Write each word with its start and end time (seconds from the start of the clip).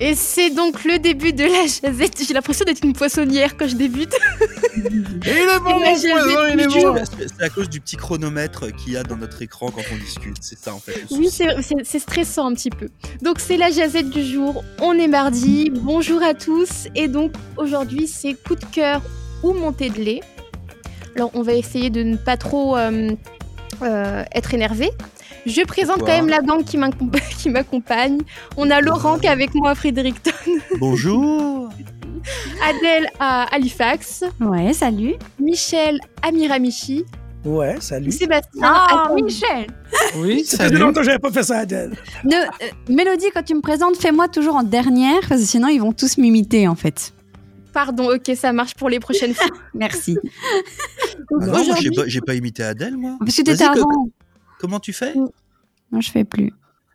Et 0.00 0.14
c'est 0.14 0.50
donc 0.50 0.84
le 0.84 0.98
début 0.98 1.32
de 1.32 1.44
la 1.44 1.66
jazette. 1.66 2.22
J'ai 2.26 2.34
l'impression 2.34 2.64
d'être 2.64 2.84
une 2.84 2.92
poissonnière 2.92 3.56
quand 3.56 3.66
je 3.66 3.74
débute. 3.74 4.14
Et 4.14 4.78
il 4.78 4.96
est 5.26 5.58
bon, 5.60 5.70
Et 5.70 5.74
mon 5.74 5.78
la 5.80 5.94
jazette 5.94 6.12
poison, 6.12 6.40
il 6.52 6.60
est 6.60 6.66
du 6.66 6.80
bon. 6.80 6.94
C'est 7.18 7.44
à 7.44 7.48
cause 7.48 7.68
du 7.68 7.80
petit 7.80 7.96
chronomètre 7.96 8.72
qu'il 8.76 8.92
y 8.92 8.96
a 8.96 9.02
dans 9.02 9.16
notre 9.16 9.42
écran 9.42 9.70
quand 9.70 9.82
on 9.92 9.96
discute. 9.96 10.36
C'est 10.40 10.58
ça 10.58 10.72
en 10.72 10.78
fait. 10.78 11.04
Oui, 11.10 11.30
c'est 11.30 11.98
stressant 11.98 12.46
un 12.46 12.54
petit 12.54 12.70
peu. 12.70 12.88
Donc 13.22 13.40
c'est 13.40 13.56
la 13.56 13.70
jazette 13.70 14.10
du 14.10 14.24
jour. 14.24 14.62
On 14.80 14.92
est 14.94 15.08
mardi. 15.08 15.70
Bonjour 15.74 16.22
à 16.22 16.34
tous. 16.34 16.86
Et 16.94 17.08
donc 17.08 17.32
aujourd'hui 17.56 18.06
c'est 18.06 18.34
coup 18.34 18.54
de 18.54 18.64
cœur 18.66 19.02
ou 19.42 19.52
montée 19.52 19.90
de 19.90 20.00
lait. 20.00 20.20
Alors 21.16 21.32
on 21.34 21.42
va 21.42 21.54
essayer 21.54 21.90
de 21.90 22.04
ne 22.04 22.16
pas 22.16 22.36
trop 22.36 22.76
euh, 22.76 23.10
euh, 23.82 24.24
être 24.32 24.54
énervé. 24.54 24.90
Je 25.46 25.62
présente 25.64 25.98
Pourquoi 25.98 26.14
quand 26.16 26.20
même 26.22 26.28
la 26.30 26.40
gang 26.40 26.62
qui 26.64 26.76
m'accomp- 26.78 27.20
qui 27.38 27.48
m'accompagne. 27.50 28.18
On 28.56 28.70
a 28.70 28.80
Laurent 28.80 29.18
qui 29.18 29.26
est 29.26 29.30
avec 29.30 29.54
moi 29.54 29.70
à 29.70 29.74
Fredericton, 29.74 30.30
Bonjour. 30.78 31.68
Adèle 32.68 33.08
à 33.20 33.54
Halifax, 33.54 34.24
Ouais, 34.40 34.72
salut. 34.72 35.14
Michel 35.38 36.00
à 36.22 36.32
Miramichi, 36.32 37.04
Ouais, 37.44 37.76
salut. 37.80 38.10
Sébastien 38.10 38.60
Ah, 38.62 39.06
à 39.08 39.14
Michel 39.14 39.68
Oui, 40.16 40.44
Ça 40.44 40.68
fait 40.68 40.74
longtemps 40.76 41.00
que 41.00 41.06
j'avais 41.06 41.20
pas 41.20 41.30
fait 41.30 41.44
ça, 41.44 41.58
Adèle. 41.58 41.92
Ne- 42.24 42.34
euh, 42.34 42.66
Mélodie, 42.88 43.26
quand 43.32 43.44
tu 43.44 43.54
me 43.54 43.60
présentes, 43.60 43.96
fais-moi 43.96 44.28
toujours 44.28 44.56
en 44.56 44.64
dernière, 44.64 45.20
parce 45.28 45.40
que 45.42 45.46
sinon 45.46 45.68
ils 45.68 45.80
vont 45.80 45.92
tous 45.92 46.18
m'imiter 46.18 46.66
en 46.68 46.74
fait. 46.74 47.14
Pardon, 47.72 48.10
ok, 48.12 48.32
ça 48.34 48.52
marche 48.52 48.74
pour 48.74 48.88
les 48.90 48.98
prochaines 48.98 49.34
fois. 49.34 49.46
Merci. 49.74 50.18
Ah 51.40 51.46
non, 51.46 51.46
moi, 51.46 51.60
j'ai 51.80 51.90
pas, 51.92 52.02
j'ai 52.06 52.20
pas 52.20 52.34
imité 52.34 52.64
Adèle, 52.64 52.96
moi. 52.96 53.16
Parce 53.20 53.36
que 53.36 53.42
t'étais 53.42 53.62
avant. 53.64 54.08
Comment 54.60 54.80
tu 54.80 54.92
fais? 54.92 55.14
Non, 55.14 56.00
je 56.00 56.10
fais 56.10 56.24
plus. 56.24 56.52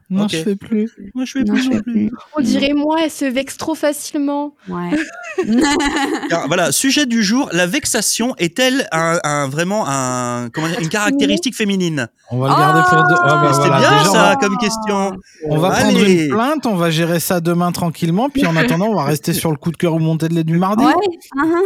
Non, 0.09 0.26
Ok. 0.26 0.31
je 0.31 0.38
fais 0.44 0.55
plus. 0.55 0.91
Moi, 1.16 1.26
je 1.26 1.31
fais 1.31 1.44
Non, 1.44 1.54
plus 1.54 1.63
je 1.63 1.70
fais 1.71 1.81
plus. 1.81 1.94
plus. 1.94 2.12
On 2.38 2.41
dirait 2.41 2.73
moi, 2.73 2.98
elle 3.04 3.09
se 3.09 3.26
vexe 3.26 3.57
trop 3.57 3.74
facilement. 3.74 4.54
Ouais. 4.68 4.91
Voilà, 6.48 6.71
sujet 6.71 7.05
du 7.05 7.23
jour, 7.23 7.49
la 7.54 7.65
vexation 7.65 8.35
est-elle 8.38 8.88
un, 8.91 9.20
un- 9.23 9.48
vraiment 9.48 9.85
un, 9.88 10.49
comment 10.49 10.68
dire, 10.68 10.79
une 10.79 10.90
caractéristique 10.90 11.55
féminine? 11.55 12.07
On 12.29 12.38
va 12.40 12.49
le 12.49 12.55
garder 12.55 12.82
pour 12.90 13.07
deux. 13.07 13.15
Ah, 13.23 13.41
bah, 13.41 13.54
C'était 13.54 13.68
voilà, 13.68 13.90
bien 13.90 13.98
déjà, 13.99 14.12
ça 14.12 14.23
va- 14.29 14.35
comme 14.35 14.57
question. 14.57 15.13
On 15.49 15.57
va 15.57 15.70
Allez. 15.70 15.84
prendre 15.95 16.10
une 16.10 16.29
plainte, 16.29 16.66
on 16.66 16.76
va 16.76 16.91
gérer 16.91 17.20
ça 17.20 17.40
demain 17.40 17.71
tranquillement, 17.71 18.29
puis 18.29 18.45
en 18.45 18.55
attendant, 18.55 18.88
on 18.88 18.95
va 18.95 19.04
rester 19.05 19.34
sur 19.34 19.49
le 19.51 19.57
coup 19.57 19.71
de 19.71 19.77
cœur 19.77 19.93
ou 19.95 19.99
montée 19.99 20.27
de 20.27 20.35
lait 20.35 20.43
du 20.43 20.57
mardi. 20.57 20.85
ouais. 20.85 20.93
hein, 21.38 21.62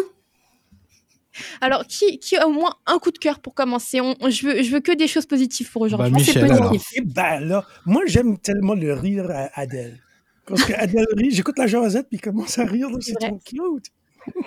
Alors, 1.62 1.86
qui, 1.88 2.20
qui 2.20 2.36
a 2.38 2.48
au 2.48 2.52
moins 2.52 2.74
un 2.86 3.00
coup 3.00 3.12
de 3.12 3.18
cœur 3.18 3.40
pour 3.40 3.54
commencer 3.54 4.02
On- 4.02 4.16
on- 4.20 4.30
je, 4.30 4.46
veux, 4.48 4.64
je 4.64 4.72
veux 4.72 4.80
que 4.80 4.92
des 4.92 5.08
choses 5.08 5.26
positives 5.26 5.72
pour 5.72 5.82
aujourd'hui. 5.84 6.12
Bah, 6.12 6.18
Michel, 6.18 6.48
positif. 6.48 6.88
Eh 6.96 7.02
ben 7.02 7.40
là, 7.40 7.66
moi 7.86 8.04
j'aime 8.06 8.38
tellement 8.38 8.74
le 8.76 8.94
rire 8.94 9.30
à 9.30 9.50
Adèle. 9.60 10.00
Parce 10.46 10.64
qu'Adèle 10.64 11.06
rit, 11.18 11.32
j'écoute 11.32 11.58
la 11.58 11.68
Josette 11.68 12.08
puis 12.10 12.18
il 12.18 12.22
commence 12.22 12.58
à 12.58 12.64
rire, 12.66 12.88
c'est 13.02 13.14
trop 13.20 13.40
cute. 13.46 13.88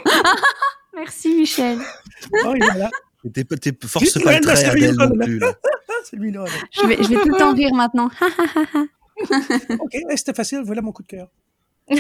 Merci 0.97 1.35
Michel. 1.35 1.79
Oh, 2.45 2.53
il 2.57 2.63
est 2.65 2.79
là. 2.79 2.91
T'es 3.35 3.45
t'es- 3.45 3.87
force 3.87 4.19
pas 4.19 4.35
le 4.35 4.41
trait, 4.41 4.65
Adèle, 4.65 4.95
non 4.95 5.11
plus. 5.11 5.39
là. 5.39 5.53
Ah, 5.63 5.93
c'est 6.05 6.17
lui-là. 6.17 6.45
là. 6.45 6.51
Je 6.73 6.87
vais, 6.87 6.97
je 7.03 7.09
vais 7.09 7.17
tout 7.17 7.29
le 7.29 7.37
temps 7.39 7.55
rire 7.55 7.75
maintenant. 7.75 8.11
Ok, 9.79 9.97
c'était 10.17 10.33
facile, 10.33 10.63
voilà 10.65 10.81
mon 10.81 10.93
coup 10.93 11.03
de 11.03 11.09
cœur. 11.09 11.29
Oh, 11.91 11.97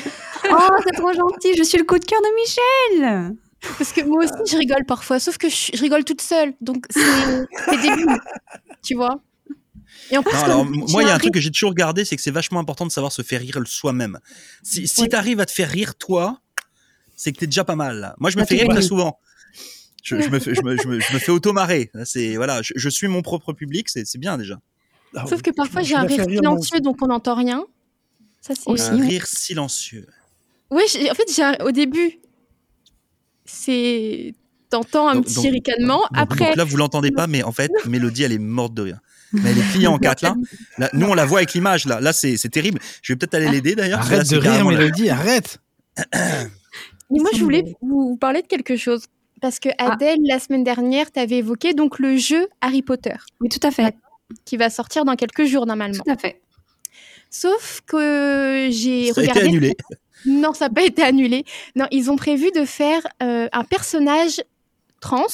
c'est 0.83 0.97
trop 0.97 1.13
gentil. 1.13 1.55
Je 1.55 1.63
suis 1.65 1.77
le 1.77 1.85
coup 1.85 1.99
de 1.99 2.05
cœur 2.07 2.19
de 2.23 2.35
Michel. 2.35 3.37
Parce 3.79 3.93
que 3.93 4.01
moi 4.03 4.25
aussi, 4.25 4.53
je 4.53 4.57
rigole 4.57 4.85
parfois, 4.87 5.21
sauf 5.21 5.37
que 5.39 5.49
je, 5.49 5.71
je 5.75 5.81
rigole 5.81 6.05
toute 6.05 6.21
seule. 6.23 6.55
Donc, 6.61 6.87
c'est 6.91 7.81
débile. 7.83 8.07
Tu 8.83 8.95
vois 8.95 9.21
Et 10.11 10.17
en 10.17 10.23
plus, 10.23 10.33
Non, 10.33 10.45
alors, 10.45 10.65
moi, 10.65 11.03
il 11.03 11.07
y 11.09 11.11
a 11.11 11.15
un 11.15 11.19
truc 11.19 11.35
que 11.35 11.41
j'ai 11.41 11.51
toujours 11.51 11.75
gardé, 11.75 12.05
c'est 12.07 12.17
que 12.17 12.23
c'est 12.23 12.31
vachement 12.31 12.59
important 12.61 12.87
de 12.87 12.91
savoir 12.91 13.13
se 13.13 13.21
faire 13.23 13.41
rire 13.41 13.59
soi-même. 13.67 14.19
Si, 14.63 14.89
si 14.89 15.03
Ouais. 15.03 15.09
t'arrives 15.09 15.41
à 15.41 15.47
te 15.47 15.53
faire 15.53 15.69
rire 15.69 15.95
toi, 15.97 16.41
c'est 17.17 17.33
que 17.33 17.39
t'es 17.39 17.47
déjà 17.47 17.65
pas 17.65 17.77
mal. 17.77 17.99
là. 17.99 18.15
Moi, 18.19 18.31
je 18.31 18.37
me 18.37 18.43
Bah, 18.43 18.47
fais 18.47 18.57
rire 18.57 18.69
très 18.69 18.81
souvent. 18.83 19.19
Je, 20.03 20.19
je 20.23 20.31
me 20.31 20.39
fais, 20.39 20.55
je, 20.55 20.63
me, 20.63 20.79
je, 20.79 20.89
me, 20.89 20.99
je 20.99 21.13
me 21.13 21.19
fais 21.19 21.31
automarrer. 21.31 21.91
C'est 22.07 22.37
voilà, 22.37 22.63
je, 22.63 22.73
je 22.75 22.89
suis 22.89 23.07
mon 23.09 23.21
propre 23.21 23.53
public, 23.53 23.91
c'est 23.91 24.07
c'est 24.07 24.17
bien 24.17 24.39
déjà. 24.39 24.59
Ah 25.15 25.27
Sauf 25.29 25.43
que 25.43 25.51
parfois, 25.51 25.83
j'ai 25.83 25.95
un 25.95 26.05
rire 26.07 26.25
silencieux, 26.25 26.81
donc 26.81 26.97
on 27.03 27.09
n'entend 27.09 27.35
rien. 27.35 27.63
Ça, 28.41 28.55
c'est 28.55 28.71
Aussi. 28.71 28.89
Un 28.89 28.99
ouais. 29.01 29.07
rire 29.09 29.27
silencieux. 29.27 30.07
Oui, 30.71 30.85
en 31.11 31.15
fait, 31.15 31.43
un- 31.43 31.63
au 31.67 31.71
début, 31.73 32.19
c'est. 33.53 34.33
T'entends 34.71 35.09
un 35.09 35.17
Donc- 35.17 35.25
petit 35.25 35.35
donc- 35.35 35.53
ricanement. 35.53 35.99
Donc, 35.99 36.07
Après, 36.15 36.47
donc 36.47 36.57
là, 36.57 36.65
vous 36.65 36.77
l'entendez 36.77 37.11
pas, 37.11 37.27
mais 37.27 37.43
en 37.43 37.51
fait, 37.51 37.71
Mélodie, 37.87 38.23
elle 38.23 38.33
est 38.33 38.39
morte 38.39 38.73
de 38.75 38.83
rire. 38.83 38.99
Mais 39.33 39.51
elle 39.51 39.59
est 39.59 39.73
pliée 39.73 39.87
en 39.89 39.99
quatre 39.99 40.23
là. 40.23 40.35
Là, 40.79 40.89
Nous, 40.93 41.07
on 41.07 41.15
la 41.15 41.25
voit 41.25 41.39
avec 41.41 41.55
l'image 41.55 41.87
là. 41.87 42.01
Là, 42.01 42.13
c'est 42.13 42.37
c'est 42.37 42.49
terrible. 42.49 42.79
Je 43.03 43.13
vais 43.13 43.17
peut-être 43.17 43.35
aller 43.35 43.49
l'aider 43.49 43.75
d'ailleurs. 43.75 43.99
là, 44.01 44.05
Arrête 44.05 44.29
de 44.31 44.37
rire, 44.37 44.65
Mélodie, 44.67 45.09
arrête. 45.11 45.59
Mais 46.15 47.19
moi, 47.21 47.31
je 47.35 47.43
voulais 47.43 47.75
vous, 47.83 48.17
parler 48.17 48.43
de 48.43 48.47
quelque 48.47 48.77
chose. 48.77 49.05
Parce 49.41 49.59
que 49.59 49.69
Ah. 49.79 49.93
Adèle, 49.93 50.19
la 50.25 50.39
semaine 50.39 50.65
dernière, 50.65 51.11
t'avais 51.11 51.39
évoqué 51.39 51.73
donc 51.75 51.99
le 51.99 52.17
jeu 52.17 52.47
Harry 52.61 52.83
Potter, 52.83 53.15
Oui, 53.41 53.49
tout 53.49 53.65
à 53.67 53.71
fait. 53.71 53.95
qui 54.45 54.57
va 54.57 54.69
sortir 54.71 55.05
dans 55.05 55.17
quelques 55.17 55.45
jours 55.47 55.67
normalement. 55.67 56.03
Tout 56.05 56.13
à 56.13 56.17
fait. 56.17 56.41
Sauf 57.31 57.81
que 57.87 58.69
j'ai 58.71 59.13
Ça 59.13 59.21
a 59.21 59.25
été 59.25 59.33
regardé. 59.33 59.49
annulé. 59.49 59.77
Non, 60.27 60.53
ça 60.53 60.69
n'a 60.69 60.75
pas 60.75 60.83
été 60.85 61.03
annulé. 61.03 61.45
Non, 61.77 61.87
ils 61.91 62.11
ont 62.11 62.17
prévu 62.17 62.51
de 62.55 62.65
faire 62.65 63.03
euh, 63.23 63.49
un 63.53 63.65
personnage 63.65 64.43
trans, 65.01 65.27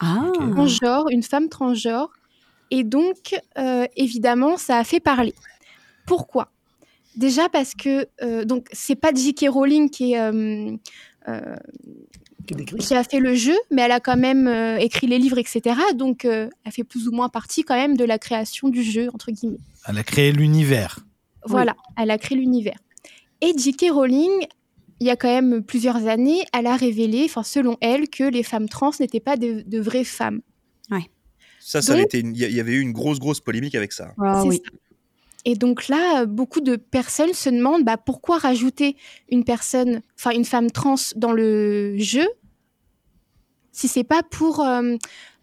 Ah. 0.00 0.30
transgenre, 0.52 1.06
une 1.10 1.22
femme 1.22 1.48
transgenre. 1.48 2.10
Et 2.70 2.84
donc, 2.84 3.34
euh, 3.58 3.86
évidemment, 3.96 4.56
ça 4.56 4.78
a 4.78 4.84
fait 4.84 5.00
parler. 5.00 5.34
Pourquoi? 6.06 6.50
Déjà 7.16 7.48
parce 7.48 7.74
que 7.74 8.08
euh, 8.22 8.44
donc 8.44 8.66
c'est 8.72 8.96
pas 8.96 9.12
J.K. 9.14 9.46
Rowling 9.48 9.88
qui 9.88 10.14
est 10.14 10.20
euh, 10.20 10.72
euh, 11.28 11.56
Qui 12.78 12.94
a 12.94 13.04
fait 13.04 13.20
le 13.20 13.34
jeu, 13.34 13.54
mais 13.70 13.82
elle 13.82 13.92
a 13.92 14.00
quand 14.00 14.16
même 14.16 14.48
euh, 14.48 14.76
écrit 14.78 15.06
les 15.06 15.18
livres, 15.18 15.38
etc. 15.38 15.76
Donc, 15.94 16.24
euh, 16.24 16.48
elle 16.64 16.72
fait 16.72 16.84
plus 16.84 17.06
ou 17.08 17.12
moins 17.12 17.28
partie 17.28 17.62
quand 17.62 17.76
même 17.76 17.96
de 17.96 18.04
la 18.04 18.18
création 18.18 18.68
du 18.68 18.82
jeu, 18.82 19.08
entre 19.14 19.30
guillemets. 19.30 19.60
Elle 19.86 19.96
a 19.96 20.02
créé 20.02 20.32
l'univers. 20.32 20.98
Voilà, 21.46 21.74
elle 21.96 22.10
a 22.10 22.18
créé 22.18 22.36
l'univers. 22.36 22.76
Et 23.44 23.52
J.K. 23.56 23.86
Rowling, 23.92 24.30
il 25.00 25.06
y 25.06 25.10
a 25.10 25.16
quand 25.16 25.28
même 25.28 25.62
plusieurs 25.62 26.06
années, 26.08 26.44
elle 26.52 26.66
a 26.66 26.76
révélé, 26.76 27.22
enfin 27.26 27.42
selon 27.42 27.76
elle, 27.80 28.08
que 28.08 28.24
les 28.24 28.42
femmes 28.42 28.68
trans 28.68 28.90
n'étaient 29.00 29.20
pas 29.20 29.36
de, 29.36 29.62
de 29.66 29.80
vraies 29.80 30.04
femmes. 30.04 30.40
Ça, 31.66 31.80
ça 31.80 31.92
avait 31.92 32.02
Donc- 32.02 32.14
été. 32.14 32.20
une- 32.20 32.34
Il 32.36 32.52
y 32.54 32.60
avait 32.60 32.72
eu 32.74 32.80
une 32.80 32.92
grosse, 32.92 33.18
grosse 33.18 33.40
polémique 33.40 33.74
avec 33.74 33.92
ça. 33.92 34.12
Ah 34.18 34.44
oui. 34.44 34.56
ça. 34.62 34.70
Et 35.46 35.54
donc 35.54 35.88
là, 35.88 36.26
beaucoup 36.26 36.60
de 36.60 36.76
personnes 36.76 37.32
se 37.32 37.48
demandent 37.48 37.84
bah, 37.84 37.96
pourquoi 37.96 38.36
rajouter 38.36 38.96
une 39.30 39.44
personne, 39.44 40.02
enfin 40.18 40.32
une 40.32 40.44
femme 40.44 40.70
trans 40.70 40.94
dans 41.16 41.32
le 41.32 41.96
jeu, 41.96 42.26
si 43.72 43.88
c'est 43.88 44.04
pas 44.04 44.22
pour, 44.22 44.60
euh, 44.60 44.96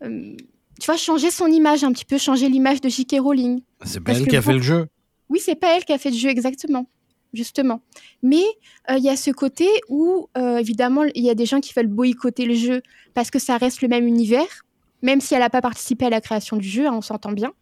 euh, 0.03 0.35
tu 0.79 0.85
vois, 0.85 0.95
changer 0.97 1.31
son 1.31 1.47
image 1.47 1.83
un 1.83 1.91
petit 1.91 2.05
peu, 2.05 2.19
changer 2.19 2.49
l'image 2.49 2.81
de 2.81 2.89
J.K. 2.89 3.15
Rowling. 3.19 3.61
C'est 3.83 3.99
pas 3.99 4.11
Parce 4.11 4.19
elle 4.19 4.27
qui 4.27 4.35
a 4.37 4.41
fait 4.43 4.53
le 4.53 4.61
jeu. 4.61 4.85
Oui, 5.29 5.39
c'est 5.43 5.55
pas 5.55 5.75
elle 5.75 5.85
qui 5.85 5.93
a 5.93 5.97
fait 5.97 6.11
le 6.11 6.17
jeu 6.17 6.29
exactement, 6.29 6.87
justement. 7.33 7.81
Mais 8.23 8.43
euh, 8.89 8.97
il 8.97 9.03
y 9.03 9.09
a 9.09 9.15
ce 9.15 9.31
côté 9.31 9.67
où, 9.89 10.27
euh, 10.37 10.57
évidemment, 10.57 11.03
il 11.15 11.23
y 11.23 11.29
a 11.29 11.35
des 11.35 11.45
gens 11.45 11.59
qui 11.59 11.73
veulent 11.73 11.87
boycotter 11.87 12.45
le 12.45 12.55
jeu 12.55 12.81
parce 13.13 13.31
que 13.31 13.39
ça 13.39 13.57
reste 13.57 13.81
le 13.81 13.87
même 13.87 14.07
univers, 14.07 14.65
même 15.01 15.21
si 15.21 15.33
elle 15.33 15.41
n'a 15.41 15.49
pas 15.49 15.61
participé 15.61 16.05
à 16.05 16.09
la 16.09 16.21
création 16.21 16.57
du 16.57 16.67
jeu, 16.67 16.87
hein, 16.87 16.93
on 16.93 17.01
s'entend 17.01 17.31
bien. 17.31 17.53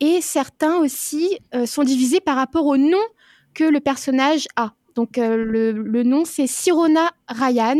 Et 0.00 0.20
certains 0.20 0.76
aussi 0.76 1.38
euh, 1.54 1.66
sont 1.66 1.82
divisés 1.82 2.20
par 2.20 2.36
rapport 2.36 2.66
au 2.66 2.76
nom 2.76 3.02
que 3.54 3.64
le 3.64 3.80
personnage 3.80 4.46
a. 4.56 4.72
Donc 4.94 5.16
le, 5.16 6.02
nom, 6.02 6.24
c'est 6.24 6.48
Sirona 6.48 7.12
Ryan. 7.28 7.78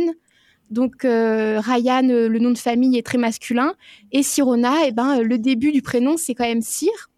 Donc 0.70 1.02
Ryan, 1.02 2.02
le 2.02 2.38
nom 2.38 2.52
de 2.52 2.58
famille 2.58 2.96
est 2.96 3.04
très 3.04 3.18
masculin. 3.18 3.74
Et 4.12 4.22
Sirona, 4.22 4.86
eh 4.86 4.92
ben, 4.92 5.20
le 5.20 5.36
début 5.36 5.72
du 5.72 5.82
prénom, 5.82 6.16
c'est 6.16 6.36
quand 6.36 6.44
même 6.44 6.62
Cyr. 6.62 7.10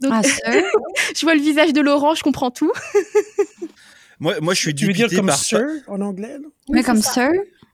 Donc, 0.00 0.12
Ah, 0.14 0.22
sœur. 0.22 0.62
je 1.16 1.20
vois 1.22 1.34
le 1.34 1.40
visage 1.40 1.72
de 1.72 1.80
Laurent, 1.80 2.14
je 2.14 2.22
comprends 2.22 2.50
tout. 2.50 2.72
Moi, 4.20 4.34
moi 4.40 4.54
je 4.54 4.60
suis 4.60 4.74
Tu 4.74 4.86
veux 4.86 4.92
dire 4.94 5.06
dupité 5.08 5.16
comme 5.16 5.26
par 5.26 5.38
sir 5.38 5.60
en 5.88 6.00
anglais? 6.00 6.38
Mais 6.70 6.82
comme 6.82 7.02
sœur. 7.02 7.30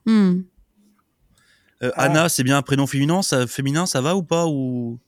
Hmm. 0.06 0.40
Euh, 1.84 1.90
Ah. 1.94 2.02
Anna, 2.04 2.28
c'est 2.28 2.42
bien 2.42 2.56
un 2.56 2.62
prénom 2.62 2.86
féminin, 2.88 3.22
ça, 3.22 3.46
féminin, 3.46 3.86
ça 3.86 4.00
va 4.00 4.16
ou 4.16 4.22
pas 4.24 4.46
ou 4.48 4.98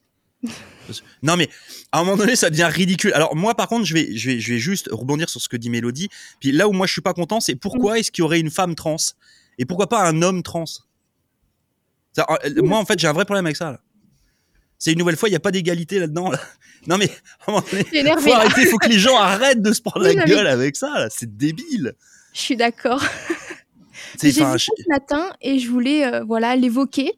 Non 1.24 1.36
mais 1.36 1.48
à 1.90 1.98
un 2.00 2.04
moment 2.04 2.16
donné, 2.16 2.36
ça 2.36 2.50
devient 2.50 2.68
ridicule. 2.70 3.12
Alors 3.14 3.34
moi, 3.34 3.54
par 3.56 3.66
contre, 3.68 3.84
je 3.84 3.94
vais, 3.94 4.14
je 4.16 4.30
vais, 4.30 4.38
je 4.40 4.52
vais 4.52 4.58
juste 4.60 4.88
rebondir 4.92 5.28
sur 5.28 5.40
ce 5.40 5.48
que 5.48 5.56
dit 5.56 5.70
Mélodie. 5.70 6.08
Puis 6.38 6.52
là 6.52 6.68
où 6.68 6.72
moi 6.72 6.86
je 6.86 6.92
suis 6.92 7.02
pas 7.02 7.14
content, 7.14 7.40
c'est 7.40 7.56
pourquoi 7.56 7.98
est-ce 7.98 8.12
qu'il 8.12 8.22
y 8.22 8.24
aurait 8.24 8.38
une 8.40 8.50
femme 8.50 8.74
trans? 8.76 8.96
Et 9.58 9.64
pourquoi 9.64 9.88
pas 9.88 10.06
un 10.06 10.22
homme 10.22 10.42
trans? 10.44 10.64
Ça, 12.12 12.26
euh, 12.44 12.62
Moi, 12.62 12.78
en 12.78 12.84
fait, 12.84 12.96
j'ai 12.98 13.08
un 13.08 13.12
vrai 13.12 13.24
problème 13.24 13.46
avec 13.46 13.56
ça. 13.56 13.72
là. 13.72 13.80
C'est 14.78 14.92
une 14.92 14.98
nouvelle 14.98 15.16
fois, 15.16 15.28
il 15.28 15.32
n'y 15.32 15.36
a 15.36 15.40
pas 15.40 15.50
d'égalité 15.50 15.98
là-dedans. 15.98 16.30
là. 16.30 16.40
Non 16.86 16.98
mais 16.98 17.10
énervé. 17.92 18.22
faut 18.30 18.32
arrêter, 18.36 18.66
faut 18.66 18.76
que 18.78 18.88
les 18.88 18.98
gens 18.98 19.16
arrêtent 19.18 19.62
de 19.62 19.72
se 19.72 19.80
prendre 19.80 20.06
Oui, 20.06 20.14
la 20.14 20.24
mais- 20.24 20.30
gueule 20.30 20.46
avec 20.46 20.76
ça. 20.76 20.90
là. 20.98 21.08
C'est 21.10 21.36
débile. 21.36 21.94
Je 22.34 22.40
suis 22.40 22.56
d'accord. 22.56 23.02
C'est 24.18 24.30
J'ai 24.32 24.44
vu 24.44 24.58
ça 24.58 24.58
ce 24.58 24.88
matin 24.88 25.32
et 25.40 25.58
je 25.58 25.70
voulais 25.70 26.04
euh, 26.04 26.24
voilà 26.24 26.54
l'évoquer. 26.56 27.12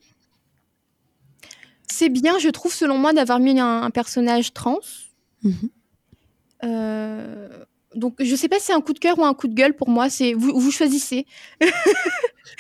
C'est 1.89 2.09
bien, 2.11 2.39
je 2.39 2.49
trouve, 2.49 2.73
selon 2.73 2.99
moi, 2.99 3.13
d'avoir 3.13 3.39
mis 3.41 3.59
un, 3.59 3.83
un 3.83 3.91
personnage 3.91 4.53
trans. 4.53 4.79
Mhm. 5.43 5.55
Euh, 6.65 7.49
Donc 7.97 8.17
je 8.21 8.35
sais 8.37 8.49
pas 8.49 8.59
si 8.59 8.67
c'est 8.67 8.73
un 8.73 8.81
coup 8.81 8.93
de 8.93 8.99
cœur 8.99 9.19
ou 9.19 9.25
un 9.25 9.35
coup 9.35 9.49
de 9.49 9.55
gueule 9.55 9.75
pour 9.75 9.89
moi. 9.89 10.09
C'est 10.11 10.35
vous, 10.35 10.59
vous 10.59 10.71
choisissez. 10.71 11.27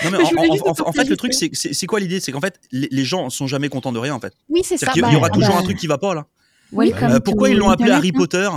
Non, 0.04 0.10
mais 0.10 0.18
en, 0.84 0.92
fait, 0.92 1.04
le 1.04 1.16
truc, 1.16 1.32
c'est 1.32 1.86
quoi 1.86 2.00
l'idée? 2.00 2.20
C'est 2.20 2.32
qu'en 2.32 2.40
fait, 2.40 2.60
les, 2.70 2.88
les 2.90 3.04
gens 3.04 3.30
sont 3.30 3.46
jamais 3.46 3.68
contents 3.68 3.92
de 3.92 3.98
rien, 3.98 4.14
en 4.14 4.20
fait. 4.20 4.34
Oui, 4.48 4.60
c'est 4.62 4.76
ça. 4.76 4.86
C'est-à-dire 4.86 4.92
qu'il 4.92 5.00
y- 5.00 5.02
bah, 5.02 5.08
il 5.10 5.14
y 5.14 5.16
aura 5.16 5.28
ah 5.30 5.34
toujours 5.34 5.54
bah, 5.54 5.60
un 5.60 5.62
truc 5.62 5.78
qui 5.78 5.86
va 5.86 5.96
pas, 5.96 6.14
là. 6.14 6.26
Euh, 6.74 7.20
pourquoi 7.20 7.48
ils 7.48 7.56
l'ont 7.56 7.70
appelé 7.70 7.90
Harry 7.90 8.08
hein. 8.08 8.18
Potter? 8.18 8.50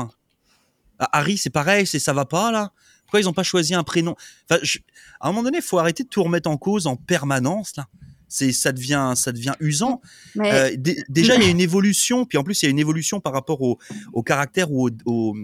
Ah, 1.00 1.10
Harry, 1.14 1.38
c'est 1.38 1.50
pareil, 1.50 1.88
c'est 1.88 2.00
ça 2.00 2.14
va 2.14 2.26
pas 2.26 2.52
là. 2.52 2.72
Pourquoi 3.06 3.22
ils 3.22 3.30
ont 3.30 3.34
pas 3.34 3.44
choisi 3.44 3.74
un 3.74 3.84
prénom? 3.84 4.16
Enfin, 4.50 4.60
je- 4.64 4.80
À 5.20 5.28
un 5.28 5.32
moment 5.32 5.44
donné, 5.44 5.60
il 5.60 5.64
faut 5.64 5.80
arrêter 5.80 6.04
de 6.04 6.10
tout 6.10 6.24
remettre 6.24 6.50
en 6.50 6.58
cause 6.58 6.88
en 6.88 6.96
permanence 6.96 7.76
là. 7.78 7.88
C'est 8.32 8.52
ça 8.52 8.72
devient 8.72 9.14
ça 9.16 9.32
devient 9.32 9.54
usant. 9.60 10.02
Mais 10.36 10.52
Euh, 10.54 10.76
dé- 10.78 11.04
déjà, 11.10 11.36
il 11.36 11.42
y 11.44 11.46
a 11.48 11.50
une 11.50 11.60
évolution, 11.60 12.26
puis 12.26 12.38
en 12.38 12.44
plus, 12.44 12.62
il 12.62 12.66
y 12.66 12.68
a 12.68 12.70
une 12.72 12.80
évolution 12.80 13.20
par 13.20 13.34
rapport 13.34 13.62
au, 13.62 13.80
au 14.14 14.22
caractère 14.24 14.72
ou 14.72 14.88
au- 14.88 14.92
au- 15.06 15.36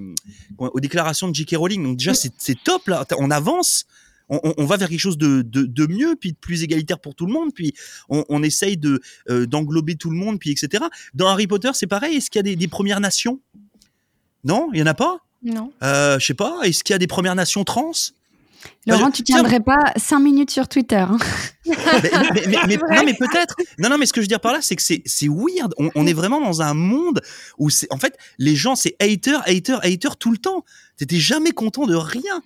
aux 0.59 0.79
déclarations 0.79 1.27
de 1.27 1.33
J.K. 1.35 1.55
Rowling. 1.57 1.83
Donc 1.83 1.97
déjà, 1.97 2.13
c'est 2.37 2.63
top 2.63 2.87
là. 2.87 3.05
On 3.17 3.31
avance. 3.31 3.85
On, 4.29 4.39
on- 4.43 4.53
on 4.57 4.65
va 4.65 4.77
vers 4.77 4.89
quelque 4.89 4.99
chose 4.99 5.17
de, 5.19 5.43
de, 5.43 5.63
de 5.65 5.85
mieux, 5.87 6.15
puis 6.19 6.31
de 6.31 6.37
plus 6.37 6.63
égalitaire 6.63 6.99
pour 6.99 7.13
tout 7.13 7.27
le 7.27 7.33
monde, 7.33 7.53
puis 7.53 7.73
on, 8.09 8.23
on 8.29 8.41
essaye 8.41 8.75
de 8.77 8.99
euh, 9.29 9.45
d'englober 9.45 9.95
tout 9.95 10.09
le 10.09 10.17
monde, 10.17 10.39
puis 10.39 10.49
etc. 10.51 10.83
Dans 11.13 11.27
Harry 11.27 11.45
Potter, 11.47 11.69
c'est 11.73 11.85
pareil. 11.87 12.15
Est-ce 12.17 12.29
qu'il 12.31 12.39
y 12.39 12.41
a 12.41 12.43
des, 12.43 12.55
des 12.55 12.67
Premières 12.67 12.99
Nations? 12.99 13.39
Non, 14.43 14.69
il 14.73 14.79
y 14.79 14.83
en 14.83 14.87
a 14.87 14.93
pas? 14.93 15.17
Non. 15.43 15.71
Euh, 15.83 16.17
je 16.19 16.25
sais 16.25 16.33
pas. 16.33 16.59
Est-ce 16.63 16.83
qu'il 16.83 16.93
y 16.93 16.95
a 16.95 16.99
des 16.99 17.07
Premières 17.07 17.35
Nations 17.35 17.63
trans? 17.63 17.91
Laurent, 18.87 19.07
je- 19.07 19.17
tu 19.17 19.23
tiendrais 19.23 19.59
pas 19.59 19.77
5 19.97 20.19
minutes 20.19 20.51
sur 20.51 20.67
Twitter. 20.67 20.97
hein. 20.97 21.17
mais, 21.65 21.73
mais- 22.33 22.41
mais- 22.47 22.59
mais- 22.67 22.95
non, 22.97 23.03
mais 23.05 23.13
peut-être. 23.13 23.55
Non, 23.79 23.89
non, 23.89 23.97
mais 23.97 24.05
ce 24.05 24.13
que 24.13 24.21
je 24.21 24.25
veux 24.25 24.27
dire 24.27 24.39
par 24.39 24.53
là, 24.53 24.59
c'est 24.61 24.75
que 24.75 24.81
c'est 24.83 25.01
c'est 25.05 25.27
weird. 25.27 25.73
On, 25.77 25.89
on 25.95 26.05
est 26.07 26.13
vraiment 26.13 26.39
dans 26.41 26.61
un 26.61 26.73
monde 26.73 27.21
où 27.57 27.69
c'est 27.69 27.91
en 27.91 27.97
fait 27.97 28.17
les 28.37 28.55
gens 28.55 28.75
c'est 28.75 28.95
hater, 29.01 29.37
hater, 29.45 29.77
hater 29.83 30.09
tout 30.19 30.31
le 30.31 30.37
temps. 30.37 30.63
T'étais 30.97 31.17
jamais 31.19 31.51
content 31.51 31.85
de 31.87 31.95
rien. 31.95 32.41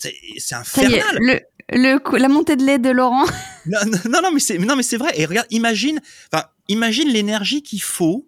C'est 0.00 0.14
c'est 0.38 0.54
Ça 0.64 0.82
y 0.84 0.94
est, 0.94 1.00
infernal. 1.00 1.18
le, 1.20 1.40
le 1.70 1.98
coup- 1.98 2.16
la 2.16 2.28
montée 2.28 2.56
de 2.56 2.64
lait 2.64 2.78
de 2.78 2.90
Laurent. 2.90 3.24
Non, 3.66 3.78
non, 3.86 3.98
non, 4.10 4.22
non, 4.22 4.30
mais 4.32 4.40
c'est 4.40 4.56
non, 4.58 4.76
mais 4.76 4.82
c'est 4.82 4.96
vrai. 4.96 5.12
Et 5.16 5.26
regarde, 5.26 5.46
imagine, 5.50 6.00
enfin, 6.32 6.44
imagine 6.68 7.08
l'énergie 7.08 7.62
qu'il 7.62 7.82
faut 7.82 8.26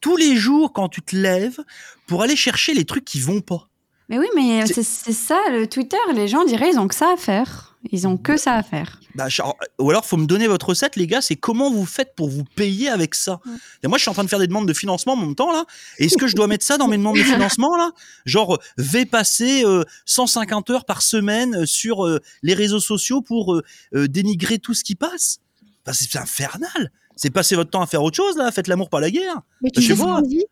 tous 0.00 0.16
les 0.16 0.36
jours 0.36 0.72
quand 0.74 0.88
tu 0.90 1.00
te 1.02 1.16
lèves 1.16 1.58
pour 2.06 2.22
aller 2.22 2.36
chercher 2.36 2.74
les 2.74 2.84
trucs 2.84 3.04
qui 3.04 3.18
vont 3.20 3.40
pas. 3.40 3.68
Mais 4.08 4.18
oui, 4.18 4.26
mais 4.34 4.66
C'est- 4.66 4.82
ça, 5.12 5.38
le 5.50 5.66
Twitter. 5.66 5.96
Les 6.14 6.28
gens 6.28 6.44
diraient, 6.44 6.70
ils 6.70 6.78
ont 6.78 6.88
que 6.88 6.94
ça 6.94 7.12
à 7.12 7.16
faire. 7.16 7.76
Ils 7.92 8.08
ont 8.08 8.16
que 8.16 8.36
ça 8.36 8.54
à 8.54 8.62
faire. 8.62 8.98
Bah, 9.14 9.28
genre, 9.28 9.56
ou 9.78 9.90
alors, 9.90 10.04
faut 10.04 10.16
me 10.16 10.26
donner 10.26 10.46
votre 10.48 10.70
recette, 10.70 10.96
les 10.96 11.06
gars. 11.06 11.20
C'est 11.20 11.36
comment 11.36 11.70
vous 11.70 11.86
faites 11.86 12.14
pour 12.16 12.28
vous 12.28 12.42
payer 12.44 12.88
avec 12.88 13.14
ça 13.14 13.40
Et 13.82 13.86
moi, 13.88 13.98
je 13.98 14.02
suis 14.02 14.10
en 14.10 14.14
train 14.14 14.24
de 14.24 14.28
faire 14.28 14.38
des 14.38 14.46
demandes 14.46 14.66
de 14.66 14.72
financement 14.72 15.12
en 15.12 15.16
même 15.16 15.34
temps 15.34 15.52
là. 15.52 15.64
Est-ce 15.98 16.16
que 16.16 16.26
je 16.26 16.34
dois 16.34 16.46
mettre 16.46 16.64
ça 16.64 16.76
dans 16.78 16.88
mes 16.88 16.96
demandes 16.96 17.16
de 17.18 17.22
financement 17.58 17.76
là? 17.76 17.90
Genre, 18.24 18.54
euh, 18.54 18.58
vais 18.78 19.04
passer 19.04 19.64
euh, 19.64 19.84
150 20.06 20.70
heures 20.70 20.84
par 20.86 21.02
semaine 21.02 21.54
euh, 21.54 21.66
sur 21.66 22.04
euh, 22.06 22.20
les 22.42 22.54
réseaux 22.54 22.80
sociaux 22.80 23.20
pour 23.22 23.54
euh, 23.54 23.62
euh, 23.94 24.08
dénigrer 24.08 24.58
tout 24.58 24.74
ce 24.74 24.82
qui 24.84 24.94
passe? 24.94 25.38
Enfin, 25.86 25.92
C'est 25.92 26.18
infernal. 26.18 26.90
C'est 27.14 27.30
passer 27.30 27.56
votre 27.56 27.70
temps 27.70 27.82
à 27.82 27.86
faire 27.86 28.02
autre 28.02 28.16
chose 28.16 28.36
là. 28.36 28.50
Faites 28.52 28.68
l'amour, 28.68 28.90
pas 28.90 29.00
la 29.00 29.10
guerre. 29.10 29.42
Mais 29.60 29.70
tu 29.70 29.82
sais 29.82 29.94
ce 29.94 30.02
moi. 30.02 30.16
qu'on 30.16 30.22
dit 30.26 30.44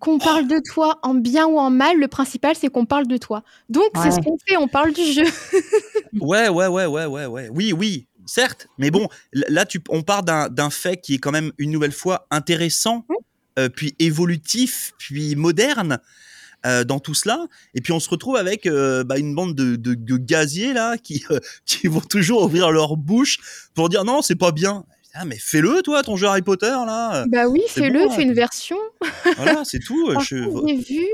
Qu'on 0.00 0.18
parle 0.18 0.48
de 0.48 0.60
toi 0.72 0.98
en 1.02 1.14
bien 1.14 1.46
ou 1.46 1.58
en 1.58 1.70
mal, 1.70 1.98
le 1.98 2.08
principal 2.08 2.56
c'est 2.56 2.68
qu'on 2.68 2.86
parle 2.86 3.06
de 3.06 3.18
toi. 3.18 3.44
Donc 3.68 3.90
c'est 4.02 4.10
ce 4.10 4.18
qu'on 4.20 4.36
fait, 4.48 4.56
on 4.56 4.66
parle 4.68 4.92
du 4.92 5.04
jeu. 5.12 5.24
Ouais, 6.20 6.48
ouais, 6.48 6.66
ouais, 6.66 6.86
ouais, 6.86 7.06
ouais, 7.06 7.26
ouais. 7.26 7.48
Oui, 7.52 7.72
oui, 7.72 8.06
certes. 8.26 8.66
Mais 8.78 8.90
bon, 8.90 9.08
là, 9.32 9.64
tu, 9.66 9.80
on 9.90 10.02
part 10.02 10.22
d'un 10.24 10.70
fait 10.70 10.96
qui 11.00 11.14
est 11.14 11.18
quand 11.18 11.30
même 11.32 11.52
une 11.58 11.70
nouvelle 11.70 11.92
fois 11.92 12.26
intéressant, 12.30 13.06
euh, 13.58 13.68
puis 13.68 13.94
évolutif, 13.98 14.92
puis 14.98 15.36
moderne. 15.36 15.98
euh, 16.66 16.84
dans 16.84 17.00
tout 17.00 17.14
cela, 17.14 17.46
et 17.74 17.80
puis 17.80 17.92
on 17.94 18.00
se 18.00 18.10
retrouve 18.10 18.36
avec 18.36 18.66
euh, 18.66 19.02
bah, 19.04 19.16
une 19.18 19.34
bande 19.34 19.54
de, 19.54 19.76
de, 19.76 19.94
de 19.94 20.16
gaziers 20.18 20.74
là 20.74 20.98
qui 20.98 21.24
euh, 21.30 21.40
qui 21.66 21.86
vont 21.88 22.00
toujours 22.02 22.42
ouvrir 22.44 22.70
leur 22.70 22.96
bouche 22.98 23.38
pour 23.74 23.88
dire 23.88 24.04
non 24.04 24.20
c'est 24.22 24.36
pas 24.36 24.52
bien. 24.52 24.84
Ah, 25.14 25.24
mais 25.24 25.36
fais-le 25.38 25.82
toi 25.82 26.02
ton 26.02 26.16
jeu 26.16 26.26
Harry 26.28 26.42
Potter 26.42 26.66
là. 26.70 27.24
Bah 27.28 27.48
oui, 27.48 27.62
fais-le, 27.68 28.04
bon, 28.06 28.10
fais 28.10 28.22
une 28.22 28.32
version. 28.32 28.76
voilà 29.36 29.64
c'est 29.64 29.80
tout. 29.80 30.08
Je- 30.20 30.44
contre, 30.44 30.68
J'ai 30.68 30.76
vu 30.76 31.06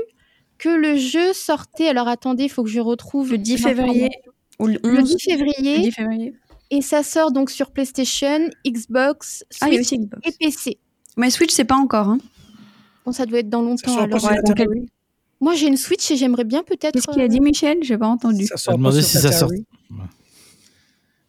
que 0.57 0.69
le 0.69 0.97
jeu 0.97 1.33
sortait. 1.33 1.87
Alors 1.89 2.07
attendez, 2.07 2.43
il 2.45 2.49
faut 2.49 2.63
que 2.63 2.69
je 2.69 2.79
retrouve 2.79 3.31
Le 3.31 3.37
10 3.37 3.57
février. 3.57 4.09
Ou 4.59 4.67
le 4.67 4.79
Le 4.83 4.99
11 5.01 5.15
10 5.17 5.23
février. 5.23 5.77
le 5.77 5.83
10 5.83 5.91
février. 5.91 6.33
Et 6.69 6.81
ça 6.81 7.01
sort 7.03 7.31
donc 7.31 7.49
sur 7.49 7.71
PlayStation, 7.71 8.49
Xbox, 8.67 9.43
Ah, 9.61 9.67
Switch 9.67 9.79
aussi 9.81 9.97
Xbox. 9.99 10.27
et 10.27 10.31
PC. 10.37 10.77
Mais 11.15 11.29
Switch, 11.29 11.51
c'est 11.51 11.63
pas 11.65 11.75
encore. 11.75 12.09
Hein. 12.09 12.19
Bon, 13.05 13.11
ça 13.11 13.25
doit 13.25 13.39
être 13.39 13.49
dans 13.49 13.61
longtemps. 13.61 13.97
alors. 13.97 14.23
Ouais, 14.23 14.35
la 14.35 14.41
donc. 14.41 14.67
Moi, 15.39 15.53
j'ai 15.53 15.67
une 15.67 15.77
Switch 15.77 16.09
et 16.11 16.17
j'aimerais 16.17 16.43
bien 16.43 16.63
peut-être. 16.63 16.93
Qu'est-ce 16.93 17.07
qu'il 17.07 17.21
a 17.21 17.25
euh, 17.25 17.27
dit, 17.27 17.39
Michel? 17.39 17.77
J'ai 17.83 17.97
pas 17.97 18.07
entendu. 18.07 18.45
Ça 18.45 18.57
sort 18.57 18.77
si 18.93 19.03
ça 19.03 19.31
sort. 19.31 19.49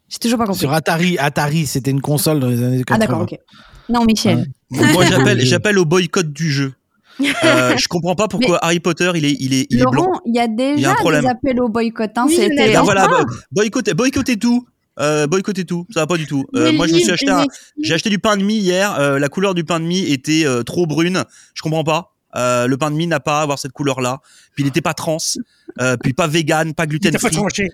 J'ai 0.08 0.18
toujours 0.18 0.38
pas 0.38 0.46
compris. 0.46 0.60
Sur 0.60 0.72
Atari, 0.72 1.18
Atari, 1.18 1.66
c'était 1.66 1.90
une 1.90 2.00
console 2.00 2.40
dans 2.40 2.48
les 2.48 2.62
années 2.62 2.82
80. 2.84 2.94
Ah, 2.94 2.98
d'accord, 2.98 3.22
ok. 3.22 3.38
Non, 3.90 4.04
Michel. 4.04 4.46
Moi 4.70 5.04
j'appelle 5.08 5.40
j'appelle 5.40 5.78
au 5.78 5.84
boycott 5.84 6.30
du 6.32 6.50
jeu. 6.50 6.72
Euh, 7.20 7.76
je 7.76 7.88
comprends 7.88 8.14
pas 8.14 8.28
pourquoi 8.28 8.58
Harry 8.64 8.80
Potter 8.80 9.10
il 9.16 9.24
est 9.24 9.36
il 9.40 9.52
est 9.54 9.66
il 9.70 9.80
est 9.80 9.90
blanc. 9.90 10.08
Il 10.26 10.34
y 10.34 10.38
a 10.38 10.44
Il 10.44 10.50
y 10.50 10.62
a 10.62 10.74
déjà 10.76 10.90
un 10.92 10.94
problème. 10.94 11.22
des 11.22 11.28
appels 11.28 11.60
au 11.60 11.68
boycott. 11.68 12.10
Hein, 12.16 12.24
Oui, 12.28 12.36
C'était 12.36 12.56
j'en 12.56 12.62
ai- 12.72 12.76
Ah, 12.76 12.80
Et 12.80 12.84
voilà, 12.84 13.06
enfin. 13.06 13.24
bo- 13.24 13.34
boycottez, 13.52 13.94
boycottez 13.94 14.36
tout. 14.36 14.66
Euh, 15.00 15.26
boycottez 15.28 15.64
tout, 15.64 15.86
ça 15.94 16.00
va 16.00 16.06
pas 16.08 16.16
du 16.16 16.26
tout. 16.26 16.44
Euh, 16.56 16.72
moi, 16.72 16.88
je 16.88 16.94
me 16.94 16.98
suis 16.98 17.10
acheté, 17.12 17.30
un- 17.30 17.44
j'ai 17.80 17.94
acheté 17.94 18.10
du 18.10 18.18
pain 18.18 18.36
de 18.36 18.42
mie 18.42 18.58
hier. 18.58 18.98
euh, 18.98 19.18
la 19.20 19.28
couleur 19.28 19.54
du 19.54 19.62
pain 19.62 19.78
de 19.78 19.84
mie 19.84 20.10
était 20.10 20.42
euh, 20.44 20.64
trop 20.64 20.86
brune. 20.86 21.22
Je 21.54 21.62
comprends 21.62 21.84
pas. 21.84 22.14
Euh, 22.36 22.66
le 22.66 22.76
pain 22.76 22.90
de 22.90 22.96
mie 22.96 23.06
n'a 23.06 23.20
pas 23.20 23.38
à 23.38 23.42
avoir 23.42 23.58
cette 23.60 23.70
couleur-là. 23.72 24.18
Puis 24.54 24.64
il 24.64 24.66
était 24.66 24.80
pas 24.80 24.94
trans, 24.94 25.18
euh, 25.80 25.96
puis 26.02 26.12
pas 26.14 26.26
vegan, 26.26 26.74
pas 26.74 26.84
Il 26.84 26.88
gluten 26.88 27.10
était 27.10 27.18
pas 27.18 27.28
free. 27.28 27.36
tranché. 27.36 27.68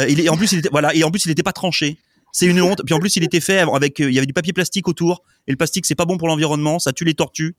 Euh, 0.00 0.08
il 0.08 0.20
est, 0.20 0.28
en 0.28 0.36
plus, 0.36 0.52
il 0.52 0.58
était, 0.60 0.68
voilà, 0.70 0.94
et 0.94 1.04
en 1.04 1.10
plus, 1.10 1.24
il 1.26 1.30
était 1.30 1.42
pas 1.42 1.52
tranché. 1.52 1.98
C'est 2.32 2.46
une 2.46 2.60
honte. 2.62 2.80
Puis 2.84 2.94
en 2.94 2.98
plus, 2.98 3.14
il 3.16 3.24
était 3.24 3.40
fait 3.40 3.58
avec, 3.58 4.00
euh, 4.00 4.08
il 4.10 4.14
y 4.14 4.18
avait 4.18 4.26
du 4.26 4.32
papier 4.32 4.52
plastique 4.54 4.88
autour. 4.88 5.22
Et 5.46 5.50
le 5.50 5.56
plastique, 5.56 5.84
c'est 5.86 5.94
pas 5.94 6.06
bon 6.06 6.16
pour 6.16 6.28
l'environnement. 6.28 6.78
Ça 6.78 6.92
tue 6.92 7.04
les 7.04 7.14
tortues. 7.14 7.54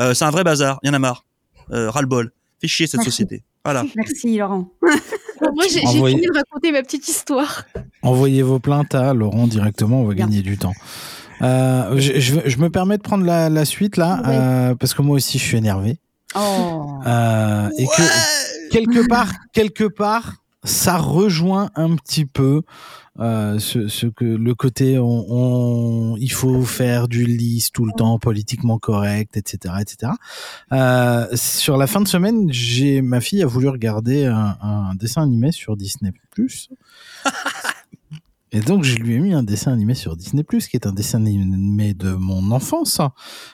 Euh, 0.00 0.14
c'est 0.14 0.24
un 0.24 0.30
vrai 0.30 0.42
bazar. 0.44 0.78
Il 0.82 0.86
y 0.86 0.90
en 0.90 0.94
a 0.94 0.98
marre. 0.98 1.24
Euh, 1.72 1.90
ras 1.90 2.00
le 2.00 2.06
bol. 2.06 2.32
Fait 2.60 2.68
chier 2.68 2.86
cette 2.86 2.98
Merci. 3.00 3.10
société. 3.10 3.44
Voilà. 3.64 3.84
Merci, 3.94 4.38
Laurent. 4.38 4.70
Moi, 4.80 5.64
j'ai 5.70 5.80
j'ai 5.80 5.86
Envoyez. 5.86 6.16
fini 6.16 6.28
de 6.28 6.32
raconter 6.34 6.72
ma 6.72 6.82
petite 6.82 7.06
histoire. 7.08 7.64
Envoyez 8.02 8.40
vos 8.42 8.58
plaintes 8.58 8.94
à 8.94 9.12
Laurent 9.12 9.46
directement, 9.46 10.00
on 10.00 10.04
va 10.06 10.14
Bien. 10.14 10.26
gagner 10.26 10.40
du 10.42 10.56
temps. 10.56 10.72
Euh, 11.42 11.98
je, 11.98 12.18
je- 12.18 12.40
je 12.48 12.56
me 12.58 12.70
permets 12.70 12.96
de 12.96 13.02
prendre 13.02 13.24
la, 13.26 13.50
la 13.50 13.64
suite 13.66 13.98
là, 13.98 14.20
Oui. 14.24 14.30
euh, 14.32 14.74
parce 14.76 14.94
que 14.94 15.02
moi 15.02 15.16
aussi 15.16 15.38
je 15.38 15.44
suis 15.44 15.58
énervé. 15.58 15.98
Oh. 16.34 16.98
Euh, 17.06 17.68
et 17.76 17.84
que 17.86 18.70
quelque 18.70 19.06
part, 19.06 19.30
quelque 19.52 19.84
part, 19.84 20.36
ça 20.66 20.98
rejoint 20.98 21.70
un 21.74 21.96
petit 21.96 22.26
peu 22.26 22.62
euh, 23.18 23.58
ce, 23.58 23.88
ce 23.88 24.06
que 24.06 24.24
le 24.26 24.54
côté 24.54 24.98
on, 24.98 25.24
on- 26.12 26.16
il 26.18 26.30
faut 26.30 26.62
faire 26.64 27.08
du 27.08 27.24
lisse 27.24 27.70
tout 27.72 27.86
le 27.86 27.92
temps 27.96 28.18
politiquement 28.18 28.78
correct, 28.78 29.36
etc., 29.38 29.74
etc. 29.80 30.12
Euh, 30.72 31.26
sur 31.34 31.78
la 31.78 31.86
fin 31.86 32.02
de 32.02 32.08
semaine, 32.08 32.52
j'ai 32.52 33.00
ma 33.00 33.22
fille 33.22 33.42
a 33.42 33.46
voulu 33.46 33.68
regarder 33.68 34.26
un, 34.26 34.56
un 34.60 34.94
dessin 34.96 35.22
animé 35.22 35.50
sur 35.52 35.76
Disney 35.78 36.12
Plus. 36.30 36.68
Et 38.52 38.60
donc, 38.60 38.84
je 38.84 38.96
lui 38.96 39.14
ai 39.14 39.18
mis 39.18 39.34
un 39.34 39.42
dessin 39.42 39.72
animé 39.72 39.94
sur 39.94 40.16
Disney+, 40.16 40.44
qui 40.44 40.76
est 40.76 40.86
un 40.86 40.92
dessin 40.92 41.18
animé 41.18 41.94
de 41.94 42.12
mon 42.12 42.52
enfance. 42.52 43.00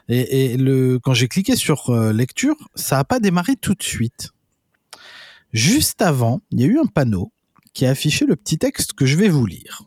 Et, 0.08 0.52
et 0.52 0.56
le, 0.56 0.98
quand 1.02 1.14
j'ai 1.14 1.28
cliqué 1.28 1.56
sur 1.56 1.90
euh, 1.90 2.12
lecture, 2.12 2.54
ça 2.74 2.98
a 2.98 3.04
pas 3.04 3.18
démarré 3.18 3.56
tout 3.56 3.74
de 3.74 3.82
suite. 3.82 4.30
Juste 5.52 6.02
avant, 6.02 6.40
il 6.50 6.60
y 6.60 6.64
a 6.64 6.66
eu 6.66 6.78
un 6.78 6.86
panneau 6.86 7.32
qui 7.72 7.86
a 7.86 7.90
affiché 7.90 8.26
le 8.26 8.36
petit 8.36 8.58
texte 8.58 8.92
que 8.92 9.06
je 9.06 9.16
vais 9.16 9.28
vous 9.28 9.46
lire. 9.46 9.82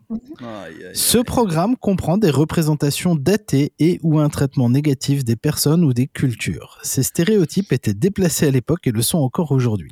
Ce 0.93 1.19
programme 1.19 1.75
comprend 1.75 2.17
des 2.17 2.31
représentations 2.31 3.15
datées 3.15 3.73
et 3.77 3.99
ou 4.01 4.19
un 4.19 4.29
traitement 4.29 4.69
négatif 4.69 5.23
des 5.23 5.35
personnes 5.35 5.83
ou 5.83 5.93
des 5.93 6.07
cultures. 6.07 6.79
Ces 6.81 7.03
stéréotypes 7.03 7.71
étaient 7.71 7.93
déplacés 7.93 8.47
à 8.47 8.51
l'époque 8.51 8.87
et 8.87 8.91
le 8.91 9.01
sont 9.03 9.19
encore 9.19 9.51
aujourd'hui. 9.51 9.91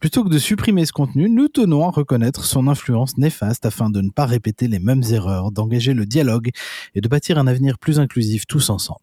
Plutôt 0.00 0.24
que 0.24 0.30
de 0.30 0.38
supprimer 0.38 0.86
ce 0.86 0.92
contenu, 0.92 1.28
nous 1.28 1.48
tenons 1.48 1.86
à 1.86 1.90
reconnaître 1.90 2.44
son 2.44 2.68
influence 2.68 3.18
néfaste 3.18 3.66
afin 3.66 3.90
de 3.90 4.00
ne 4.00 4.10
pas 4.10 4.24
répéter 4.24 4.66
les 4.66 4.78
mêmes 4.78 5.02
erreurs, 5.10 5.52
d'engager 5.52 5.92
le 5.92 6.06
dialogue 6.06 6.50
et 6.94 7.02
de 7.02 7.08
bâtir 7.08 7.38
un 7.38 7.46
avenir 7.46 7.78
plus 7.78 8.00
inclusif 8.00 8.46
tous 8.46 8.70
ensemble. 8.70 9.00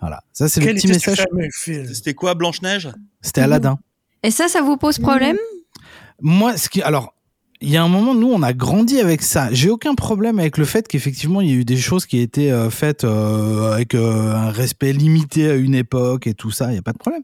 Voilà, 0.00 0.22
ça 0.32 0.48
c'est 0.48 0.60
le 0.60 0.66
Quel 0.66 0.76
petit 0.76 0.88
message. 0.88 1.24
C'était 1.92 2.14
quoi, 2.14 2.34
Blanche-Neige? 2.34 2.90
C'était 3.22 3.40
Aladdin. 3.40 3.78
Et 4.26 4.32
ça, 4.32 4.48
ça 4.48 4.60
vous 4.60 4.76
pose 4.76 4.98
problème 4.98 5.36
Moi, 6.20 6.56
ce 6.56 6.68
qui, 6.68 6.82
alors, 6.82 7.14
il 7.60 7.70
y 7.70 7.76
a 7.76 7.84
un 7.84 7.86
moment, 7.86 8.12
nous, 8.12 8.28
on 8.28 8.42
a 8.42 8.52
grandi 8.52 8.98
avec 8.98 9.22
ça. 9.22 9.52
J'ai 9.52 9.70
aucun 9.70 9.94
problème 9.94 10.40
avec 10.40 10.58
le 10.58 10.64
fait 10.64 10.88
qu'effectivement, 10.88 11.40
il 11.40 11.48
y 11.48 11.52
a 11.52 11.54
eu 11.54 11.64
des 11.64 11.76
choses 11.76 12.06
qui 12.06 12.18
étaient 12.18 12.50
euh, 12.50 12.68
faites 12.68 13.04
euh, 13.04 13.72
avec 13.72 13.94
euh, 13.94 14.34
un 14.34 14.50
respect 14.50 14.92
limité 14.92 15.48
à 15.48 15.54
une 15.54 15.76
époque 15.76 16.26
et 16.26 16.34
tout 16.34 16.50
ça, 16.50 16.66
il 16.70 16.72
n'y 16.72 16.78
a 16.78 16.82
pas 16.82 16.92
de 16.92 16.98
problème. 16.98 17.22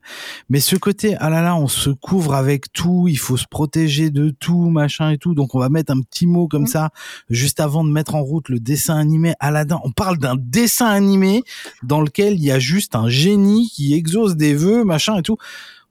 Mais 0.49 0.61
ce 0.61 0.77
côté, 0.77 1.17
ah 1.19 1.29
là 1.29 1.43
là, 1.43 1.57
on 1.57 1.67
se 1.67 1.91
couvre 1.91 2.35
avec 2.35 2.73
tout, 2.73 3.09
il 3.09 3.19
faut 3.19 3.37
se 3.37 3.49
protéger 3.49 4.11
de 4.11 4.31
tout, 4.31 4.71
machin 4.71 5.11
et 5.11 5.19
tout. 5.19 5.35
Donc, 5.35 5.57
on 5.57 5.59
va 5.59 5.71
mettre 5.71 5.93
un 5.93 6.01
petit 6.03 6.29
mot 6.29 6.47
comme 6.47 6.69
ça, 6.69 6.91
juste 7.31 7.59
avant 7.59 7.83
de 7.83 7.91
mettre 7.91 8.15
en 8.15 8.23
route 8.23 8.49
le 8.49 8.61
dessin 8.61 8.97
animé 8.97 9.35
Aladdin. 9.41 9.81
On 9.83 9.91
parle 9.91 10.19
d'un 10.19 10.37
dessin 10.39 10.87
animé 10.87 11.43
dans 11.83 12.01
lequel 12.01 12.35
il 12.35 12.45
y 12.45 12.53
a 12.53 12.61
juste 12.61 12.95
un 12.95 13.09
génie 13.09 13.69
qui 13.75 13.93
exauce 13.93 14.37
des 14.37 14.55
vœux, 14.55 14.85
machin 14.85 15.19
et 15.19 15.23
tout 15.23 15.37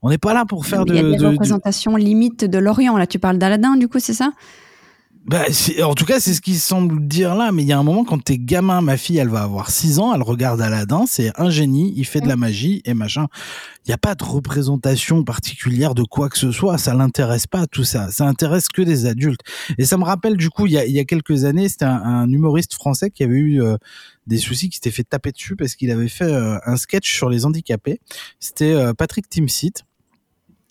On 0.02 0.10
n'est 0.10 0.18
pas 0.18 0.34
là 0.34 0.44
pour 0.44 0.66
faire 0.66 0.82
Il 0.86 0.94
y 0.94 0.98
a 0.98 1.02
de, 1.02 1.10
des 1.10 1.16
de- 1.16 1.22
de- 1.22 1.26
représentations 1.28 1.96
limites 1.96 2.44
de 2.44 2.58
l'Orient. 2.58 2.96
Là, 2.96 3.06
tu 3.06 3.18
parles 3.18 3.38
d'Aladin, 3.38 3.76
du 3.76 3.88
coup, 3.88 4.00
c'est 4.00 4.14
ça? 4.14 4.32
Bah, 5.24 5.44
en 5.84 5.94
tout 5.94 6.04
cas, 6.04 6.18
c'est 6.18 6.34
ce 6.34 6.40
qu'ils 6.40 6.58
semblent 6.58 7.06
dire 7.06 7.36
là. 7.36 7.52
Mais 7.52 7.62
il 7.62 7.68
y 7.68 7.72
a 7.72 7.78
un 7.78 7.84
moment, 7.84 8.02
quand 8.02 8.18
t'es 8.24 8.38
gamin, 8.38 8.80
ma 8.80 8.96
fille, 8.96 9.18
elle 9.18 9.28
va 9.28 9.42
avoir 9.44 9.70
6 9.70 10.00
ans, 10.00 10.12
elle 10.12 10.22
regarde 10.22 10.60
Aladdin, 10.60 11.04
c'est 11.06 11.30
un 11.40 11.48
génie, 11.48 11.94
il 11.96 12.04
fait 12.04 12.20
de 12.20 12.26
la 12.26 12.34
magie 12.34 12.82
et 12.84 12.92
machin. 12.92 13.28
Il 13.86 13.90
n'y 13.90 13.94
a 13.94 13.98
pas 13.98 14.16
de 14.16 14.24
représentation 14.24 15.22
particulière 15.22 15.94
de 15.94 16.02
quoi 16.02 16.28
que 16.28 16.36
ce 16.38 16.50
soit. 16.50 16.76
Ça 16.76 16.92
l'intéresse 16.94 17.46
pas, 17.46 17.68
tout 17.68 17.84
ça. 17.84 18.10
Ça 18.10 18.26
intéresse 18.26 18.68
que 18.68 18.82
des 18.82 19.06
adultes. 19.06 19.42
Et 19.78 19.84
ça 19.84 19.96
me 19.96 20.02
rappelle, 20.02 20.36
du 20.36 20.50
coup, 20.50 20.66
il 20.66 20.72
y 20.72 20.78
a, 20.78 20.84
il 20.86 20.92
y 20.92 20.98
a 20.98 21.04
quelques 21.04 21.44
années, 21.44 21.68
c'était 21.68 21.84
un, 21.84 22.02
un 22.02 22.28
humoriste 22.28 22.74
français 22.74 23.10
qui 23.10 23.22
avait 23.22 23.36
eu 23.38 23.62
euh, 23.62 23.76
des 24.26 24.38
soucis, 24.38 24.70
qui 24.70 24.74
s'était 24.78 24.90
fait 24.90 25.04
taper 25.04 25.30
dessus 25.30 25.54
parce 25.54 25.76
qu'il 25.76 25.92
avait 25.92 26.08
fait 26.08 26.24
euh, 26.24 26.58
un 26.66 26.74
sketch 26.76 27.14
sur 27.14 27.28
les 27.30 27.44
handicapés. 27.46 28.00
C'était 28.40 28.72
euh, 28.72 28.92
Patrick 28.92 29.28
Timsit. 29.28 29.84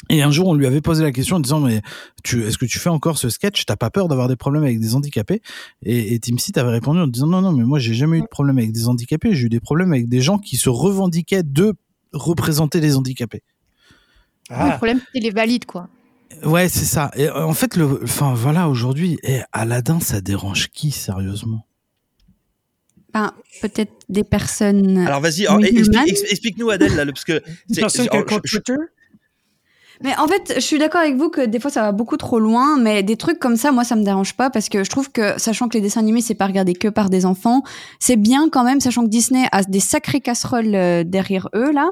Et 0.10 0.22
un 0.24 0.32
jour, 0.32 0.48
on 0.48 0.54
lui 0.56 0.66
avait 0.66 0.82
posé 0.82 1.04
la 1.04 1.12
question 1.12 1.38
en 1.38 1.40
disant, 1.40 1.60
mais 1.60 1.82
tu, 2.24 2.44
est-ce 2.46 2.58
que 2.58 2.66
tu 2.66 2.80
fais 2.80 2.90
encore 2.90 3.18
ce 3.18 3.30
sketch? 3.30 3.66
T'as 3.66 3.76
pas 3.76 3.90
peur 3.92 4.08
d'avoir 4.08 4.28
des 4.28 4.36
problèmes 4.36 4.64
avec 4.64 4.80
des 4.80 4.96
handicapés? 4.96 5.42
Et, 5.84 6.14
et 6.14 6.20
Tim 6.20 6.38
Seat 6.38 6.58
avait 6.58 6.72
répondu 6.72 7.00
en 7.00 7.08
disant, 7.08 7.28
non, 7.28 7.42
non, 7.42 7.52
mais 7.52 7.64
moi, 7.64 7.80
j'ai 7.80 7.94
jamais 7.94 8.18
eu 8.18 8.22
de 8.22 8.28
problème 8.28 8.58
avec 8.58 8.72
des 8.72 8.88
handicapés. 8.88 9.34
J'ai 9.36 9.46
eu 9.46 9.50
des 9.50 9.60
problèmes 9.60 9.94
avec 9.94 10.10
des 10.10 10.20
gens 10.22 10.38
qui 10.38 10.58
se 10.58 10.70
revendiquaient 10.70 11.44
de 11.44 11.74
représenter 12.14 12.82
les 12.82 12.96
handicapés. 12.98 13.44
Le 14.50 14.56
Ah, 14.58 14.72
problème, 14.72 15.00
c'est 15.14 15.22
les 15.22 15.30
valides, 15.30 15.66
quoi. 15.66 15.88
Ouais, 16.44 16.68
c'est 16.68 16.86
ça. 16.86 17.12
Et 17.16 17.28
euh, 17.28 17.46
en 17.46 17.54
fait, 17.54 17.76
le, 17.78 18.02
enfin, 18.04 18.34
voilà, 18.34 18.68
aujourd'hui, 18.70 19.18
eh, 19.24 19.42
Aladdin, 19.54 20.00
ça 20.00 20.20
dérange 20.20 20.70
qui, 20.70 20.92
sérieusement? 20.92 21.66
Ben, 23.14 23.34
Peut-être 23.62 23.92
des 24.10 24.24
personnes. 24.24 24.98
Alors 25.00 25.20
vas-y, 25.22 25.44
explique- 25.44 26.08
ex- 26.08 26.24
explique-nous 26.32 26.70
Adèle 26.70 26.96
là, 26.96 27.06
le- 27.06 27.12
parce 27.12 27.26
que 27.26 27.42
une 27.70 27.76
personne 27.76 28.08
qui 28.08 28.16
a 28.16 28.20
un 28.20 28.24
alors, 28.24 28.30
je- 28.30 28.36
compte 28.36 28.42
je- 28.46 28.58
Twitter? 28.58 28.82
Mais 30.04 30.16
en 30.18 30.28
fait, 30.28 30.54
je 30.56 30.62
suis 30.62 30.80
d'accord 30.80 31.02
avec 31.02 31.16
vous 31.16 31.30
que 31.30 31.46
des 31.46 31.60
fois 31.60 31.70
ça 31.70 31.82
va 31.82 31.92
beaucoup 31.92 32.18
trop 32.18 32.40
loin, 32.40 32.78
mais 32.78 33.04
des 33.04 33.18
trucs 33.18 33.40
comme 33.40 33.56
ça, 33.56 33.72
moi 33.72 33.84
ça 33.84 33.96
me 33.96 34.04
dérange 34.04 34.34
pas 34.36 34.50
parce 34.50 34.70
que 34.70 34.84
je 34.84 34.90
trouve 34.90 35.12
que, 35.12 35.40
sachant 35.40 35.68
que 35.68 35.76
les 35.76 35.82
dessins 35.82 36.00
animés 36.00 36.22
c'est 36.22 36.36
pas 36.36 36.48
regardé 36.48 36.74
que 36.74 36.88
par 36.88 37.10
des 37.10 37.26
enfants, 37.26 37.64
c'est 38.00 38.16
bien 38.16 38.50
quand 38.50 38.64
même, 38.64 38.80
sachant 38.80 39.04
que 39.04 39.10
Disney 39.10 39.48
a 39.52 39.64
des 39.64 39.80
sacrées 39.80 40.22
casseroles 40.22 40.74
euh, 40.74 41.04
derrière 41.04 41.50
eux 41.56 41.72
là, 41.72 41.92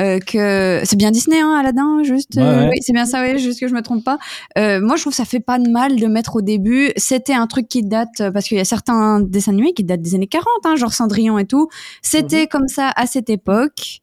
euh, 0.00 0.18
que 0.18 0.82
c'est 0.84 0.96
bien 0.96 1.10
Disney, 1.10 1.40
hein, 1.40 1.54
Aladdin, 1.58 2.02
juste, 2.02 2.36
euh, 2.36 2.64
Ouais, 2.64 2.70
oui, 2.72 2.78
c'est 2.82 2.92
bien 2.92 3.06
ça, 3.06 3.22
oui, 3.22 3.38
juste 3.38 3.60
que 3.60 3.68
je 3.68 3.74
me 3.74 3.80
trompe 3.80 4.04
pas. 4.04 4.18
Euh, 4.58 4.80
moi 4.80 4.96
je 4.96 5.02
trouve 5.02 5.12
que 5.12 5.16
ça 5.16 5.24
fait 5.24 5.40
pas 5.40 5.58
de 5.58 5.70
mal 5.70 5.96
de 5.96 6.06
mettre 6.06 6.36
au 6.36 6.42
début. 6.42 6.92
C'était 6.96 7.34
un 7.34 7.46
truc 7.46 7.68
qui 7.68 7.82
date 7.82 8.20
euh, 8.20 8.30
parce 8.30 8.46
qu'il 8.46 8.58
y 8.58 8.60
a 8.60 8.64
certains 8.64 9.20
dessins 9.20 9.52
animés 9.52 9.72
qui 9.72 9.84
datent 9.84 10.02
des 10.02 10.14
années 10.14 10.26
40, 10.26 10.46
hein, 10.64 10.76
genre 10.76 10.92
Cendrillon 10.92 11.38
et 11.38 11.46
tout. 11.46 11.68
C'était 12.02 12.46
comme 12.46 12.68
ça 12.68 12.92
à 12.94 13.06
cette 13.06 13.30
époque. 13.30 14.02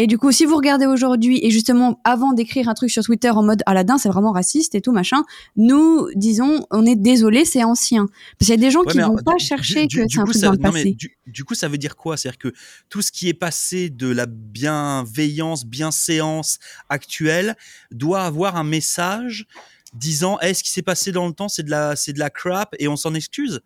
Et 0.00 0.06
du 0.06 0.16
coup, 0.16 0.30
si 0.30 0.44
vous 0.44 0.54
regardez 0.54 0.86
aujourd'hui, 0.86 1.40
et 1.42 1.50
justement, 1.50 2.00
avant 2.04 2.32
d'écrire 2.32 2.68
un 2.68 2.74
truc 2.74 2.88
sur 2.88 3.02
Twitter 3.02 3.30
en 3.30 3.42
mode 3.42 3.62
Aladdin, 3.66 3.98
c'est 3.98 4.08
vraiment 4.08 4.30
raciste 4.30 4.76
et 4.76 4.80
tout, 4.80 4.92
machin, 4.92 5.24
nous, 5.56 6.06
disons, 6.14 6.64
on 6.70 6.86
est 6.86 6.94
désolé, 6.94 7.44
c'est 7.44 7.64
ancien. 7.64 8.06
Parce 8.38 8.46
qu'il 8.46 8.50
y 8.50 8.52
a 8.52 8.56
des 8.64 8.70
gens 8.70 8.84
Ouais, 8.84 8.92
qui 8.92 8.98
vont 8.98 9.06
alors, 9.06 9.24
pas 9.24 9.34
du- 9.34 9.44
chercher 9.44 9.86
du- 9.88 9.96
que 9.96 10.04
c'est 10.08 10.20
un 10.20 10.24
truc 10.24 10.36
ça- 10.36 10.46
dans 10.46 10.52
le 10.52 10.58
non, 10.58 10.70
mais 10.72 10.84
passé. 10.84 10.92
du, 10.94 11.18
du 11.26 11.44
coup, 11.44 11.54
ça 11.56 11.66
veut 11.66 11.78
dire 11.78 11.96
quoi? 11.96 12.16
C'est-à-dire 12.16 12.38
que 12.38 12.52
tout 12.88 13.02
ce 13.02 13.10
qui 13.10 13.28
est 13.28 13.34
passé 13.34 13.90
de 13.90 14.06
la 14.08 14.26
bienveillance, 14.26 15.66
bienséance 15.66 16.60
actuelle 16.88 17.56
doit 17.90 18.22
avoir 18.22 18.54
un 18.56 18.64
message 18.64 19.46
disant 19.94 20.38
est-ce 20.38 20.62
qui 20.62 20.70
s'est 20.70 20.82
passé 20.82 21.10
dans 21.10 21.26
le 21.26 21.32
temps, 21.32 21.48
c'est 21.48 21.64
de 21.64 21.70
la, 21.70 21.96
c'est 21.96 22.12
de 22.12 22.20
la 22.20 22.30
crap 22.30 22.74
et 22.78 22.86
on 22.86 22.94
s'en 22.96 23.14
excuse? 23.14 23.60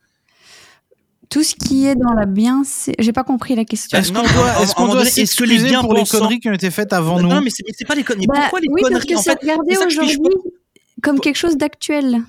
Tout 1.33 1.43
ce 1.43 1.55
qui 1.55 1.87
est 1.87 1.95
dans 1.95 2.13
la 2.13 2.27
bien, 2.27 2.63
j'ai 2.99 3.13
pas 3.13 3.25
compris 3.25 3.55
la 3.55 3.65
question. 3.65 3.99
Est-ce 3.99 4.13
qu'on 4.13 4.21
doit, 4.23 4.63
est-ce 4.63 4.75
qu'on 4.75 4.87
doit 4.87 4.97
donné, 4.97 5.09
est-ce 5.09 5.35
que 5.35 5.45
les 5.45 5.59
s'excuser 5.59 5.81
pour 5.81 5.95
les 5.95 6.05
conneries 6.05 6.41
qui 6.41 6.49
ont 6.51 6.53
été 6.53 6.71
faites 6.71 6.93
avant 6.93 7.17
non, 7.17 7.23
nous? 7.23 7.29
non, 7.37 7.41
mais 7.41 7.49
c'est, 7.51 7.87
pas 7.87 7.95
les 7.95 8.05
conneries. 8.05 8.27
Bah, 8.27 8.35
Pourquoi 8.43 8.61
les 8.61 8.69
oui, 8.69 8.83
parce 8.83 8.93
conneries? 8.93 9.07
que 9.07 9.15
en 9.15 9.23
c'est 9.23 9.31
fait 9.31 9.41
regardé 9.41 9.75
que 9.75 9.87
aujourd'hui 9.87 10.19
comme 11.03 11.21
quelque 11.21 11.37
chose 11.37 11.57
d'actuel. 11.57 12.23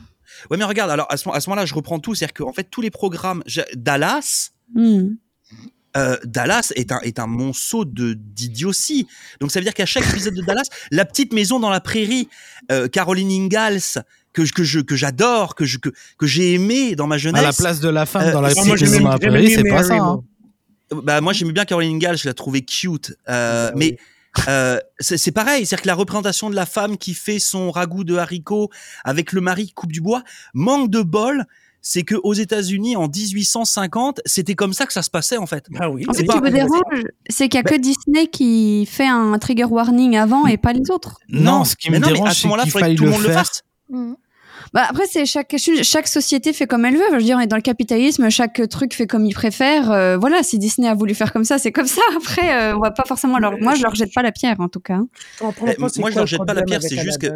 Ouais, 0.50 0.58
mais 0.58 0.64
regarde, 0.64 0.90
alors 0.90 1.08
à 1.10 1.18
ce, 1.18 1.28
moment-là, 1.28 1.66
je 1.66 1.74
reprends 1.76 2.00
tout, 2.00 2.16
c'est-à-dire 2.16 2.34
qu'en 2.34 2.54
fait 2.54 2.64
tous 2.64 2.82
les 2.82 2.92
programmes, 2.92 3.44
Dallas, 3.76 4.52
Hmm. 4.74 5.16
euh, 5.98 6.18
Dallas 6.24 6.72
est 6.76 6.92
un, 6.92 7.00
est 7.02 7.20
un 7.20 7.28
monceau 7.28 7.86
de 7.86 8.14
d'idiotie. 8.14 9.06
Donc 9.40 9.52
ça 9.52 9.60
veut 9.60 9.64
dire 9.66 9.74
qu'à 9.76 9.86
chaque 9.86 10.10
épisode 10.10 10.34
de 10.34 10.42
Dallas, 10.42 10.68
la 10.92 11.06
petite 11.06 11.34
maison 11.34 11.60
dans 11.60 11.70
la 11.70 11.82
prairie, 11.82 12.30
euh, 12.72 12.88
Caroline 12.88 13.30
Ingalls, 13.30 14.02
que, 14.34 14.44
je- 14.46 14.54
que 14.54 14.64
je 14.64 14.80
que 14.80 14.96
j'adore, 14.96 15.56
que 15.56 15.66
je 15.66 15.78
que, 15.78 15.90
que 16.18 16.26
j'ai 16.28 16.54
aimé 16.54 16.96
dans 16.96 17.08
ma 17.08 17.18
jeunesse. 17.18 17.42
À 17.42 17.46
la 17.46 17.54
place 17.54 17.80
de 17.80 17.90
la 17.90 18.06
femme 18.06 18.28
Euh, 18.28 18.32
dans 18.34 18.42
la 18.42 18.54
bien 18.54 18.64
c'est 18.64 19.70
pas 19.70 19.84
ça. 19.84 19.96
hein. 19.96 20.22
Bah 20.92 21.22
moi 21.22 21.34
j'aimais 21.34 21.54
bien 21.54 21.66
Caroline 21.66 21.96
Ingalls, 21.96 22.18
je 22.18 22.28
la 22.28 22.34
trouvais 22.34 22.62
cute. 22.62 23.16
Euh, 23.30 23.70
Ah 23.72 23.74
mais 23.76 23.98
euh, 24.48 24.80
c'est 25.00 25.18
c'est 25.18 25.32
pareil, 25.32 25.66
c'est-à-dire 25.66 25.84
que 25.84 25.88
la 25.88 25.96
représentation 25.96 26.50
de 26.50 26.56
la 26.56 26.66
femme 26.66 26.98
qui 26.98 27.14
fait 27.14 27.40
son 27.40 27.72
ragoût 27.72 28.04
de 28.04 28.16
haricots 28.16 28.70
avec 29.04 29.32
le 29.32 29.42
mari 29.42 29.68
qui 29.68 29.74
coupe 29.74 29.92
du 29.92 30.02
bois, 30.02 30.24
manque 30.54 30.90
de 30.90 31.02
bol. 31.02 31.46
C'est 31.86 32.04
que 32.04 32.16
aux 32.24 32.34
États-Unis 32.34 32.96
en 32.96 33.10
1850, 33.10 34.22
c'était 34.26 34.56
comme 34.56 34.72
ça 34.72 34.86
que 34.86 34.94
ça 34.94 35.02
se 35.02 35.10
passait 35.10 35.36
en 35.36 35.46
fait. 35.46 35.66
Ah 35.78 35.90
oui. 35.90 36.06
En 36.08 36.14
fait, 36.14 36.20
C'est 36.20 36.28
ce 36.28 36.32
qui 36.32 36.42
me 36.42 36.50
dérange, 36.50 37.04
c'est 37.30 37.50
qu'il 37.50 37.58
y 37.58 37.60
a 37.60 37.64
que 37.64 37.76
Disney 37.76 38.28
qui 38.28 38.86
fait 38.86 39.06
un 39.06 39.38
trigger 39.38 39.66
warning 39.66 40.16
avant 40.16 40.48
et 40.48 40.56
pas 40.56 40.72
les 40.72 40.90
autres. 40.92 41.20
Non, 41.28 41.66
ce 41.66 41.76
qui 41.76 41.92
me 41.92 42.00
mais 42.00 42.06
à 42.08 42.12
dérange, 42.14 42.30
ce 42.30 42.36
c'est 42.42 42.48
moment-là, 42.48 42.64
qu'il 42.64 42.72
faille 42.72 42.94
que 42.96 42.98
tout 43.00 43.04
le 43.04 43.10
le 43.10 43.16
monde 43.18 43.24
le 43.24 43.30
faire. 43.34 43.40
fasse. 43.46 43.64
Mhm. 43.90 44.16
Bah 44.74 44.86
après, 44.90 45.04
c'est 45.06 45.26
chaque 45.26 45.56
chaque 45.84 46.08
société 46.08 46.52
fait 46.52 46.66
comme 46.66 46.84
elle 46.86 46.96
veut. 46.96 47.04
Je 47.12 47.16
veux 47.18 47.22
dire, 47.22 47.38
on 47.38 47.42
est 47.42 47.48
dans 47.48 47.56
le 47.56 47.62
capitalisme, 47.62 48.30
chaque 48.30 48.68
truc 48.70 48.94
fait 48.96 49.06
comme 49.06 49.26
il 49.26 49.34
préfère. 49.34 49.92
Euh, 49.92 50.18
voilà, 50.18 50.42
si 50.42 50.58
Disney 50.58 50.88
a 50.88 50.96
voulu 50.96 51.14
faire 51.14 51.32
comme 51.32 51.44
ça, 51.44 51.60
c'est 51.60 51.72
comme 51.72 51.86
ça. 51.88 52.02
Après, 52.18 52.54
euh, 52.72 52.76
on 52.76 52.80
va 52.80 52.92
pas 52.92 53.04
forcément 53.06 53.38
leur. 53.38 53.58
Moi, 53.60 53.76
je 53.76 53.84
leur 53.84 53.94
jette 53.94 54.14
pas 54.14 54.24
la 54.24 54.32
pierre, 54.32 54.60
en 54.60 54.70
tout 54.70 54.80
cas. 54.80 55.00
Je 55.36 55.40
comprends 55.44 55.68
Eh, 55.68 55.76
moi, 55.80 55.90
je 56.10 56.16
leur 56.16 56.24
le 56.24 56.26
jette 56.28 56.46
pas 56.46 56.54
la 56.56 56.64
pierre. 56.64 56.82
C'est 56.82 56.98
juste 56.98 57.20
que 57.20 57.28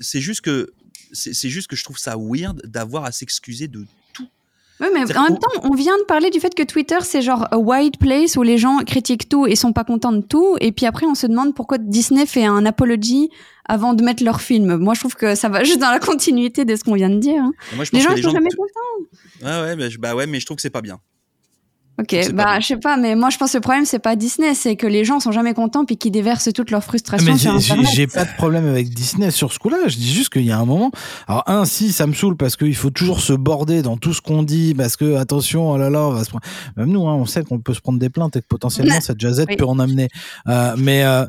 c'est- 0.00 0.20
juste 0.20 0.40
que 0.40 0.72
c'est 1.12 1.32
c'est 1.34 1.48
juste 1.48 1.68
que 1.68 1.76
je 1.76 1.84
trouve 1.84 1.98
ça 1.98 2.16
weird 2.18 2.60
d'avoir 2.64 3.04
à 3.04 3.12
s'excuser 3.12 3.68
de 3.68 3.80
tout. 3.80 3.86
Oui, 4.80 4.86
mais 4.94 5.00
en 5.16 5.22
même 5.24 5.38
temps, 5.38 5.60
on 5.62 5.74
vient 5.74 5.96
de 5.98 6.04
parler 6.04 6.30
du 6.30 6.40
fait 6.40 6.54
que 6.54 6.62
Twitter, 6.62 6.96
c'est 7.02 7.20
genre 7.20 7.46
a 7.50 7.58
wide 7.58 7.98
place 7.98 8.36
où 8.36 8.42
les 8.42 8.56
gens 8.56 8.78
critiquent 8.86 9.28
tout 9.28 9.46
et 9.46 9.54
sont 9.54 9.72
pas 9.72 9.84
contents 9.84 10.12
de 10.12 10.22
tout. 10.22 10.56
Et 10.60 10.72
puis 10.72 10.86
après, 10.86 11.06
on 11.06 11.14
se 11.14 11.26
demande 11.26 11.54
pourquoi 11.54 11.78
Disney 11.78 12.24
fait 12.24 12.44
un 12.46 12.64
apology 12.64 13.30
avant 13.66 13.94
de 13.94 14.02
mettre 14.02 14.24
leur 14.24 14.40
film. 14.40 14.76
Moi, 14.76 14.94
je 14.94 15.00
trouve 15.00 15.14
que 15.14 15.34
ça 15.34 15.48
va 15.48 15.64
juste 15.64 15.80
dans 15.80 15.90
la 15.90 16.00
continuité 16.00 16.64
de 16.64 16.74
ce 16.76 16.84
qu'on 16.84 16.94
vient 16.94 17.10
de 17.10 17.18
dire. 17.18 17.42
hein. 17.42 17.52
Et 17.72 17.76
Moi, 17.76 17.84
je 17.84 17.90
Les 17.92 18.00
gens 18.00 18.14
les 18.14 18.22
sont 18.22 18.30
jamais 18.30 18.48
contents. 18.50 19.66
Ouais, 19.66 19.74
ouais, 19.76 19.88
bah 19.98 20.14
ouais, 20.14 20.26
mais 20.26 20.40
je 20.40 20.46
trouve 20.46 20.56
que 20.56 20.62
c'est 20.62 20.70
pas 20.70 20.82
bien. 20.82 20.98
Ok, 22.00 22.32
bah 22.32 22.60
je 22.60 22.66
sais 22.68 22.76
pas, 22.76 22.96
mais 22.96 23.14
moi 23.14 23.30
je 23.30 23.36
pense 23.36 23.52
que 23.52 23.58
le 23.58 23.60
problème 23.60 23.84
c'est 23.84 23.98
pas 23.98 24.16
Disney, 24.16 24.54
c'est 24.54 24.76
que 24.76 24.86
les 24.86 25.04
gens 25.04 25.20
sont 25.20 25.32
jamais 25.32 25.54
contents 25.54 25.84
puis 25.84 25.96
qu'ils 25.96 26.12
déversent 26.12 26.50
toute 26.54 26.70
leur 26.70 26.82
frustration 26.82 27.32
Mais 27.32 27.38
sur 27.38 27.54
Internet. 27.54 27.86
j'ai 27.94 28.06
pas 28.06 28.24
de 28.24 28.32
problème 28.36 28.66
avec 28.66 28.88
Disney 28.90 29.30
sur 29.30 29.52
ce 29.52 29.58
coup-là. 29.58 29.78
Je 29.86 29.96
dis 29.96 30.12
juste 30.12 30.32
qu'il 30.32 30.44
y 30.44 30.50
a 30.52 30.58
un 30.58 30.64
moment. 30.64 30.90
Alors 31.28 31.42
un, 31.46 31.64
si 31.64 31.92
ça 31.92 32.06
me 32.06 32.12
saoule 32.14 32.36
parce 32.36 32.56
qu'il 32.56 32.74
faut 32.76 32.90
toujours 32.90 33.20
se 33.20 33.32
border 33.32 33.82
dans 33.82 33.96
tout 33.96 34.14
ce 34.14 34.20
qu'on 34.20 34.42
dit 34.42 34.74
parce 34.74 34.96
que 34.96 35.16
attention, 35.16 35.70
oh 35.70 35.78
là 35.78 35.90
là, 35.90 36.06
on 36.06 36.12
va 36.12 36.24
se 36.24 36.30
prendre. 36.30 36.44
Même 36.76 36.90
nous, 36.90 37.06
hein, 37.06 37.14
on 37.14 37.26
sait 37.26 37.42
qu'on 37.44 37.58
peut 37.58 37.74
se 37.74 37.80
prendre 37.80 37.98
des 37.98 38.10
plaintes 38.10 38.36
et 38.36 38.40
que 38.40 38.46
potentiellement 38.46 38.98
cette 39.00 39.20
jazette 39.20 39.48
Oui. 39.50 39.56
peut 39.56 39.66
en 39.66 39.78
amener. 39.78 40.08
Euh, 40.48 40.74
mais 40.78 41.04
euh, 41.04 41.26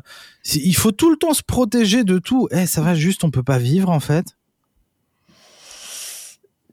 il 0.54 0.76
faut 0.76 0.92
tout 0.92 1.10
le 1.10 1.18
temps 1.18 1.34
se 1.34 1.44
protéger 1.44 2.04
de 2.04 2.18
tout. 2.18 2.48
Eh, 2.52 2.66
ça 2.66 2.82
va 2.82 2.96
juste, 2.96 3.24
on 3.24 3.32
peut 3.32 3.44
pas 3.44 3.58
vivre 3.58 3.90
en 3.90 4.00
fait. 4.00 4.26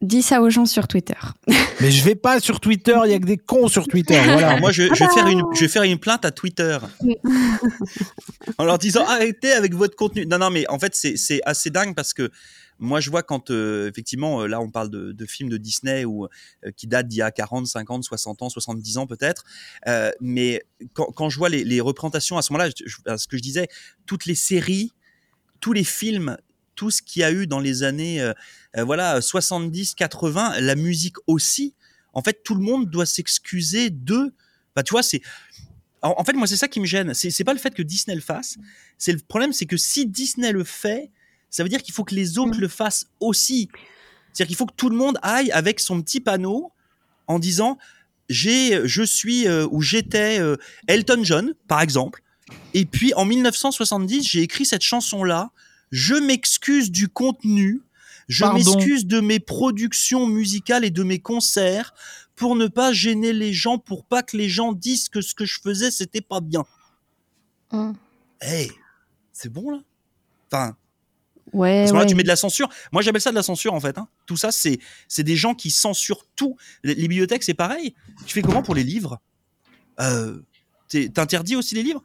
Dis 0.00 0.23
ça 0.23 0.40
aux 0.40 0.50
gens 0.50 0.67
sur 0.67 0.87
Twitter. 0.87 1.14
Mais 1.81 1.90
je 1.90 2.05
vais 2.05 2.14
pas 2.14 2.40
sur 2.40 2.61
Twitter. 2.61 2.97
Il 3.05 3.11
y 3.11 3.14
a 3.14 3.19
que 3.19 3.25
des 3.25 3.37
cons 3.37 3.69
sur 3.69 3.87
Twitter. 3.87 4.21
Voilà. 4.25 4.59
Moi, 4.59 4.73
je, 4.73 4.95
je 4.95 5.05
vais 5.05 5.11
faire 5.11 5.26
une, 5.26 5.43
je 5.55 5.61
vais 5.61 5.69
faire 5.69 5.83
une 5.83 5.99
plainte 5.99 6.25
à 6.25 6.31
Twitter 6.31 6.78
en 8.59 8.64
leur 8.64 8.78
disant 8.78 9.05
arrêtez 9.07 9.52
avec 9.52 9.75
votre 9.75 9.97
contenu. 9.97 10.26
Non, 10.26 10.38
non, 10.38 10.50
mais 10.50 10.69
en 10.69 10.78
fait, 10.78 10.95
c'est 10.95 11.40
assez 11.45 11.71
dingue 11.71 11.95
parce 11.95 12.14
que 12.14 12.31
moi, 12.78 13.00
je 13.00 13.11
vois 13.11 13.23
quand 13.23 13.50
euh, 13.50 13.88
effectivement, 13.88 14.43
euh, 14.43 14.47
là, 14.47 14.61
on 14.61 14.71
parle 14.71 14.88
de, 14.90 15.12
de 15.12 15.26
films 15.26 15.49
de 15.49 15.57
Disney 15.57 16.05
ou 16.05 16.26
euh, 16.26 16.71
qui 16.76 16.87
datent 16.87 17.09
d'il 17.09 17.19
y 17.19 17.23
a 17.23 17.31
40, 17.31 17.67
50, 17.67 18.05
60 18.05 18.43
ans, 18.43 18.49
70 18.49 18.99
ans 18.99 19.07
peut-être. 19.07 19.45
Euh, 19.88 20.12
mais 20.21 20.62
quand, 20.93 21.07
quand 21.07 21.28
je 21.28 21.38
vois 21.38 21.49
les, 21.49 21.64
les 21.64 21.81
représentations 21.81 22.38
à 22.38 22.43
ce 22.43 22.52
moment-là, 22.52 22.71
ce 22.71 23.26
que 23.26 23.37
je 23.37 23.43
disais, 23.43 23.69
toutes 24.07 24.26
les 24.26 24.37
séries, 24.37 24.93
tous 25.61 25.73
les 25.73 25.85
films, 25.85 26.37
tout 26.78 26.92
ce 26.92 27.02
qu'il 27.02 27.20
y 27.20 27.25
a 27.25 27.32
eu 27.32 27.49
dans 27.49 27.58
les 27.58 27.82
années, 27.82 28.20
euh, 28.20 28.32
euh, 28.76 28.85
voilà, 28.85 29.20
70, 29.20 29.94
80, 29.97 30.61
la 30.61 30.76
musique 30.76 31.16
aussi. 31.26 31.75
En 32.12 32.23
fait, 32.23 32.44
tout 32.44 32.54
le 32.54 32.61
monde 32.62 32.88
doit 32.88 33.04
s'excuser 33.04 33.90
de. 33.90 34.32
Bah, 34.76 34.85
tu 34.85 34.92
vois, 34.92 35.02
c'est. 35.02 35.20
En, 36.02 36.23
fait, 36.23 36.35
moi, 36.35 36.47
c'est 36.47 36.56
ça 36.56 36.68
qui 36.68 36.78
me 36.78 36.87
gêne. 36.87 37.12
C'est 37.14 37.42
pas 37.42 37.52
le 37.52 37.58
fait 37.58 37.75
que 37.75 37.82
Disney 37.82 38.14
le 38.14 38.20
fasse. 38.20 38.56
C'est 38.97 39.11
le 39.11 39.18
problème, 39.18 39.52
c'est 39.52 39.66
que 39.66 39.76
si 39.76 40.06
Disney 40.06 40.52
le 40.52 40.62
fait, 40.62 41.11
ça 41.50 41.64
veut 41.64 41.68
dire 41.68 41.82
qu'il 41.82 41.92
faut 41.92 42.04
que 42.04 42.14
les 42.14 42.38
autres 42.38 42.54
Mhm. 42.54 42.61
le 42.61 42.68
fassent 42.68 43.06
aussi. 43.18 43.68
C'est-à-dire 44.32 44.47
qu'il 44.47 44.56
faut 44.56 44.66
que 44.66 44.76
tout 44.76 44.88
le 44.88 44.97
monde 44.97 45.18
aille 45.23 45.50
avec 45.50 45.80
son 45.80 46.00
petit 46.00 46.20
panneau 46.20 46.70
en 47.26 47.40
disant 47.40 47.76
j'ai, 48.28 48.87
je 48.87 49.02
suis 49.02 49.49
euh, 49.49 49.66
ou 49.73 49.82
j'étais 49.82 50.38
euh, 50.38 50.56
Elton 50.87 51.25
John, 51.25 51.54
par 51.66 51.80
exemple. 51.80 52.23
Et 52.73 52.85
puis 52.85 53.12
en 53.14 53.25
1970, 53.25 54.28
j'ai 54.28 54.42
écrit 54.42 54.64
cette 54.64 54.82
chanson-là. 54.82 55.50
Je 55.90 56.14
m'excuse 56.14 56.90
du 56.90 57.09
contenu. 57.09 57.83
Je 58.28 58.45
m'excuse 58.75 59.07
de 59.07 59.21
mes 59.21 59.40
productions 59.40 60.26
musicales 60.26 60.85
et 60.85 60.90
de 60.90 61.02
mes 61.02 61.18
concerts 61.18 61.95
pour 62.37 62.57
ne 62.57 62.66
pas 62.66 62.92
gêner 62.92 63.33
les 63.33 63.52
gens, 63.52 63.78
pour 63.78 64.04
pas 64.04 64.23
que 64.23 64.37
les 64.37 64.49
gens 64.50 64.73
disent 64.73 65.09
que 65.09 65.21
ce 65.23 65.35
que 65.35 65.45
je 65.47 65.59
faisais 65.62 65.90
c'était 65.90 66.21
pas 66.21 66.40
bien. 66.40 66.64
Mhm. 67.73 67.95
Hey, 68.40 68.71
c'est 69.33 69.49
bon 69.52 69.71
là? 69.71 69.78
Enfin, 70.50 70.76
Ouais, 71.54 71.85
à 71.85 71.87
ce 71.87 71.92
moment-là, 71.92 72.04
ouais. 72.04 72.11
tu 72.11 72.14
mets 72.14 72.23
de 72.23 72.28
la 72.28 72.37
censure. 72.37 72.68
Moi, 72.92 73.00
j'appelle 73.00 73.23
ça 73.23 73.30
de 73.30 73.35
la 73.35 73.42
censure, 73.42 73.73
en 73.73 73.80
fait. 73.80 73.97
hein. 73.97 74.07
Tout 74.26 74.37
ça, 74.37 74.52
c'est 74.52 74.78
c'est 75.09 75.23
des 75.23 75.35
gens 75.37 75.54
qui 75.54 75.71
censurent 75.71 76.26
tout. 76.37 76.57
Les, 76.85 76.95
les 76.95 77.09
bibliothèques, 77.09 77.42
c'est 77.42 77.54
pareil. 77.54 77.95
Tu 78.26 78.35
fais 78.35 78.42
comment 78.42 78.62
pour 78.62 78.75
les 78.75 78.85
livres? 78.85 79.18
Euh, 79.99 80.40
t'es- 80.88 81.09
T'interdis 81.09 81.57
aussi 81.57 81.75
les 81.75 81.83
livres? 81.83 82.02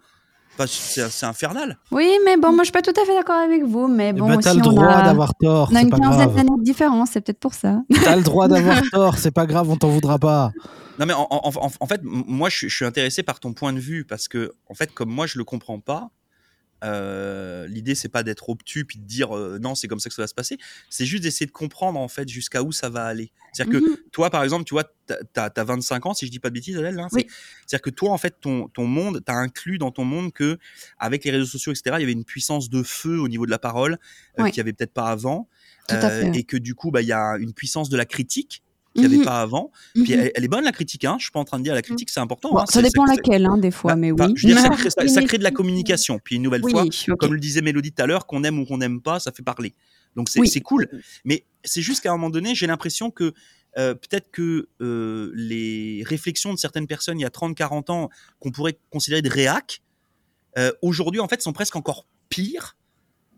C'est 0.68 1.26
infernal. 1.26 1.78
Oui, 1.92 2.12
mais 2.26 2.38
bon, 2.38 2.50
moi 2.52 2.60
je 2.60 2.66
suis 2.66 2.72
pas 2.72 2.82
tout 2.82 2.94
à 3.02 3.06
fait 3.06 3.14
d'accord 3.16 3.38
avec 3.38 3.64
vous, 3.64 3.88
mais 3.88 4.10
Eh 4.10 4.14
bon, 4.14 4.28
ben, 4.28 4.40
t'as 4.40 4.54
le 4.54 4.62
droit 4.62 5.02
d'avoir 5.04 5.34
tort, 5.36 5.70
on 5.72 5.76
a 5.76 5.82
une 5.82 5.90
quinzaine 5.90 6.34
d'années 6.36 6.58
de 6.60 6.64
différence, 6.64 7.10
c'est 7.14 7.22
peut-être 7.22 7.40
pour 7.40 7.54
ça. 7.54 7.82
T'as 8.04 8.16
le 8.16 8.24
droit 8.24 8.48
d'avoir 8.48 8.82
tort, 8.92 9.18
c'est 9.18 9.32
pas 9.32 9.46
grave, 9.46 9.70
on 9.70 9.76
t'en 9.78 9.90
voudra 9.90 10.20
pas. 10.20 10.52
Non, 11.00 11.06
mais 11.08 11.14
en, 11.14 11.28
en- 11.32 11.42
en- 11.50 11.72
en 11.80 11.88
fait, 11.88 12.02
moi, 12.04 12.50
je, 12.50 12.58
suis- 12.58 12.70
je 12.70 12.76
suis 12.76 12.86
intéressé 12.86 13.24
par 13.24 13.40
ton 13.40 13.54
point 13.54 13.74
de 13.74 13.80
vue 13.80 14.06
parce 14.06 14.28
que, 14.28 14.52
en 14.70 14.76
fait, 14.76 14.94
comme 14.94 15.10
moi, 15.10 15.26
je 15.26 15.38
le 15.40 15.44
comprends 15.44 15.80
pas. 15.80 16.10
Euh, 16.84 17.68
L'idée, 17.68 17.96
c'est 17.96 18.10
pas 18.10 18.24
d'être 18.24 18.50
obtus 18.50 18.86
puis 18.86 19.00
de 19.00 19.06
dire 19.06 19.36
euh, 19.36 19.58
non, 19.60 19.76
c'est 19.76 19.88
comme 19.88 20.00
ça 20.00 20.10
que 20.10 20.16
ça 20.16 20.22
va 20.22 20.28
se 20.28 20.34
passer. 20.34 20.58
C'est 20.90 21.06
juste 21.06 21.24
d'essayer 21.24 21.46
de 21.46 21.52
comprendre 21.52 22.00
en 22.00 22.08
fait 22.08 22.28
jusqu'à 22.28 22.62
où 22.64 22.72
ça 22.72 22.90
va 22.90 23.06
aller. 23.06 23.32
C'est-à-dire 23.54 23.80
que 23.80 23.86
Mhm. 23.90 23.98
toi, 24.12 24.30
par 24.30 24.44
exemple, 24.44 24.66
tu 24.66 24.74
vois, 24.74 24.86
t'as 25.06 25.50
as, 25.56 25.64
25 25.64 26.06
ans, 26.06 26.14
si 26.14 26.26
je 26.26 26.32
dis 26.32 26.40
pas 26.40 26.50
de 26.50 26.56
bêtises, 26.56 26.78
Adèle. 26.78 27.00
hein, 27.00 27.08
Oui. 27.14 27.28
C'est-à-dire 27.68 27.82
que 27.82 27.90
toi, 27.90 28.12
en 28.12 28.18
fait, 28.18 28.36
ton, 28.42 28.68
ton 28.70 28.86
monde, 28.86 29.22
t'as 29.26 29.36
inclus 29.36 29.78
dans 29.78 29.92
ton 29.92 30.06
monde 30.06 30.34
que, 30.34 30.58
avec 31.00 31.24
les 31.26 31.32
réseaux 31.32 31.46
sociaux, 31.46 31.72
etc., 31.72 31.96
il 31.98 32.02
y 32.02 32.04
avait 32.04 32.12
une 32.14 32.26
puissance 32.26 32.70
de 32.70 32.84
feu 32.84 33.20
au 33.20 33.28
niveau 33.28 33.46
de 33.46 33.52
la 33.52 33.60
parole 33.60 33.94
euh, 34.40 34.44
Oui. 34.44 34.50
qu'il 34.52 34.58
y 34.58 34.62
avait 34.62 34.74
peut-être 34.74 34.94
pas 34.94 35.10
avant, 35.10 35.48
Tout 35.88 35.96
à 35.96 36.10
fait. 36.10 36.32
et 36.36 36.44
que 36.44 36.58
du 36.58 36.74
coup, 36.76 36.92
bah, 36.92 37.02
il 37.02 37.08
y 37.08 37.14
a 37.14 37.38
une 37.38 37.54
puissance 37.54 37.90
de 37.90 37.98
la 37.98 38.06
critique 38.06 38.64
qu'il 38.94 39.02
n'y 39.02 39.08
avait 39.08 39.18
Mhm. 39.18 39.26
pas 39.26 39.42
avant. 39.42 39.72
Puis 39.94 40.04
Mhm. 40.04 40.20
elle, 40.20 40.32
elle 40.36 40.44
est 40.44 40.48
bonne 40.48 40.64
la 40.64 40.72
critique, 40.72 41.04
hein. 41.06 41.16
Je 41.20 41.24
suis 41.26 41.32
pas 41.32 41.40
en 41.40 41.46
train 41.46 41.58
de 41.60 41.64
dire 41.64 41.74
la 41.74 41.82
critique, 41.82 42.10
c'est 42.10 42.20
important. 42.20 42.52
Bon, 42.52 42.60
hein. 42.60 42.66
ça 42.70 42.82
dépend 42.82 43.06
laquelle, 43.06 43.46
hein, 43.46 43.58
des 43.58 43.72
fois, 43.72 43.94
bah, 43.94 43.96
mais 43.96 44.12
bah, 44.14 44.28
oui. 44.28 44.34
je 44.36 44.48
veux 44.48 44.54
dire, 44.54 44.62
ça, 44.62 44.70
crée, 44.88 44.90
ça- 44.90 45.08
ça 45.08 45.22
crée 45.24 45.38
de 45.38 45.44
la 45.44 45.52
communication. 45.52 46.20
Puis 46.24 46.36
une 46.36 46.42
nouvelle 46.44 46.64
Oui, 46.64 46.72
fois, 46.72 47.16
comme 47.18 47.34
le 47.34 47.40
disait 47.40 47.62
Mélodie 47.62 47.92
tout 47.92 48.04
à 48.04 48.06
l'heure, 48.06 48.26
qu'on 48.28 48.44
aime 48.44 48.60
ou 48.60 48.66
qu'on 48.66 48.78
n'aime 48.78 49.02
pas, 49.02 49.20
ça 49.20 49.32
fait 49.32 49.44
parler. 49.44 49.74
Donc 50.16 50.30
c'est 50.30 50.40
Oui. 50.40 50.62
cool. 50.62 50.88
Mais 51.26 51.46
c'est 51.64 51.82
juste 51.82 52.02
qu'à 52.02 52.10
un 52.12 52.14
moment 52.18 52.30
donné, 52.30 52.54
j'ai 52.56 52.68
l'impression 52.68 53.10
que 53.12 53.34
euh, 53.80 53.96
peut-être 53.96 54.30
que 54.30 54.68
euh, 54.82 55.32
les 55.34 56.04
réflexions 56.06 56.54
de 56.54 56.60
certaines 56.60 56.86
personnes 56.86 57.18
il 57.20 57.24
y 57.24 57.26
a 57.26 57.32
30-40 57.32 57.90
ans 57.90 58.10
qu'on 58.40 58.52
pourrait 58.52 58.78
considérer 58.92 59.24
de 59.24 59.30
réac, 59.32 59.82
euh, 60.60 60.72
aujourd'hui 60.84 61.20
en 61.20 61.28
fait 61.28 61.42
sont 61.42 61.54
presque 61.54 61.76
encore 61.76 62.06
pires. 62.30 62.78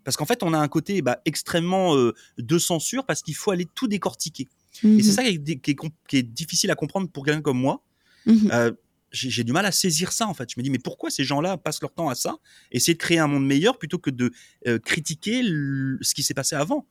Parce 0.04 0.18
qu'en 0.18 0.26
fait, 0.26 0.44
on 0.44 0.54
a 0.54 0.60
un 0.60 0.68
côté 0.68 1.02
bah, 1.02 1.20
extrêmement 1.26 1.96
de 2.38 2.58
censure 2.60 3.06
parce 3.08 3.24
qu'il 3.24 3.34
faut 3.36 3.50
aller 3.52 3.66
tout 3.74 3.88
décortiquer. 3.88 4.48
Mhm. 4.84 5.00
Et 5.00 5.04
c'est 5.04 5.12
ça 5.12 5.24
qui 5.24 5.30
est, 5.30 5.60
qui 5.60 5.72
est 5.72 5.76
com- 5.76 5.90
qui 6.08 6.18
est 6.18 6.24
difficile 6.24 6.72
à 6.72 6.76
comprendre 6.76 7.10
pour 7.10 7.26
quelqu'un 7.26 7.42
comme 7.42 7.60
moi. 7.60 7.84
Mhm. 8.26 8.50
Euh, 8.52 8.72
j'ai 9.12 9.46
du 9.46 9.54
mal 9.54 9.66
à 9.66 9.72
saisir 9.72 10.12
ça 10.12 10.28
en 10.28 10.34
fait. 10.34 10.50
Je 10.52 10.56
me 10.60 10.64
dis 10.64 10.70
mais 10.70 10.80
pourquoi 10.80 11.10
ces 11.10 11.24
gens-là 11.24 11.56
passent 11.58 11.80
leur 11.82 11.94
temps 11.94 12.10
à 12.10 12.16
ça, 12.16 12.36
essayer 12.72 12.94
de 12.96 13.00
créer 13.00 13.20
un 13.20 13.28
monde 13.28 13.46
meilleur 13.46 13.78
plutôt 13.78 13.98
que 13.98 14.10
de 14.10 14.32
euh, 14.68 14.78
critiquer 14.80 15.42
le- 15.42 15.98
ce 16.02 16.14
qui 16.14 16.22
s'est 16.24 16.34
passé 16.34 16.56
avant? 16.58 16.86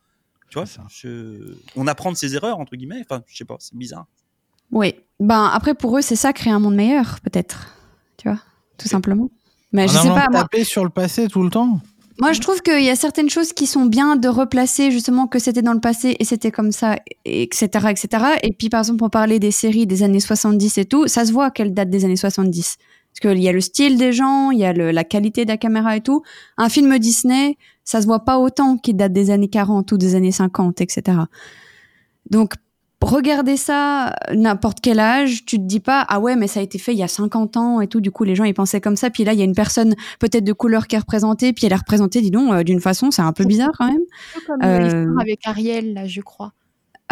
Tu 0.49 0.59
vois, 0.59 0.65
je- 0.89 1.55
on 1.77 1.87
apprend 1.87 2.13
de 2.13 2.17
ses 2.17 2.35
erreurs 2.35 2.59
entre 2.61 2.77
guillemets. 2.77 3.03
Enfin, 3.09 3.23
je 3.27 3.37
sais 3.37 3.45
pas, 3.45 3.57
c'est 3.59 3.77
bizarre. 3.77 4.07
Oui. 4.71 4.95
Ben 5.21 5.45
après 5.53 5.75
pour 5.75 5.99
eux 5.99 6.03
c'est 6.03 6.17
ça 6.17 6.33
créer 6.33 6.53
un 6.53 6.59
monde 6.61 6.77
meilleur 6.77 7.21
peut-être, 7.21 7.77
tu 8.17 8.29
vois, 8.29 8.41
tout 8.79 8.89
simplement. 8.89 9.31
Mais 9.73 9.87
je 9.89 9.93
En 9.99 10.03
sais 10.03 10.09
allant 10.09 10.15
pas. 10.15 10.29
Moi, 10.31 10.41
taper 10.43 10.65
sur 10.65 10.85
le 10.85 10.91
passé 10.91 11.29
tout 11.29 11.43
le 11.43 11.51
temps. 11.51 11.81
Moi 12.21 12.33
je 12.33 12.41
trouve 12.41 12.63
qu'il 12.63 12.85
y 12.85 12.91
a 12.91 12.97
certaines 12.97 13.31
choses 13.31 13.53
qui 13.53 13.67
sont 13.67 13.87
bien 13.87 14.17
de 14.17 14.29
replacer 14.29 14.91
justement 14.91 15.27
que 15.27 15.39
c'était 15.39 15.63
dans 15.63 15.73
le 15.73 15.81
passé 15.81 16.17
et 16.19 16.25
c'était 16.25 16.51
comme 16.51 16.73
ça, 16.73 16.97
et 17.25 17.43
etc., 17.43 17.67
etc. 17.91 18.25
Et 18.43 18.53
puis 18.53 18.69
par 18.69 18.81
exemple 18.81 18.99
pour 18.99 19.11
parler 19.11 19.39
des 19.39 19.51
séries 19.51 19.87
des 19.87 20.03
années 20.03 20.21
70 20.21 20.79
et 20.79 20.85
tout, 20.85 21.09
ça 21.09 21.25
se 21.25 21.33
voit 21.33 21.51
qu'elles 21.51 21.75
datent 21.75 21.91
des 21.91 22.05
années 22.05 22.17
70. 22.17 22.77
Parce 23.15 23.33
qu'il 23.33 23.43
y 23.43 23.49
a 23.49 23.53
le 23.53 23.61
style 23.61 23.97
des 23.97 24.13
gens, 24.13 24.51
il 24.51 24.59
y 24.59 24.65
a 24.65 24.73
la 24.73 25.05
qualité 25.05 25.45
de 25.45 25.51
la 25.51 25.57
caméra 25.57 25.97
et 25.97 26.01
tout. 26.01 26.23
Un 26.57 26.69
film 26.69 26.99
Disney, 26.99 27.57
ça 27.85 28.01
se 28.01 28.07
voit 28.07 28.25
pas 28.25 28.39
autant 28.39 28.77
qu'il 28.77 28.97
date 28.97 29.13
des 29.13 29.31
années 29.31 29.49
40 29.49 29.93
ou 29.93 29.99
des 29.99 30.17
années 30.17 30.33
50, 30.33 30.81
etc. 30.81 31.19
Donc, 32.31 32.55
regarder 33.11 33.57
ça 33.57 34.15
n'importe 34.35 34.79
quel 34.81 34.99
âge, 35.01 35.45
tu 35.45 35.57
te 35.59 35.63
dis 35.65 35.81
pas 35.81 36.05
ah 36.09 36.21
ouais 36.21 36.37
mais 36.37 36.47
ça 36.47 36.61
a 36.61 36.63
été 36.63 36.79
fait 36.79 36.93
il 36.93 36.99
y 36.99 37.03
a 37.03 37.09
50 37.09 37.57
ans 37.57 37.81
et 37.81 37.87
tout. 37.89 38.01
Du 38.01 38.11
coup 38.11 38.25
les 38.25 38.35
gens 38.35 38.45
ils 38.45 38.55
pensaient 38.55 38.81
comme 38.81 38.97
ça. 38.97 39.11
Puis 39.11 39.25
là 39.25 39.33
il 39.33 39.39
y 39.39 39.43
a 39.43 39.45
une 39.45 39.55
personne 39.55 39.95
peut-être 40.19 40.45
de 40.45 40.53
couleur 40.53 40.87
qui 40.87 40.97
est 40.97 40.99
représentée. 41.01 41.53
Puis 41.53 41.67
elle 41.67 41.73
est 41.73 41.77
représentée 41.77 42.21
dis 42.21 42.31
donc 42.31 42.53
euh, 42.53 42.63
d'une 42.63 42.81
façon 42.81 43.11
c'est 43.11 43.23
un 43.23 43.33
peu 43.33 43.45
bizarre 43.45 43.71
quand 43.79 43.87
même. 43.87 43.97
Un 43.97 44.39
peu 44.39 44.47
comme 44.47 44.63
Euh, 44.63 44.79
l'histoire 44.79 45.21
avec 45.21 45.41
Ariel, 45.47 45.95
là, 45.95 46.07
je 46.07 46.21
crois. 46.21 46.53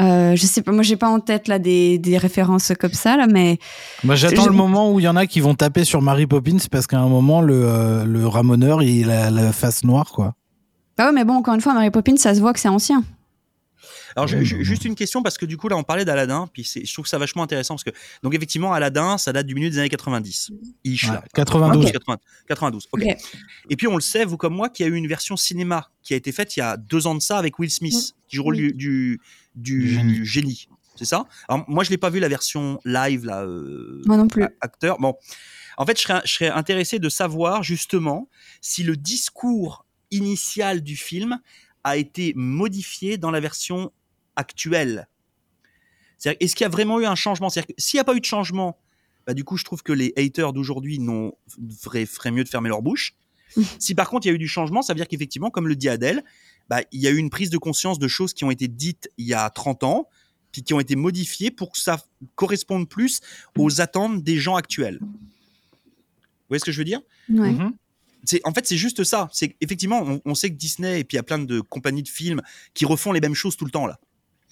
euh, 0.00 0.35
je 0.37 0.46
sais 0.46 0.62
pas 0.62 0.72
moi 0.72 0.83
j'ai 0.83 0.96
pas 0.96 1.09
en 1.11 1.20
tête 1.20 1.48
là 1.48 1.59
des, 1.59 1.98
des 1.98 2.16
références 2.16 2.72
comme 2.81 2.92
ça 2.94 3.16
là 3.16 3.26
mais 3.26 3.59
Moi, 4.05 4.14
j'attends 4.14 4.44
Je- 4.44 4.48
le 4.48 4.55
moment 4.57 4.90
où 4.92 5.00
il 5.00 5.02
y 5.02 5.09
en 5.09 5.16
a 5.16 5.26
qui 5.26 5.40
vont 5.40 5.55
taper 5.55 5.85
sur 5.85 6.00
Mary 6.00 6.26
Poppins 6.26 6.57
parce 6.70 6.87
qu'à 6.87 6.98
un 7.00 7.09
moment, 7.09 7.42
le, 7.42 7.55
euh, 7.66 8.05
le 8.07 8.26
ramoneur, 8.26 8.83
il 8.83 9.11
a 9.11 9.31
la 9.31 9.52
face 9.52 9.85
noire, 9.85 10.11
quoi. 10.12 10.35
ah 10.98 11.07
ouais 11.07 11.12
mais 11.12 11.24
bon 11.24 11.35
encore 11.35 11.55
une 11.55 11.61
fois 11.61 11.74
Mary 11.74 11.90
Poppins 11.90 12.16
ça 12.16 12.35
se 12.35 12.40
voit 12.40 12.52
que 12.55 12.61
c'est 12.61 12.68
ancien 12.68 13.02
Alors 14.16 14.27
je- 14.29 14.37
Ouais, 14.38 14.44
je- 14.44 14.57
bah, 14.57 14.62
juste 14.62 14.85
une 14.85 14.94
question 14.94 15.22
parce 15.22 15.38
que 15.38 15.46
du 15.46 15.57
coup 15.57 15.68
là 15.68 15.77
on 15.77 15.83
parlait 15.83 16.05
d'Aladin, 16.05 16.48
puis 16.53 16.64
je 16.64 16.92
trouve 16.92 17.07
ça 17.07 17.18
vachement 17.18 17.42
intéressant 17.42 17.75
parce 17.75 17.85
que 17.85 17.90
donc 18.22 18.35
effectivement 18.35 18.72
Aladin 18.72 19.18
ça 19.18 19.33
date 19.33 19.46
du 19.46 19.55
milieu 19.55 19.70
des 19.70 19.79
années 19.79 19.88
90, 19.88 20.51
ish, 20.85 21.05
Ouais, 21.05 21.14
là. 21.14 21.25
92. 21.35 21.87
Ok. 21.87 21.92
80 21.92 22.18
92. 22.48 22.88
ok. 22.92 23.03
Ok. 23.03 23.16
Et 23.70 23.77
puis 23.77 23.87
on 23.88 23.94
le 23.94 24.01
sait, 24.01 24.25
vous 24.25 24.37
comme 24.37 24.55
moi, 24.55 24.68
qu'il 24.68 24.85
y 24.87 24.88
a 24.88 24.92
eu 24.92 24.96
une 24.96 25.09
version 25.09 25.37
cinéma 25.37 25.90
qui 26.03 26.14
a 26.14 26.16
été 26.16 26.33
faite 26.33 26.57
il 26.57 26.61
y 26.61 26.62
a 26.62 26.77
deux 26.77 27.07
ans 27.07 27.14
de 27.14 27.20
ça 27.20 27.38
avec 27.38 27.59
Will 27.59 27.70
Smith, 27.70 28.14
qui 28.29 28.37
joue 28.37 28.42
le 28.42 28.44
rôle 28.44 28.57
du, 28.57 28.72
du, 28.77 29.20
Du 29.55 29.88
génie. 29.88 30.12
du 30.12 30.25
génie. 30.27 30.68
C'est 30.96 31.07
ça? 31.07 31.27
Alors, 31.48 31.64
Moi, 31.68 31.85
je 31.85 31.90
l'ai 31.90 31.96
pas 31.96 32.11
vu 32.11 32.20
la 32.20 32.29
version 32.29 32.79
live, 32.85 33.25
là, 33.25 33.42
euh, 33.44 34.03
moi 34.05 34.16
non 34.18 34.29
plus 34.29 34.44
acteur. 34.61 34.98
Bon, 34.98 35.14
en 35.79 35.87
fait, 35.87 35.96
je 35.96 36.03
serais, 36.03 36.20
je 36.27 36.33
serais 36.35 36.51
intéressé 36.51 36.98
de 36.98 37.09
savoir 37.09 37.62
justement 37.62 38.29
si 38.61 38.83
le 38.83 38.94
discours 38.96 39.87
initial 40.11 40.83
du 40.83 40.96
film 40.96 41.38
a 41.83 41.96
été 41.96 42.35
modifié 42.37 43.16
dans 43.16 43.31
la 43.31 43.40
version 43.40 43.90
actuelle. 44.37 45.09
C'est-à-dire, 46.18 46.38
est-ce 46.40 46.55
qu'il 46.55 46.64
y 46.64 46.66
a 46.66 46.71
vraiment 46.71 47.01
eu 47.01 47.05
un 47.07 47.14
changement? 47.14 47.49
C'est-à-dire 47.51 47.75
que 47.75 47.83
s'il 47.83 47.99
n'y 47.99 48.01
a 48.03 48.05
pas 48.05 48.14
eu 48.14 48.21
de 48.21 48.25
changement, 48.25 48.79
bah, 49.27 49.35
du 49.35 49.45
coup, 49.45 49.57
je 49.57 49.64
trouve 49.64 49.83
que 49.83 49.92
les 49.92 50.12
haters 50.16 50.53
d'aujourd'hui 50.53 50.99
n'ont- 50.99 51.33
feraient, 51.81 52.07
feraient 52.07 52.31
mieux 52.31 52.45
de 52.45 52.49
fermer 52.49 52.68
leur 52.68 52.83
bouche. 52.83 53.14
si 53.79 53.95
par 53.95 54.09
contre 54.09 54.27
il 54.27 54.31
y 54.31 54.33
a 54.33 54.35
eu 54.35 54.38
du 54.38 54.49
changement, 54.49 54.83
ça 54.83 54.92
veut 54.95 54.97
dire 54.99 55.09
qu'effectivement, 55.09 55.51
comme 55.51 55.68
le 55.68 55.77
dit 55.77 55.88
Adèle, 55.88 56.25
bah, 56.71 56.81
il 56.92 57.01
y 57.01 57.07
a 57.07 57.11
eu 57.11 57.16
une 57.16 57.29
prise 57.31 57.51
de 57.51 57.59
conscience 57.59 57.99
de 57.99 58.09
choses 58.09 58.33
qui 58.33 58.45
ont 58.45 58.51
été 58.51 58.66
dites 58.68 59.11
il 59.18 59.27
y 59.27 59.35
a 59.35 59.51
30 59.51 59.85
ans, 59.85 60.09
puis 60.53 60.62
qui 60.62 60.73
ont 60.75 60.81
été 60.81 60.97
modifiées 60.97 61.51
pour 61.51 61.73
que 61.73 61.79
ça 61.79 61.99
corresponde 62.35 62.88
plus 62.88 63.21
aux 63.59 63.81
attentes 63.81 64.23
des 64.23 64.38
gens 64.38 64.55
actuels. 64.57 64.99
Vous 65.03 65.09
voyez 66.49 66.61
ce 66.61 66.64
que 66.64 66.73
je 66.73 66.79
veux 66.79 66.85
dire? 66.85 67.01
Ouais. 67.29 67.51
Mhm. 67.53 67.73
c'est 68.25 68.40
en 68.45 68.53
fait 68.55 68.66
c'est 68.66 68.77
juste 68.77 69.03
ça 69.05 69.29
c'est 69.33 69.57
effectivement 69.61 70.03
on, 70.07 70.21
on 70.25 70.35
sait 70.35 70.49
que 70.51 70.55
Disney 70.55 71.01
et 71.01 71.05
puis 71.05 71.16
il 71.16 71.18
y 71.18 71.21
a 71.21 71.23
plein 71.25 71.38
de 71.38 71.61
compagnies 71.61 72.03
de 72.03 72.09
films 72.09 72.40
qui 72.75 72.85
refont 72.85 73.11
les 73.12 73.21
mêmes 73.21 73.35
choses 73.35 73.57
tout 73.57 73.64
le 73.64 73.71
temps 73.71 73.87
là 73.87 73.99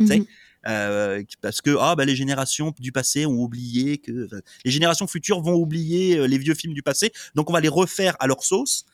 Mhm. 0.01 0.25
Euh, 0.69 1.23
parce 1.41 1.63
que 1.63 1.75
ah 1.81 1.95
bah 1.97 2.05
les 2.05 2.15
générations 2.15 2.75
du 2.79 2.93
passé 2.93 3.25
ont 3.25 3.41
oublié 3.41 3.97
que 3.97 4.29
les 4.67 4.71
générations 4.71 5.07
futures 5.07 5.41
vont 5.41 5.55
oublier 5.55 6.19
euh, 6.19 6.27
les 6.27 6.37
vieux 6.37 6.53
films 6.55 6.75
du 6.75 6.83
passé 6.83 7.13
donc 7.35 7.49
on 7.49 7.55
va 7.55 7.61
les 7.61 7.71
refaire 7.71 8.15
à 8.21 8.27
leur 8.27 8.45
sauce 8.45 8.85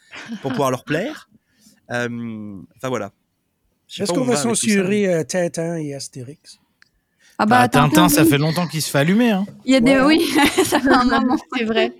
pour 0.42 0.52
pouvoir 0.52 0.70
leur 0.70 0.84
plaire 0.84 1.28
Euh, 1.92 2.56
enfin 2.76 2.88
voilà 2.88 3.12
Est-ce 3.96 4.12
qu'on 4.12 4.22
on 4.22 4.24
va 4.24 4.34
censurer 4.36 5.06
euh, 5.06 5.22
Tintin 5.22 5.76
et 5.76 5.94
Astérix? 5.94 6.58
ah 7.38 7.46
Bah, 7.46 7.60
attends, 7.60 7.88
Tintin, 7.88 8.08
ça 8.08 8.22
oui. 8.24 8.28
fait 8.30 8.38
longtemps 8.38 8.66
qu'il 8.66 8.82
se 8.82 8.90
fait 8.90 8.98
allumer. 8.98 9.30
Hein. 9.30 9.46
il 9.64 9.72
y 9.72 9.76
a 9.76 9.80
des 9.80 9.92
Ouais. 10.00 10.18
oui 10.18 10.20
ça 10.64 10.80
fait 10.80 10.88
un 10.92 11.04
moment 11.04 11.36
C'est 11.56 11.64
vrai. 11.64 11.92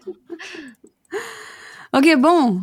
ok 1.93 2.17
bon 2.19 2.63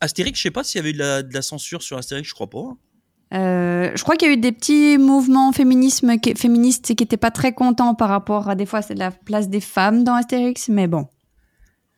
Astérix 0.00 0.38
je 0.38 0.42
sais 0.42 0.50
pas 0.50 0.64
s'il 0.64 0.78
y 0.78 0.80
avait 0.80 0.90
eu 0.90 0.94
de 0.94 0.98
la, 0.98 1.22
de 1.22 1.32
la 1.32 1.42
censure 1.42 1.82
sur 1.82 1.96
Astérix 1.96 2.28
je 2.28 2.34
crois 2.34 2.50
pas 2.50 2.58
hein. 2.58 2.76
Euh, 3.34 3.90
je 3.96 4.02
crois 4.02 4.16
qu'il 4.16 4.28
y 4.28 4.30
a 4.30 4.34
eu 4.34 4.38
des 4.38 4.52
petits 4.52 4.96
mouvements 4.98 5.50
féminisme 5.52 6.18
qui, 6.18 6.34
féministes 6.36 6.94
qui 6.94 7.02
n'étaient 7.02 7.16
pas 7.16 7.30
très 7.32 7.52
contents 7.52 7.94
par 7.94 8.08
rapport 8.08 8.48
à 8.48 8.54
des 8.54 8.64
fois 8.66 8.80
c'est 8.80 8.94
la 8.94 9.10
place 9.10 9.48
des 9.48 9.60
femmes 9.60 10.04
dans 10.04 10.14
Astérix, 10.14 10.68
mais 10.68 10.86
bon, 10.86 11.08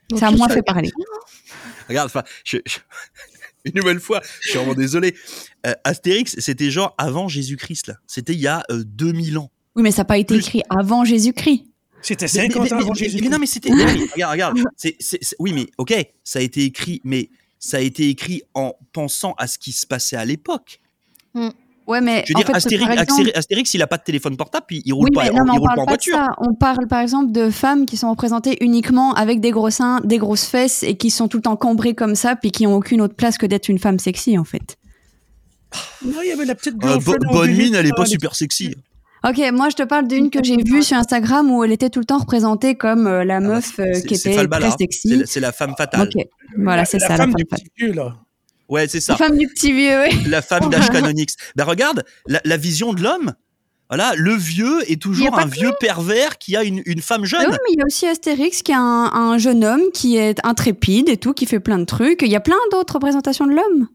Donc, 0.09 0.18
ça 0.20 0.29
a 0.29 0.31
moins 0.31 0.49
fait 0.49 0.62
parler. 0.62 0.90
Regarde, 1.88 2.07
enfin, 2.07 2.22
je- 2.44 2.59
je- 2.66 2.79
une 3.66 3.72
nouvelle 3.75 4.01
fois, 4.01 4.20
je 4.40 4.51
suis 4.51 4.59
vraiment 4.59 4.75
désolé. 4.75 5.14
Euh, 5.66 5.75
Astérix, 5.85 6.37
c'était 6.38 6.70
genre 6.70 6.94
avant 6.96 7.29
Jésus-Christ, 7.29 7.88
là. 7.88 7.94
C'était 8.07 8.33
il 8.35 8.40
y 8.40 8.46
a 8.49 8.62
euh, 8.70 8.83
2000 8.87 9.38
ans. 9.38 9.51
Oui, 9.75 9.83
mais 9.83 9.90
ça 9.90 10.03
n'a 10.03 10.05
pas 10.07 10.18
été 10.18 10.35
Plus- 10.35 10.46
écrit 10.46 10.62
avant 10.70 11.05
Jésus-Christ. 11.05 11.64
C'était 12.03 12.25
Mais- 12.27 12.29
50 12.29 12.51
mais- 12.51 12.72
ans 12.72 12.77
mais- 12.77 12.83
avant 12.83 12.92
mais- 12.92 12.99
Jésus. 12.99 13.18
mais 13.22 13.29
non, 13.29 13.38
mais 13.38 13.46
c'était. 13.46 13.70
regarde, 13.72 14.33
regarde. 14.33 14.59
Oui, 15.38 15.53
mais 15.53 15.66
ok, 15.77 15.92
ça 16.25 16.38
a 16.38 16.42
été 16.42 16.64
écrit, 16.64 17.01
mais 17.05 17.29
ça 17.59 17.77
a 17.79 17.81
été 17.81 18.09
écrit 18.09 18.42
en 18.55 18.75
pensant 18.92 19.35
à 19.38 19.46
ce 19.49 19.59
qui 19.59 19.72
se 19.72 19.87
passait 19.87 20.16
à 20.16 20.25
l'époque. 20.25 20.81
Ouais, 21.87 22.01
mais 22.01 22.25
Je 22.27 22.33
veux 22.33 22.38
dire, 22.38 22.46
fait, 22.46 22.57
Astérix, 22.57 23.01
exemple- 23.01 23.31
Astérix, 23.37 23.75
il 23.75 23.81
a 23.83 23.87
pas 23.87 23.96
de 23.96 24.03
téléphone 24.03 24.37
portable, 24.37 24.64
puis 24.66 24.83
il 24.85 24.92
roule 24.92 25.05
Oui, 25.05 25.11
pas, 25.14 25.22
mais 25.22 25.31
non, 25.31 25.44
mais 25.44 25.51
il 25.53 25.59
on 25.59 25.61
roule 25.61 25.66
parle 25.68 25.77
pas 25.77 25.83
en 25.83 25.87
voiture. 25.87 26.16
ça. 26.16 26.35
On 26.38 26.55
parle 26.55 26.88
par 26.88 27.01
exemple 27.01 27.31
de 27.31 27.49
femmes 27.49 27.87
qui 27.87 27.96
sont 27.96 28.11
représentées 28.11 28.57
uniquement 28.61 29.14
avec 29.14 29.40
des 29.40 29.53
gros 29.53 29.70
seins, 29.70 30.01
des 30.03 30.18
grosses 30.18 30.46
fesses 30.46 30.83
et 30.83 30.96
qui 30.96 31.11
sont 31.11 31.29
tout 31.29 31.37
le 31.37 31.42
temps 31.44 31.55
cambrées 31.55 31.94
comme 31.94 32.16
ça, 32.16 32.35
puis 32.35 32.51
qui 32.51 32.66
ont 32.66 32.75
aucune 32.75 33.01
autre 33.01 33.14
place 33.14 33.38
que 33.38 33.46
d'être 33.46 33.68
une 33.68 33.79
femme 33.79 34.01
sexy 34.01 34.37
en 34.37 34.42
fait. 34.42 34.77
Non, 36.05 36.18
il 36.25 36.29
y 36.29 36.33
avait 36.33 36.44
la 36.44 36.57
petite 36.57 36.75
Euh, 36.85 36.99
bo- 36.99 37.14
bonne 37.33 37.53
mine, 37.55 37.75
elle 37.77 37.87
est 37.87 37.90
là, 37.90 37.94
pas 37.94 38.03
avec- 38.03 38.12
super 38.12 38.35
sexy. 38.35 38.75
Ok, 39.25 39.40
moi 39.53 39.68
je 39.68 39.77
te 39.77 39.83
parle 39.85 40.09
d'une 40.09 40.31
que 40.31 40.42
j'ai 40.42 40.57
vue 40.57 40.83
sur 40.83 40.96
Instagram 40.96 41.51
où 41.53 41.62
elle 41.62 41.72
était 41.72 41.90
tout 41.90 42.01
le 42.01 42.05
temps 42.05 42.18
représentée 42.18 42.75
comme 42.75 43.07
euh, 43.07 43.25
la 43.25 43.37
Ah 43.37 43.40
bah, 43.40 43.46
meuf 43.46 43.79
euh, 43.79 43.92
qui 44.01 44.14
était 44.14 44.33
très 44.35 44.46
hein. 44.46 44.70
C'est 44.72 44.79
sexy. 44.79 45.16
la- 45.18 45.27
C'est 45.27 45.40
la 45.40 45.53
femme 45.53 45.75
fatale. 45.77 46.09
Ok, 46.12 46.25
voilà, 46.59 46.85
c'est 46.85 46.99
la 46.99 47.07
ça. 47.09 47.16
femme 47.16 47.31
la 47.31 47.37
du 47.37 47.44
femme 47.49 47.59
petit 47.61 47.70
cul, 47.77 47.92
là. 47.92 48.16
Ouais, 48.68 48.88
c'est 48.88 49.00
ça. 49.00 49.12
La 49.12 49.18
femme 49.26 49.38
du 49.38 49.46
petit 49.48 49.72
vieux, 49.72 49.98
ouais. 49.98 50.11
La 50.29 50.42
femme 50.42 50.68
d'Ashkanonix. 50.70 51.37
ben 51.57 51.64
regarde, 51.64 52.05
la, 52.26 52.40
la 52.44 52.57
vision 52.57 52.92
de 52.92 53.02
l'homme. 53.02 53.35
Voilà, 53.88 54.14
le 54.16 54.35
vieux 54.35 54.90
est 54.90 55.00
toujours 55.00 55.38
un 55.38 55.46
vieux 55.46 55.70
pervers 55.79 56.38
qui 56.38 56.57
a 56.57 56.64
une, 56.64 56.83
une 56.87 57.00
femme 57.00 57.24
jeune. 57.24 57.42
oui, 57.42 57.52
mais 57.52 57.72
il 57.74 57.79
y 57.79 57.83
a 57.83 57.87
aussi 57.87 58.05
Astérix 58.07 58.62
qui 58.62 58.72
est 58.72 58.74
un, 58.74 58.81
un 59.14 59.38
jeune 59.38 59.64
homme 59.64 59.83
qui 59.94 60.16
est 60.16 60.44
intrépide 60.44 61.09
et 61.09 61.16
tout, 61.16 61.33
qui 61.35 61.46
fait 61.46 61.61
plein 61.61 61.79
de 61.79 61.85
trucs. 61.85 62.22
Il 62.22 62.29
y 62.29 62.35
a 62.35 62.40
plein 62.40 62.57
d'autres 62.72 62.94
représentations 62.94 63.46
de 63.46 63.52
l'homme. 63.52 63.87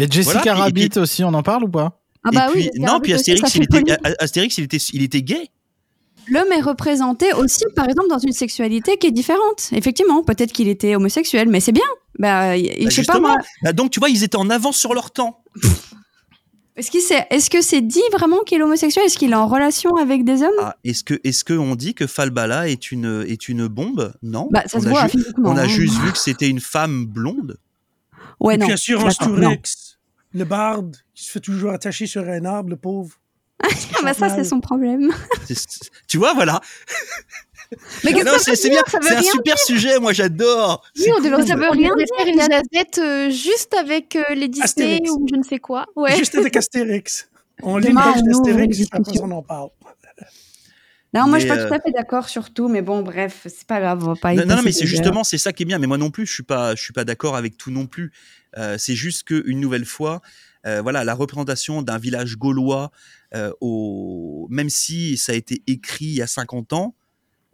Et 0.00 0.10
Jessica 0.10 0.40
Voilà, 0.42 0.54
Rabbit 0.64 0.82
et 0.82 0.88
puis- 0.88 0.98
aussi, 1.00 1.22
on 1.22 1.32
en 1.32 1.44
parle 1.44 1.62
ou 1.62 1.68
pas? 1.68 2.00
Ah 2.24 2.30
Et 2.32 2.34
bah 2.34 2.48
puis, 2.50 2.58
oui. 2.58 2.64
Jessica 2.64 2.86
non, 2.86 2.92
Rabbit 2.94 3.02
puis 3.02 3.12
Astérix, 3.12 3.54
il 3.54 3.62
était. 3.62 3.96
Astérix, 4.18 4.58
il 4.58 4.64
était, 4.64 4.76
il 4.78 5.02
était 5.04 5.22
gay. 5.22 5.48
L'homme 6.30 6.50
est 6.52 6.60
représenté 6.60 7.32
aussi, 7.34 7.64
par 7.74 7.88
exemple, 7.88 8.08
dans 8.08 8.18
une 8.18 8.32
sexualité 8.32 8.96
qui 8.98 9.06
est 9.06 9.10
différente. 9.12 9.68
Effectivement, 9.72 10.22
peut-être 10.24 10.52
qu'il 10.52 10.68
était 10.68 10.94
homosexuel, 10.96 11.48
mais 11.48 11.60
c'est 11.60 11.72
bien. 11.72 11.84
Bah, 12.18 12.56
Bah, 12.56 12.56
je 12.56 12.88
sais 12.90 13.04
pas 13.04 13.20
moi. 13.20 13.36
Bah, 13.62 13.72
donc, 13.72 13.90
tu 13.90 14.00
vois, 14.00 14.08
ils 14.10 14.24
étaient 14.24 14.36
en 14.36 14.50
avance 14.50 14.76
sur 14.76 14.94
leur 14.94 15.10
temps. 15.12 15.42
Est-ce 16.76 16.90
qu'il 16.90 17.00
s'est- 17.00 17.26
est-ce 17.30 17.48
que 17.48 17.62
c'est 17.62 17.80
dit 17.80 18.02
vraiment 18.12 18.40
qu'il 18.40 18.58
est 18.60 18.62
homosexuel? 18.62 19.06
Est-ce 19.06 19.16
qu'il 19.16 19.30
est 19.32 19.36
en 19.36 19.46
relation 19.46 19.96
avec 19.96 20.24
des 20.24 20.42
hommes? 20.42 20.50
Ah, 20.60 20.76
est-ce 20.84 21.04
que, 21.04 21.14
est-ce 21.24 21.42
que 21.42 21.54
on 21.54 21.74
dit 21.74 21.94
que 21.94 22.06
Falbala 22.06 22.68
est 22.68 22.90
une, 22.92 23.24
est 23.26 23.48
une 23.48 23.66
bombe? 23.66 24.12
Non. 24.22 24.48
Bah, 24.50 24.62
ça 24.66 24.76
on 24.78 24.80
se 24.82 24.86
a 24.86 24.90
voit 24.90 25.02
ju- 25.06 25.18
physiquement. 25.18 25.50
On 25.52 25.56
a 25.56 25.62
hein. 25.62 25.68
juste 25.68 25.94
vu 26.00 26.12
que 26.12 26.18
c'était 26.18 26.48
une 26.50 26.60
femme 26.60 27.06
blonde. 27.06 27.56
Ouais, 28.40 28.56
Et 28.56 28.58
non. 28.58 28.66
puis 28.66 28.74
Assurance. 28.74 29.16
Tourex, 29.16 29.98
le 30.34 30.44
barde 30.44 30.96
qui 31.14 31.24
se 31.24 31.30
fait 31.30 31.40
toujours 31.40 31.70
attacher 31.70 32.06
sur 32.06 32.22
un 32.28 32.44
arbre, 32.44 32.68
le 32.68 32.76
pauvre. 32.76 33.14
Ah 33.62 34.02
bah 34.02 34.14
ça, 34.14 34.28
c'est 34.28 34.44
son 34.44 34.60
problème. 34.60 35.12
Tu 36.08 36.18
vois, 36.18 36.34
voilà. 36.34 36.60
Mais 38.04 38.12
qu'est-ce 38.12 38.24
non, 38.24 38.32
que 38.32 38.38
c'est 38.38 38.54
ça 38.54 38.56
c'est 38.56 38.68
veut 38.68 38.74
bien. 38.74 38.82
C'est 39.02 39.16
un 39.16 39.22
super 39.22 39.58
sujet. 39.58 39.98
Moi, 39.98 40.12
j'adore. 40.12 40.84
Oui, 40.98 41.06
on 41.16 41.20
devrait, 41.20 41.46
Ça 41.46 41.56
veut 41.56 41.66
on 41.68 41.72
rien 41.72 41.90
dire, 41.96 42.06
faire 42.16 42.26
une 42.26 42.40
jazette 42.40 42.98
euh, 42.98 43.30
juste 43.30 43.74
avec 43.74 44.14
euh, 44.14 44.34
les 44.34 44.48
Disney 44.48 44.64
Astérix. 44.64 45.10
ou 45.10 45.26
je 45.28 45.36
ne 45.36 45.42
sais 45.42 45.58
quoi. 45.58 45.86
Ouais. 45.96 46.16
Juste 46.16 46.34
avec 46.36 46.56
Astérix. 46.56 47.28
On 47.62 47.78
lit 47.78 47.92
d'Astérix, 47.92 48.82
après 48.92 49.18
on 49.20 49.30
en 49.30 49.42
parle. 49.42 49.70
Non, 51.14 51.26
moi, 51.28 51.38
je 51.38 51.46
suis 51.46 51.48
pas 51.48 51.58
euh, 51.58 51.68
tout 51.68 51.74
à 51.74 51.80
fait 51.80 51.92
d'accord 51.92 52.28
sur 52.28 52.52
tout, 52.52 52.68
mais 52.68 52.82
bon, 52.82 53.00
bref, 53.00 53.46
c'est 53.46 53.66
pas 53.66 53.80
grave, 53.80 54.02
on 54.02 54.12
va 54.12 54.20
pas 54.20 54.34
y 54.34 54.36
Non, 54.36 54.42
non, 54.42 54.48
non, 54.48 54.54
passer 54.56 54.66
mais 54.66 54.72
c'est 54.72 54.86
justement 54.86 55.24
c'est 55.24 55.38
ça 55.38 55.52
qui 55.52 55.62
est 55.62 55.66
bien. 55.66 55.78
Mais 55.78 55.86
moi 55.86 55.96
non 55.96 56.10
plus, 56.10 56.26
je 56.26 56.32
suis 56.32 56.42
pas, 56.42 56.74
je 56.74 56.82
suis 56.82 56.92
pas 56.92 57.04
d'accord 57.04 57.36
avec 57.36 57.56
tout 57.56 57.70
non 57.70 57.86
plus. 57.86 58.12
Euh, 58.58 58.76
c'est 58.78 58.94
juste 58.94 59.22
que 59.24 59.42
une 59.46 59.60
nouvelle 59.60 59.86
fois, 59.86 60.20
euh, 60.66 60.82
voilà, 60.82 61.04
la 61.04 61.14
représentation 61.14 61.80
d'un 61.80 61.96
village 61.98 62.36
gaulois, 62.36 62.90
euh, 63.34 63.52
au, 63.60 64.46
même 64.50 64.70
si 64.70 65.16
ça 65.16 65.32
a 65.32 65.34
été 65.34 65.62
écrit 65.66 66.06
il 66.06 66.14
y 66.14 66.22
a 66.22 66.26
50 66.26 66.72
ans, 66.72 66.94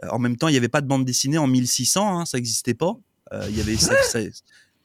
euh, 0.04 0.08
en 0.11 0.18
même 0.18 0.37
temps, 0.37 0.48
il 0.48 0.52
n'y 0.52 0.56
avait 0.58 0.68
pas 0.68 0.80
de 0.80 0.87
bande 0.87 1.04
dessinée 1.04 1.38
en 1.38 1.46
1600, 1.46 2.20
hein, 2.20 2.24
ça 2.26 2.38
n'existait 2.38 2.74
pas. 2.74 2.96
Euh, 3.32 3.46
Il 3.48 3.56
y 3.56 3.61
avait 3.61 3.76
ça. 3.76 3.94
ça- 4.02 4.20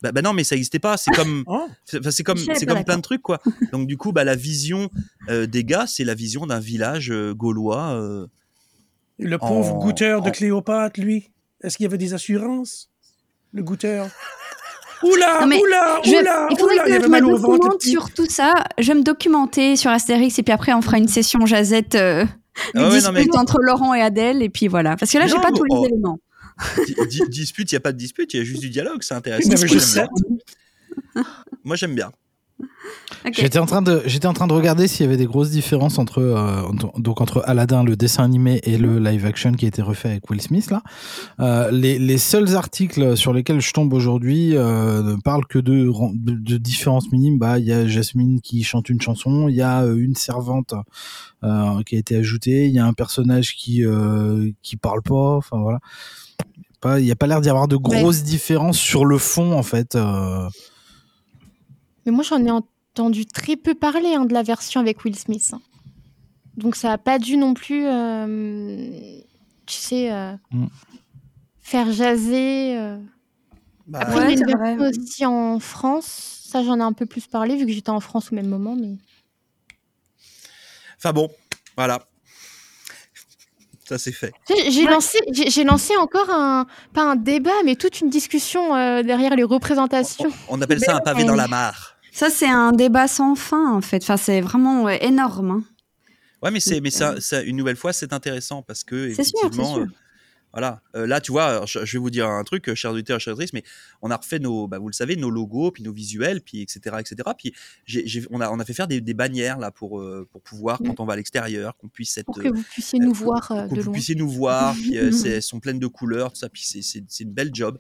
bah, 0.02 0.12
bah 0.12 0.21
non, 0.21 0.32
mais 0.34 0.43
ça 0.43 0.54
n'existait 0.56 0.78
pas. 0.80 0.95
C'est 0.95 1.10
comme, 1.12 1.43
Oh, 1.47 1.67
c'est 1.84 2.00
enfin, 2.00 2.12
c'est 2.12 2.23
comme, 2.23 2.38
c'est 2.38 2.65
comme 2.67 2.84
plein 2.84 2.97
de 2.97 3.02
trucs 3.02 3.23
quoi. 3.23 3.41
Donc 3.71 3.88
du 3.88 3.97
coup, 3.97 4.12
bah 4.12 4.23
la 4.23 4.36
vision 4.36 4.89
euh, 5.30 5.47
des 5.47 5.63
gars, 5.63 5.88
c'est 5.88 6.04
la 6.04 6.13
vision 6.13 6.45
d'un 6.45 6.60
village 6.60 7.10
euh, 7.12 7.34
gaulois. 7.34 7.93
euh, 7.95 8.28
et 9.19 9.26
le 9.26 9.38
pauvre 9.39 9.73
En- 9.73 9.80
goûteur 9.80 10.21
de 10.21 10.30
Cléopâtre, 10.30 11.00
lui, 11.02 11.32
est-ce 11.62 11.78
qu'il 11.78 11.86
y 11.86 11.88
avait 11.88 11.97
des 11.97 12.13
assurances 12.13 12.91
Le 13.54 13.63
goûteur? 13.63 14.08
Oula, 15.04 15.42
Non, 15.42 15.48
mais 15.48 15.60
oula, 15.62 16.00
Je- 16.04 16.10
oula, 16.10 16.48
il 16.50 16.58
faudrait 16.58 16.76
oula, 16.76 16.84
que 16.86 17.04
je 17.04 17.08
me 17.08 17.20
documente 17.22 17.82
sur 17.82 18.12
tout 18.12 18.26
ça. 18.30 18.54
Je 18.78 18.88
vais 18.88 18.96
me 18.96 19.04
documenter 19.04 19.76
sur 19.76 19.92
Astérix 19.92 20.38
et 20.40 20.44
puis 20.44 20.54
après 20.54 20.74
on 20.74 20.82
fera 20.82 20.98
une 20.98 21.08
session 21.08 21.46
jazette, 21.46 21.96
euh, 21.96 22.24
une 22.74 22.82
Ah 22.82 22.90
ouais, 22.90 23.02
non, 23.02 23.12
dispute 23.12 23.34
mais- 23.34 23.38
entre 23.38 23.58
Laurent 23.62 23.94
et 23.94 24.02
Adèle 24.02 24.42
et 24.42 24.50
puis 24.50 24.68
voilà. 24.68 24.96
Parce 24.96 25.12
que 25.12 25.18
là 25.18 25.28
j'ai 25.28 25.36
pas 25.36 25.52
tous 25.52 25.64
les 25.66 25.76
oh. 25.76 25.86
éléments. 25.86 26.20
Di- 26.88 26.96
di- 27.10 27.30
dispute, 27.30 27.72
il 27.72 27.76
n'y 27.76 27.78
a 27.78 27.82
pas 27.82 27.92
de 27.92 27.98
dispute, 27.98 28.34
il 28.34 28.38
y 28.38 28.42
a 28.42 28.44
juste 28.44 28.62
du 28.62 28.70
dialogue, 28.70 29.04
c'est 29.04 29.14
intéressant. 29.14 29.52
Y 29.52 30.08
Moi, 31.64 31.76
j'aime 31.76 31.94
bien. 31.94 32.12
J'étais 33.34 33.60
en 33.60 33.65
train 33.65 33.82
de 33.82 34.02
j'étais 34.06 34.26
en 34.28 34.34
train 34.34 34.48
de 34.48 34.54
regarder 34.54 34.88
s'il 34.88 35.06
y 35.06 35.08
avait 35.08 35.17
des 35.17 35.26
grosses 35.26 35.52
différences 35.52 36.00
entre 36.00 36.20
euh, 36.20 36.62
entre- 36.63 37.00
donc 37.00 37.22
entre 37.22 37.43
Aladdin 37.46 37.84
le 37.84 37.96
dessin 37.96 38.24
animé 38.24 38.60
et 38.63 38.78
le 38.78 39.00
live 39.00 39.26
action 39.26 39.52
qui 39.52 39.65
a 39.65 39.67
été 39.67 39.82
refait 39.82 40.10
avec 40.10 40.30
Will 40.30 40.41
Smith 40.41 40.72
là. 40.72 40.82
Euh, 41.39 41.70
les, 41.72 42.00
les 42.00 42.17
seuls 42.17 42.56
articles 42.56 43.15
sur 43.17 43.34
lesquels 43.34 43.60
je 43.62 43.74
tombe 43.74 43.93
aujourd'hui 43.93 44.56
euh, 44.56 45.04
ne 45.04 45.15
parlent 45.22 45.46
que 45.46 45.60
de, 45.60 45.91
de 46.15 46.32
de 46.34 46.58
différences 46.58 47.12
minimes. 47.12 47.38
Bah 47.38 47.60
il 47.60 47.65
y 47.65 47.74
a 47.74 47.88
Jasmine 47.88 48.41
qui 48.41 48.63
chante 48.63 48.89
une 48.89 49.02
chanson, 49.02 49.48
il 49.50 49.56
y 49.56 49.62
a 49.62 49.84
une 49.86 50.15
servante 50.15 50.74
qui 51.86 51.96
a 51.96 52.00
été 52.00 52.15
ajoutée, 52.15 52.65
il 52.67 52.74
y 52.74 52.80
a 52.80 52.86
un 52.86 52.93
personnage 52.93 53.56
qui 53.56 53.84
qui 54.63 54.78
parle 54.78 55.02
pas. 55.02 55.36
Enfin 55.36 55.60
voilà. 55.60 55.80
Pas 56.82 57.00
il 57.00 57.06
y 57.06 57.12
a 57.12 57.15
pas 57.15 57.28
l'air 57.28 57.41
d'y 57.41 57.50
avoir 57.50 57.67
de 57.67 57.76
grosses 57.76 58.24
différences 58.24 58.78
sur 58.80 59.06
le 59.06 59.17
fond 59.17 59.52
en 59.54 59.63
fait. 59.63 59.98
Mais 62.08 62.13
moi, 62.13 62.24
j'en 62.24 62.43
ai 62.43 62.50
entendu 62.50 63.26
très 63.26 63.58
peu 63.58 63.76
parler 63.76 64.15
hein, 64.15 64.24
de 64.26 64.34
la 64.34 64.41
version 64.41 64.80
avec 64.80 65.04
Will 65.06 65.15
Smith. 65.17 65.54
Donc, 66.56 66.76
ça 66.78 66.88
n'a 66.88 66.98
pas 66.98 67.20
dû 67.20 67.36
non 67.38 67.54
plus, 67.54 67.86
euh, 67.86 68.89
tu 69.65 69.76
sais, 69.76 70.12
euh, 70.12 70.32
Mm. 70.52 70.67
faire 71.60 71.91
jaser. 71.91 72.78
euh. 72.78 72.98
Bah, 73.86 74.00
Après, 74.04 74.15
Ouais, 74.28 74.34
il 74.34 74.39
y 74.39 74.43
a 74.43 74.48
une 74.48 74.58
vrai. 74.58 74.76
version 74.78 75.04
aussi 75.04 75.26
en 75.26 75.60
France. 75.60 76.43
Ça, 76.50 76.63
j'en 76.63 76.80
ai 76.80 76.84
un 76.84 76.93
peu 76.93 77.06
plus 77.06 77.28
parlé 77.28 77.58
vu 77.58 77.65
que 77.65 77.72
j'étais 77.74 77.89
en 77.89 78.00
France 78.00 78.32
au 78.32 78.36
même 78.36 78.48
moment. 78.48 78.76
Mais 78.80 78.96
Enfin 80.98 81.12
bon, 81.13 81.30
voilà. 81.76 82.00
Ça 83.88 83.98
c'est 83.98 84.12
fait. 84.12 84.34
j'ai 84.70 84.84
lancé, 84.86 85.20
j'ai 85.32 85.50
j'ai 85.50 85.63
lancé 85.63 85.96
encore 85.98 86.30
un, 86.30 86.65
pas 86.93 87.04
un 87.04 87.15
débat, 87.15 87.52
mais 87.63 87.76
toute 87.76 88.02
une 88.02 88.10
discussion 88.10 88.76
euh, 88.76 89.04
derrière 89.04 89.36
les 89.36 89.43
représentations. 89.43 90.30
On 90.50 90.62
appelle 90.62 90.80
ça 90.80 90.96
un 90.96 91.00
pavé 91.02 91.24
dans 91.24 91.36
la 91.36 91.48
mare. 91.48 91.97
Ça 92.17 92.30
c'est 92.32 92.49
un 92.49 92.71
débat 92.71 93.08
sans 93.08 93.36
fin 93.36 93.71
en 93.73 93.82
fait. 93.82 94.01
Enfin 94.03 94.17
c'est 94.17 94.41
vraiment 94.41 94.89
énorme. 94.89 95.51
hein. 95.51 95.63
Ouais, 96.41 96.51
mais 96.51 96.60
c'est, 96.60 96.82
mais 96.82 96.89
ça, 96.91 97.19
ça, 97.19 97.41
une 97.41 97.56
nouvelle 97.58 97.75
fois, 97.77 97.93
c'est 97.93 98.13
intéressant 98.13 98.62
parce 98.62 98.84
que 98.84 99.12
sûr, 99.12 99.21
effectivement, 99.21 99.73
sûr. 99.75 99.84
euh, 99.84 99.88
voilà. 100.53 100.82
Euh, 100.95 101.06
là, 101.08 101.19
tu 101.19 101.32
vois, 101.32 101.63
je, 101.65 101.84
je 101.84 101.93
vais 101.93 101.99
vous 101.99 102.10
dire 102.12 102.27
un 102.27 102.43
truc, 102.43 102.69
euh, 102.69 102.75
chers 102.75 102.91
auditeurs, 102.91 103.19
chers 103.19 103.34
auditrices, 103.34 103.53
mais 103.53 103.63
on 104.03 104.12
a 104.12 104.15
refait 104.17 104.38
nos, 104.39 104.67
bah, 104.67 104.77
vous 104.80 104.88
le 104.88 104.93
savez, 104.93 105.15
nos 105.15 105.30
logos, 105.32 105.71
puis 105.71 105.82
nos 105.84 105.91
visuels, 105.93 106.41
puis 106.41 106.62
etc., 106.62 106.95
etc. 106.99 107.15
Puis 107.38 107.53
on 108.30 108.39
a, 108.41 108.49
on 108.51 108.60
a 108.60 108.65
fait 108.65 108.73
faire 108.73 108.88
des, 108.88 109.01
des 109.01 109.13
bannières 109.15 109.58
là 109.60 109.71
pour, 109.71 109.99
euh, 109.99 110.27
pour 110.32 110.41
pouvoir, 110.41 110.80
quand 110.84 110.99
on 110.99 111.06
va 111.06 111.13
à 111.13 111.15
l'extérieur, 111.15 111.75
qu'on 111.77 111.88
puisse 111.88 112.15
être, 112.17 112.25
Pour 112.25 112.38
que 112.38 112.49
vous 112.49 112.63
puissiez 112.63 112.99
nous 112.99 113.13
voir 113.13 113.51
euh, 113.51 113.67
que 113.67 113.73
de 113.75 113.80
vous 113.82 113.86
loin. 113.88 113.93
puissiez 113.93 114.15
nous 114.15 114.30
voir, 114.30 114.73
puis 114.75 114.97
euh, 114.97 115.12
c'est- 115.12 115.30
elles 115.30 115.41
sont 115.43 115.60
pleines 115.60 115.80
de 115.80 115.88
couleurs, 115.88 116.32
tout 116.34 116.39
ça, 116.39 116.49
puis 116.49 116.63
c'est, 116.65 116.82
c'est, 116.84 117.03
c'est 117.08 117.23
une 117.23 117.34
belle 117.34 117.49
job. 117.53 117.77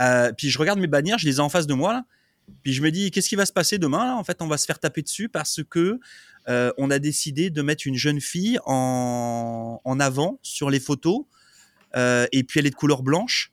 Euh, 0.00 0.32
puis 0.36 0.48
je 0.50 0.58
regarde 0.58 0.78
mes 0.80 0.86
bannières, 0.86 1.18
je 1.18 1.26
les 1.26 1.36
ai 1.36 1.40
en 1.40 1.48
face 1.50 1.66
de 1.66 1.74
moi 1.74 1.92
là, 1.92 2.04
puis 2.62 2.72
je 2.72 2.82
me 2.82 2.90
dis 2.90 3.10
qu'est-ce 3.10 3.28
qui 3.28 3.36
va 3.36 3.46
se 3.46 3.52
passer 3.52 3.78
demain 3.78 4.04
là? 4.06 4.16
En 4.16 4.24
fait, 4.24 4.40
on 4.42 4.46
va 4.46 4.56
se 4.58 4.66
faire 4.66 4.78
taper 4.78 5.02
dessus 5.02 5.28
parce 5.28 5.60
que 5.68 5.98
euh, 6.48 6.72
on 6.78 6.90
a 6.90 6.98
décidé 6.98 7.50
de 7.50 7.62
mettre 7.62 7.86
une 7.86 7.96
jeune 7.96 8.20
fille 8.20 8.58
en, 8.66 9.80
en 9.84 10.00
avant 10.00 10.38
sur 10.42 10.70
les 10.70 10.80
photos, 10.80 11.24
euh, 11.96 12.26
et 12.32 12.44
puis 12.44 12.60
elle 12.60 12.66
est 12.66 12.70
de 12.70 12.74
couleur 12.74 13.02
blanche, 13.02 13.52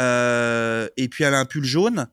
euh, 0.00 0.88
et 0.96 1.08
puis 1.08 1.24
elle 1.24 1.34
a 1.34 1.38
un 1.40 1.44
pull 1.44 1.64
jaune. 1.64 2.06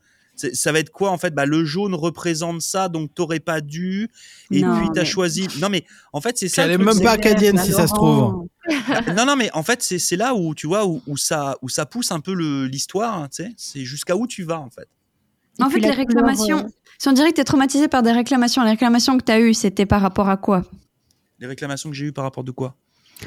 Ça 0.54 0.72
va 0.72 0.80
être 0.80 0.90
quoi 0.92 1.12
en 1.12 1.18
fait? 1.18 1.36
Bah, 1.36 1.46
Le 1.46 1.66
jaune 1.66 1.94
représente 1.94 2.62
ça, 2.62 2.88
donc 2.88 3.14
t'aurais 3.14 3.42
pas 3.42 3.60
dû. 3.60 4.08
Et 4.52 4.62
Non, 4.62 4.80
puis 4.80 4.88
t'as 4.94 5.02
mais- 5.02 5.06
choisi. 5.06 5.48
Non 5.60 5.68
mais 5.68 5.84
en 6.14 6.22
fait 6.22 6.38
c'est 6.38 6.48
ça. 6.48 6.64
elle 6.64 6.70
le 6.70 6.74
est 6.76 6.78
même 6.86 7.02
pas 7.04 7.12
acadienne 7.12 7.58
Bah, 7.58 7.64
si 7.66 7.74
ça 7.74 7.88
se 7.88 7.94
trouve. 7.94 8.48
non, 9.18 9.26
non, 9.26 9.36
mais 9.36 9.50
en 9.54 9.64
fait, 9.64 9.82
c'est 9.82 9.98
c'est 10.00 10.16
là 10.16 10.36
où 10.36 10.54
tu 10.56 10.68
vois 10.68 10.86
où, 10.86 11.02
où 11.08 11.18
ça 11.18 11.58
où 11.62 11.68
ça 11.70 11.86
pousse 11.86 12.12
un 12.12 12.20
peu 12.22 12.34
l'histoire. 12.68 13.18
hein, 13.24 13.28
tu 13.30 13.44
sais, 13.44 13.52
c'est 13.58 13.84
jusqu'à 13.84 14.16
où 14.16 14.28
tu 14.28 14.44
vas 14.44 14.60
en 14.60 14.70
fait. 14.70 14.88
Et 15.60 15.64
En 15.64 15.70
fait 15.70 15.80
les 15.80 15.92
réclamations. 15.92 16.60
euh, 16.66 16.70
Si 16.98 17.08
on 17.08 17.14
dirait 17.14 17.30
que 17.32 17.36
t'es 17.36 17.44
traumatisé 17.44 17.88
par 17.88 18.02
des 18.04 18.12
réclamations, 18.12 18.64
les 18.64 18.72
réclamations 18.72 19.18
que 19.18 19.24
t'as 19.24 19.40
eues, 19.40 19.54
c'était 19.54 19.86
par 19.86 20.02
rapport 20.02 20.30
à 20.30 20.38
quoi? 20.38 20.64
Les 21.40 21.48
réclamations 21.48 21.90
que 21.90 21.96
j'ai 21.96 22.06
eues 22.08 22.12
par 22.12 22.24
rapport 22.26 22.44
de 22.44 22.52
quoi? 22.52 22.76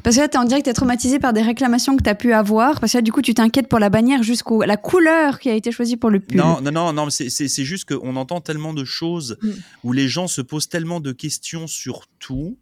Parce 0.03 0.17
que 0.17 0.21
là, 0.23 0.29
t'es 0.29 0.39
en 0.39 0.45
direct, 0.45 0.65
t'es 0.65 0.73
traumatisé 0.73 1.19
par 1.19 1.35
des 1.35 1.43
réclamations 1.43 1.97
que 1.99 2.03
t'as 2.03 2.15
pu 2.15 2.33
avoir. 2.33 2.81
Parce 2.81 2.93
que 2.93 2.99
là, 2.99 3.03
du 3.03 3.13
coup, 3.13 3.21
tu 3.21 3.35
t'inquiètes 3.35 3.69
pour 3.69 3.79
la 3.79 3.91
bannière 3.91 4.23
jusqu'au 4.23 4.63
la 4.63 4.79
couleur 4.79 5.39
qui 5.39 5.51
a 5.51 5.55
été 5.55 5.71
choisie 5.71 5.97
pour 5.99 6.09
le 6.09 6.19
pull. 6.21 6.39
Non, 6.39 6.63
non, 6.63 6.71
non, 6.73 6.93
non. 6.95 7.11
C'est 7.11 7.49
juste 7.65 7.85
qu'on 7.95 8.17
entend 8.17 8.41
tellement 8.41 8.73
de 8.73 8.85
choses 8.85 9.37
Mm. 9.43 9.51
où 9.85 9.93
les 9.93 10.09
gens 10.09 10.29
se 10.29 10.41
posent 10.41 10.69
tellement 10.71 11.01
de 11.01 11.13
questions 11.13 11.67
sur 11.67 12.07
tout 12.19 12.57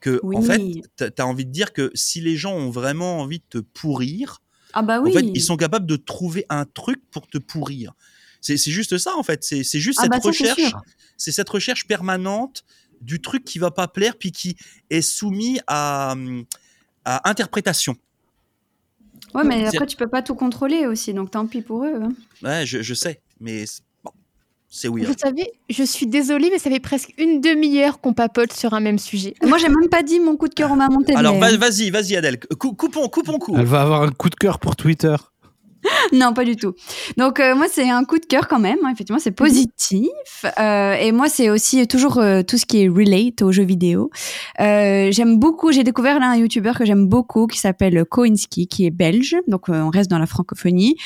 que 0.00 0.18
Oui. 0.24 0.36
en 0.36 0.42
fait, 0.42 0.60
t'as 0.96 1.10
as 1.22 1.26
envie 1.26 1.44
de 1.46 1.52
dire 1.52 1.72
que 1.72 1.90
si 1.94 2.20
les 2.20 2.36
gens 2.36 2.54
ont 2.54 2.70
vraiment 2.70 3.20
envie 3.20 3.38
de 3.38 3.44
te 3.48 3.58
pourrir, 3.58 4.40
Ah 4.72 4.82
bah 4.82 5.00
oui. 5.00 5.10
en 5.10 5.14
fait, 5.14 5.26
ils 5.34 5.42
sont 5.42 5.56
capables 5.56 5.86
de 5.86 5.96
trouver 5.96 6.46
un 6.48 6.64
truc 6.64 7.00
pour 7.10 7.26
te 7.28 7.38
pourrir. 7.38 7.92
C'est 8.40 8.56
juste 8.56 8.96
ça 8.98 9.16
en 9.16 9.22
fait. 9.22 9.42
C'est 9.44 9.62
juste 9.78 9.98
Ah 10.00 10.04
cette 10.04 10.10
bah 10.12 10.20
ça, 10.20 10.28
recherche. 10.28 10.72
c'est 11.16 11.32
cette 11.32 11.48
recherche 11.48 11.86
permanente 11.86 12.64
du 13.00 13.20
truc 13.20 13.44
qui 13.44 13.58
va 13.58 13.70
pas 13.70 13.88
plaire 13.88 14.16
puis 14.18 14.32
qui 14.32 14.56
est 14.90 15.02
soumis 15.02 15.60
à, 15.66 16.12
hum, 16.12 16.44
à 17.04 17.28
interprétation. 17.28 17.96
Ouais, 19.34 19.44
mais 19.44 19.66
après, 19.66 19.86
tu 19.86 19.96
peux 19.96 20.08
pas 20.08 20.22
tout 20.22 20.34
contrôler 20.34 20.86
aussi, 20.86 21.14
donc 21.14 21.30
tant 21.30 21.46
pis 21.46 21.62
pour 21.62 21.84
eux. 21.84 22.00
hein. 22.02 22.08
Ouais, 22.42 22.66
je, 22.66 22.82
je 22.82 22.94
sais, 22.94 23.20
mais 23.38 23.64
c'est- 23.66 23.82
bon, 24.02 24.10
c'est 24.68 24.88
weird. 24.88 25.06
Vous 25.06 25.14
savez, 25.18 25.52
je 25.68 25.82
suis 25.84 26.06
désolée, 26.06 26.48
mais 26.50 26.58
ça 26.58 26.68
fait 26.68 26.80
presque 26.80 27.12
une 27.16 27.40
demi-heure 27.40 28.00
qu'on 28.00 28.12
papote 28.12 28.52
sur 28.52 28.74
un 28.74 28.80
même 28.80 28.98
sujet. 28.98 29.34
Moi, 29.42 29.58
j'ai 29.58 29.68
même 29.68 29.88
pas 29.88 30.02
dit 30.02 30.18
mon 30.18 30.36
coup 30.36 30.48
de 30.48 30.54
cœur 30.54 30.72
au 30.72 30.74
maman 30.76 31.00
TV. 31.02 31.16
Alors 31.16 31.38
va- 31.38 31.56
vas-y, 31.56 31.90
vas-y 31.90 32.16
Adèle, 32.16 32.40
Cou- 32.58 32.72
coupons, 32.74 33.08
coupons 33.08 33.38
court. 33.38 33.58
Elle 33.58 33.66
va 33.66 33.82
avoir 33.82 34.02
un 34.02 34.10
coup 34.10 34.30
de 34.30 34.34
cœur 34.36 34.58
pour 34.58 34.74
Twitter. 34.74 35.14
non, 36.12 36.32
pas 36.34 36.44
du 36.44 36.56
tout. 36.56 36.74
Donc 37.16 37.40
euh, 37.40 37.54
moi, 37.54 37.66
c'est 37.70 37.88
un 37.88 38.04
coup 38.04 38.18
de 38.18 38.26
cœur 38.26 38.48
quand 38.48 38.58
même. 38.58 38.78
hein. 38.84 38.90
Effectivement, 38.92 39.18
c'est 39.20 39.30
positif. 39.30 40.08
Euh, 40.58 40.94
et 40.94 41.12
moi, 41.12 41.28
c'est 41.28 41.50
aussi 41.50 41.86
toujours 41.88 42.18
euh, 42.18 42.42
tout 42.42 42.58
ce 42.58 42.66
qui 42.66 42.82
est 42.82 42.88
relate 42.88 43.42
aux 43.42 43.52
jeux 43.52 43.64
vidéo. 43.64 44.10
J'aime 44.58 45.38
beaucoup. 45.38 45.72
J'ai 45.72 45.84
découvert 45.84 46.18
là 46.20 46.30
un 46.30 46.36
YouTuber 46.36 46.72
que 46.76 46.84
j'aime 46.84 47.06
beaucoup 47.06 47.46
qui 47.46 47.58
s'appelle 47.58 48.04
Koinski, 48.04 48.66
qui 48.66 48.86
est 48.86 48.90
belge. 48.90 49.36
Donc 49.48 49.68
on 49.68 49.90
reste 49.90 50.10
dans 50.10 50.18
la 50.18 50.26
francophonie. 50.26 50.96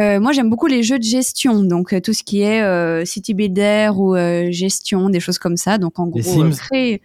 Euh, 0.00 0.20
moi, 0.20 0.32
j'aime 0.32 0.50
beaucoup 0.50 0.66
les 0.66 0.82
jeux 0.82 0.98
de 0.98 1.04
gestion. 1.04 1.62
Donc 1.62 1.94
tout 2.02 2.12
ce 2.12 2.22
qui 2.22 2.42
est 2.42 3.04
city 3.04 3.34
builder 3.34 3.90
ou 3.96 4.14
gestion, 4.50 5.10
des 5.10 5.20
choses 5.20 5.38
comme 5.38 5.56
ça. 5.56 5.78
Donc 5.78 5.98
en 5.98 6.06
gros, 6.06 6.22
Sims. 6.22 6.50
créer- 6.56 7.02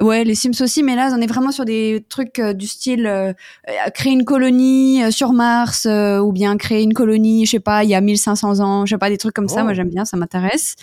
Ouais, 0.00 0.24
les 0.24 0.34
Sims 0.34 0.60
aussi, 0.60 0.82
mais 0.82 0.96
là, 0.96 1.14
on 1.16 1.20
est 1.20 1.26
vraiment 1.26 1.52
sur 1.52 1.64
des 1.64 2.04
trucs 2.08 2.38
euh, 2.38 2.54
du 2.54 2.66
style 2.66 3.06
euh, 3.06 3.32
euh, 3.68 3.90
créer 3.94 4.12
une 4.12 4.24
colonie 4.24 5.04
euh, 5.04 5.10
sur 5.10 5.32
Mars 5.32 5.86
euh, 5.86 6.18
ou 6.18 6.32
bien 6.32 6.56
créer 6.56 6.82
une 6.82 6.94
colonie, 6.94 7.46
je 7.46 7.52
sais 7.52 7.60
pas, 7.60 7.84
il 7.84 7.90
y 7.90 7.94
a 7.94 8.00
1500 8.00 8.60
ans, 8.60 8.86
je 8.86 8.94
sais 8.94 8.98
pas, 8.98 9.10
des 9.10 9.18
trucs 9.18 9.34
comme 9.34 9.48
ça. 9.48 9.60
Oh. 9.60 9.64
Moi, 9.64 9.74
j'aime 9.74 9.90
bien, 9.90 10.04
ça 10.04 10.16
m'intéresse. 10.16 10.74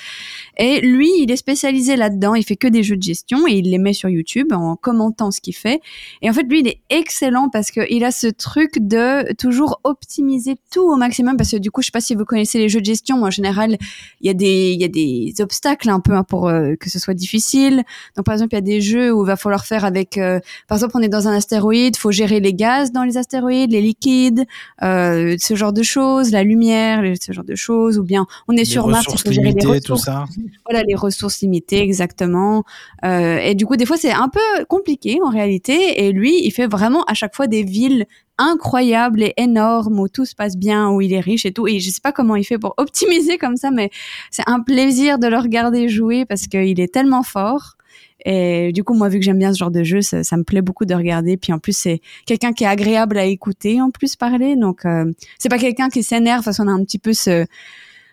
Et 0.57 0.79
lui, 0.79 1.09
il 1.19 1.31
est 1.31 1.35
spécialisé 1.37 1.95
là-dedans. 1.95 2.35
Il 2.35 2.43
fait 2.43 2.55
que 2.55 2.67
des 2.67 2.83
jeux 2.83 2.95
de 2.95 3.01
gestion 3.01 3.47
et 3.47 3.53
il 3.53 3.71
les 3.71 3.77
met 3.77 3.93
sur 3.93 4.09
YouTube 4.09 4.53
en 4.53 4.75
commentant 4.75 5.31
ce 5.31 5.41
qu'il 5.41 5.55
fait. 5.55 5.81
Et 6.21 6.29
en 6.29 6.33
fait, 6.33 6.43
lui, 6.43 6.61
il 6.61 6.67
est 6.67 6.79
excellent 6.89 7.49
parce 7.49 7.71
que 7.71 7.81
il 7.89 8.05
a 8.05 8.11
ce 8.11 8.27
truc 8.27 8.77
de 8.77 9.33
toujours 9.33 9.81
optimiser 9.83 10.55
tout 10.71 10.89
au 10.89 10.95
maximum. 10.95 11.35
Parce 11.35 11.51
que 11.51 11.57
du 11.57 11.71
coup, 11.71 11.81
je 11.81 11.87
sais 11.87 11.91
pas 11.91 12.01
si 12.01 12.15
vous 12.15 12.25
connaissez 12.25 12.59
les 12.59 12.69
jeux 12.69 12.79
de 12.79 12.85
gestion. 12.85 13.17
Moi, 13.17 13.27
en 13.29 13.31
général, 13.31 13.77
il 14.21 14.27
y 14.27 14.29
a 14.29 14.33
des, 14.33 14.71
il 14.71 14.79
y 14.79 14.85
a 14.85 14.87
des 14.87 15.33
obstacles 15.41 15.89
un 15.89 15.99
peu 15.99 16.13
hein, 16.13 16.23
pour 16.23 16.49
que 16.79 16.89
ce 16.89 16.99
soit 16.99 17.13
difficile. 17.13 17.83
Donc, 18.15 18.25
par 18.25 18.33
exemple, 18.33 18.53
il 18.53 18.57
y 18.57 18.59
a 18.59 18.61
des 18.61 18.81
jeux 18.81 19.08
où 19.11 19.23
il 19.23 19.27
va 19.27 19.35
falloir 19.35 19.65
faire 19.65 19.85
avec, 19.85 20.17
euh, 20.17 20.39
par 20.67 20.77
exemple, 20.77 20.93
on 20.95 21.01
est 21.01 21.09
dans 21.09 21.27
un 21.27 21.33
astéroïde, 21.33 21.97
faut 21.97 22.11
gérer 22.11 22.39
les 22.39 22.53
gaz 22.53 22.91
dans 22.91 23.03
les 23.03 23.17
astéroïdes, 23.17 23.71
les 23.71 23.81
liquides, 23.81 24.45
euh, 24.83 25.35
ce 25.39 25.55
genre 25.55 25.73
de 25.73 25.83
choses, 25.83 26.31
la 26.31 26.43
lumière, 26.43 27.03
ce 27.21 27.31
genre 27.31 27.43
de 27.43 27.55
choses, 27.55 27.97
ou 27.97 28.03
bien 28.03 28.25
on 28.47 28.53
est 28.53 28.59
Les 28.59 28.65
sur 28.65 28.87
Mars, 28.87 29.05
il 29.05 29.11
ressources 29.11 29.23
faut 29.23 29.31
gérer 29.31 29.47
les 29.47 29.49
limitées, 29.51 29.81
tout 29.81 29.93
ressources. 29.93 30.05
ça. 30.05 30.25
voilà 30.65 30.83
les 30.83 30.95
ressources 30.95 31.41
limitées 31.41 31.81
exactement. 31.81 32.63
Euh, 33.03 33.37
et 33.39 33.55
du 33.55 33.65
coup 33.65 33.75
des 33.75 33.85
fois 33.85 33.97
c'est 33.97 34.11
un 34.11 34.29
peu 34.29 34.65
compliqué 34.67 35.19
en 35.23 35.29
réalité. 35.29 36.05
Et 36.05 36.11
lui 36.11 36.45
il 36.45 36.51
fait 36.51 36.67
vraiment 36.67 37.03
à 37.03 37.13
chaque 37.13 37.35
fois 37.35 37.47
des 37.47 37.63
villes 37.63 38.05
incroyables 38.37 39.21
et 39.21 39.33
énormes 39.37 39.99
où 39.99 40.07
tout 40.07 40.25
se 40.25 40.33
passe 40.35 40.55
bien 40.55 40.89
où 40.89 41.01
il 41.01 41.13
est 41.13 41.19
riche 41.19 41.45
et 41.45 41.51
tout. 41.51 41.67
Et 41.67 41.79
je 41.79 41.89
sais 41.89 42.01
pas 42.01 42.11
comment 42.11 42.35
il 42.35 42.43
fait 42.43 42.57
pour 42.57 42.73
optimiser 42.77 43.37
comme 43.37 43.57
ça 43.57 43.71
mais 43.71 43.89
c'est 44.31 44.47
un 44.47 44.61
plaisir 44.61 45.19
de 45.19 45.27
le 45.27 45.37
regarder 45.37 45.89
jouer 45.89 46.25
parce 46.25 46.47
qu'il 46.47 46.79
est 46.79 46.93
tellement 46.93 47.23
fort 47.23 47.75
et 48.25 48.71
du 48.73 48.83
coup 48.83 48.93
moi 48.93 49.09
vu 49.09 49.19
que 49.19 49.25
j'aime 49.25 49.39
bien 49.39 49.53
ce 49.53 49.57
genre 49.57 49.71
de 49.71 49.83
jeu 49.83 50.01
ça, 50.01 50.37
me 50.37 50.43
plaît 50.43 50.61
beaucoup 50.61 50.85
de 50.85 50.93
regarder. 50.93 51.37
Puis 51.37 51.53
en 51.53 51.59
plus 51.59 51.77
c'est 51.77 52.01
quelqu'un 52.25 52.53
qui 52.53 52.63
est 52.63 52.67
agréable 52.67 53.17
à 53.17 53.25
écouter 53.25 53.81
en 53.81 53.91
plus 53.91 54.15
parler. 54.15 54.55
Donc 54.55 54.85
euh, 54.85 55.11
c'est 55.37 55.49
pas 55.49 55.59
quelqu'un 55.59 55.89
qui 55.89 56.03
s'énerve 56.03 56.43
parce 56.43 56.57
qu'on 56.57 56.67
a 56.67 56.71
un 56.71 56.83
petit 56.83 56.99
peu 56.99 57.13
ce 57.13 57.45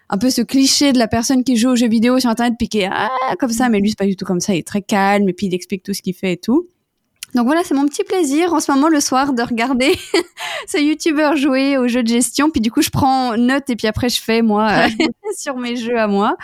un 0.08 0.18
peu 0.18 0.30
ce 0.30 0.42
cliché 0.42 0.92
de 0.92 0.98
la 0.98 1.08
personne 1.08 1.42
qui 1.42 1.56
joue 1.56 1.70
aux 1.70 1.76
jeux 1.76 1.88
vidéo 1.88 2.20
sur 2.20 2.30
internet 2.30 2.54
puis 2.58 2.68
qui 2.68 2.80
est 2.80 2.88
ah, 2.90 3.08
comme 3.38 3.50
ça. 3.50 3.68
Mais 3.68 3.80
lui 3.80 3.90
c'est 3.90 3.98
pas 3.98 4.06
du 4.06 4.16
tout 4.16 4.24
comme 4.24 4.40
ça. 4.40 4.54
Il 4.54 4.58
est 4.58 4.66
très 4.66 4.82
calme 4.82 5.28
et 5.28 5.32
puis 5.32 5.46
il 5.46 5.54
explique 5.54 5.82
tout 5.82 5.94
ce 5.94 6.02
qu'il 6.02 6.14
fait 6.14 6.34
et 6.34 6.36
tout 6.36 6.68
donc 7.34 7.46
voilà 7.46 7.62
c'est 7.64 7.74
mon 7.74 7.86
petit 7.86 8.04
plaisir 8.04 8.54
en 8.54 8.60
ce 8.60 8.72
moment 8.72 8.88
le 8.88 9.00
soir 9.00 9.32
de 9.34 9.42
regarder 9.42 9.92
ce 10.68 10.78
youtubeur 10.82 11.36
jouer 11.36 11.76
aux 11.76 11.86
jeux 11.88 12.02
de 12.02 12.08
gestion. 12.08 12.50
Puis 12.50 12.60
du 12.60 12.70
coup 12.70 12.80
je 12.82 12.90
prends 12.90 13.36
note 13.36 13.68
et 13.68 13.76
puis 13.76 13.86
après 13.88 14.08
je 14.08 14.20
fais 14.22 14.40
moi 14.42 14.70
euh, 14.70 14.88
sur 15.36 15.56
mes 15.56 15.76
jeux 15.76 15.98
à 15.98 16.06
moi. 16.06 16.36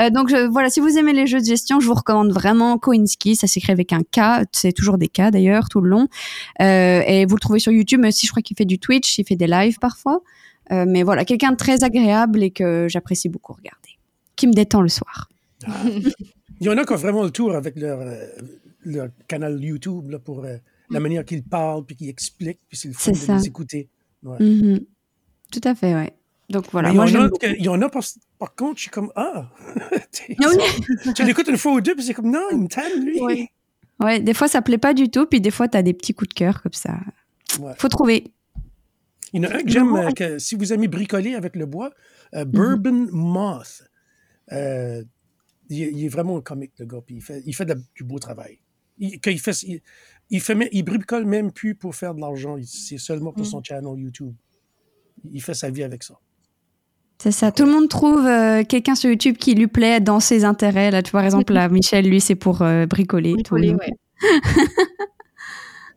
Euh, 0.00 0.10
donc 0.10 0.28
je- 0.30 0.48
voilà 0.48 0.68
si 0.70 0.80
vous 0.80 0.98
aimez 0.98 1.12
les 1.12 1.26
jeux 1.26 1.40
de 1.40 1.44
gestion 1.44 1.78
je 1.80 1.86
vous 1.86 1.94
recommande 1.94 2.32
vraiment 2.32 2.76
Koinski. 2.78 3.36
Ça 3.36 3.46
s'écrit 3.46 3.72
avec 3.72 3.92
un 3.92 4.00
K. 4.02 4.44
C'est 4.52 4.72
toujours 4.72 4.98
des 4.98 5.08
K 5.08 5.30
d'ailleurs 5.30 5.68
tout 5.68 5.80
le 5.80 5.90
long. 5.90 6.08
Euh, 6.60 7.02
et 7.06 7.24
vous 7.26 7.36
le 7.36 7.40
trouvez 7.40 7.58
sur 7.60 7.70
YouTube. 7.72 8.00
Mais 8.00 8.08
aussi 8.08 8.26
je 8.26 8.32
crois 8.32 8.42
qu'il 8.42 8.56
fait 8.56 8.64
du 8.64 8.78
Twitch 8.78 9.18
il 9.18 9.24
fait 9.26 9.36
des 9.36 9.46
lives 9.46 9.78
parfois. 9.78 10.20
Euh, 10.70 10.84
mais 10.88 11.02
voilà, 11.02 11.24
quelqu'un 11.24 11.50
de 11.52 11.56
très 11.56 11.84
agréable 11.84 12.42
et 12.42 12.50
que 12.50 12.86
j'apprécie 12.88 13.28
beaucoup 13.28 13.52
regarder, 13.52 13.90
qui 14.36 14.46
me 14.46 14.52
détend 14.52 14.80
le 14.80 14.88
soir. 14.88 15.28
Il 16.60 16.66
y 16.66 16.70
en 16.70 16.76
a 16.78 16.84
qui 16.84 16.92
ont 16.92 16.96
vraiment 16.96 17.22
le 17.24 17.30
tour 17.30 17.54
avec 17.54 17.76
leur, 17.76 17.98
leur 18.84 19.08
canal 19.28 19.62
YouTube 19.62 20.10
là, 20.10 20.18
pour 20.18 20.44
euh, 20.44 20.56
la 20.90 21.00
manière 21.00 21.24
qu'ils 21.24 21.42
parlent, 21.42 21.84
puis 21.84 21.96
qu'ils 21.96 22.08
expliquent, 22.08 22.60
puis 22.68 22.76
c'est 22.78 22.88
le 22.88 22.94
fun 22.94 23.12
Mm. 23.12 23.26
De 23.36 23.40
les 23.40 23.46
écouter. 23.46 23.88
Ouais. 24.22 24.38
Mhm. 24.42 24.80
Tout 25.50 25.60
à 25.64 25.74
fait, 25.74 25.94
ouais. 25.94 26.12
Donc 26.50 26.66
voilà, 26.72 26.88
Mais 26.92 26.94
il 27.08 27.12
y 27.12 27.16
en 27.16 27.20
a 27.20 27.28
beaucoup. 27.28 27.38
que- 27.38 27.56
il 27.58 27.64
y 27.64 27.68
en 27.68 27.80
a 27.82 27.88
par, 27.88 28.02
par 28.38 28.54
contre, 28.54 28.76
je 28.76 28.82
suis 28.82 28.90
comme 28.90 29.10
Ah! 29.16 29.50
Ah 30.44 30.50
tu 31.14 31.24
l'écoutes 31.24 31.48
une 31.48 31.56
fois 31.56 31.72
ou 31.72 31.80
deux, 31.80 31.94
puis 31.94 32.04
c'est 32.04 32.14
comme 32.14 32.30
Non, 32.30 32.46
il 32.50 32.58
me 32.58 32.68
tanne, 32.68 33.04
lui. 33.04 33.20
Ouais. 33.20 33.48
Ouais, 34.00 34.20
des 34.20 34.34
fois 34.34 34.48
ça 34.48 34.60
plaît 34.62 34.78
pas 34.78 34.94
du 34.94 35.08
tout, 35.10 35.26
puis 35.26 35.40
des 35.40 35.50
fois 35.50 35.68
t'as 35.68 35.82
des 35.82 35.94
petits 35.94 36.12
coups 36.14 36.28
de 36.30 36.34
cœur 36.34 36.62
comme 36.62 36.72
ça. 36.72 36.98
Ouais. 37.60 37.72
Faut 37.78 37.88
trouver. 37.88 38.32
Il 39.32 39.42
y 39.42 39.46
en 39.46 39.50
a 39.50 39.54
un 39.56 39.62
que 39.62 39.68
j'aime, 39.70 39.94
euh, 39.96 40.10
que 40.10 40.38
si 40.38 40.56
vous 40.56 40.72
aimez 40.72 40.88
bricoler 40.88 41.34
avec 41.34 41.56
le 41.56 41.64
bois, 41.66 41.90
euh, 42.34 42.44
Bourbon 42.44 43.08
Moth. 43.12 43.82
Euh, 44.52 45.02
il, 45.70 45.82
est- 45.82 45.92
il 45.92 46.04
est 46.04 46.08
vraiment 46.08 46.38
comique, 46.42 46.72
le 46.78 46.84
gars, 46.86 46.98
puis 47.06 47.14
il 47.16 47.22
fait, 47.22 47.42
il 47.46 47.54
fait 47.54 47.64
de 47.64 47.72
la- 47.74 47.80
du 47.94 48.04
beau 48.04 48.18
travail. 48.18 48.58
Il, 49.02 49.20
quand 49.20 49.30
il, 49.30 49.40
fait, 49.40 49.62
il, 49.64 49.80
il, 50.30 50.40
fait, 50.40 50.56
il 50.72 50.82
bricole 50.82 51.24
même 51.24 51.52
plus 51.52 51.74
pour 51.74 51.94
faire 51.94 52.14
de 52.14 52.20
l'argent, 52.20 52.56
c'est 52.64 52.98
seulement 52.98 53.32
pour 53.32 53.44
son 53.44 53.62
channel 53.62 53.98
YouTube. 53.98 54.32
Il 55.30 55.42
fait 55.42 55.54
sa 55.54 55.70
vie 55.70 55.82
avec 55.82 56.02
ça. 56.02 56.14
C'est 57.18 57.32
ça. 57.32 57.52
Tout 57.52 57.64
le 57.64 57.70
monde 57.70 57.88
trouve 57.88 58.26
euh, 58.26 58.64
quelqu'un 58.64 58.94
sur 58.94 59.10
YouTube 59.10 59.36
qui 59.36 59.54
lui 59.54 59.68
plaît 59.68 60.00
dans 60.00 60.18
ses 60.18 60.44
intérêts. 60.44 60.90
Là, 60.90 61.02
tu 61.02 61.12
vois, 61.12 61.20
par 61.20 61.26
exemple, 61.26 61.52
là, 61.52 61.68
Michel, 61.68 62.08
lui, 62.08 62.20
c'est 62.20 62.34
pour 62.34 62.62
euh, 62.62 62.86
bricoler. 62.86 63.34
Bricoler, 63.34 63.74
ouais. 63.74 63.92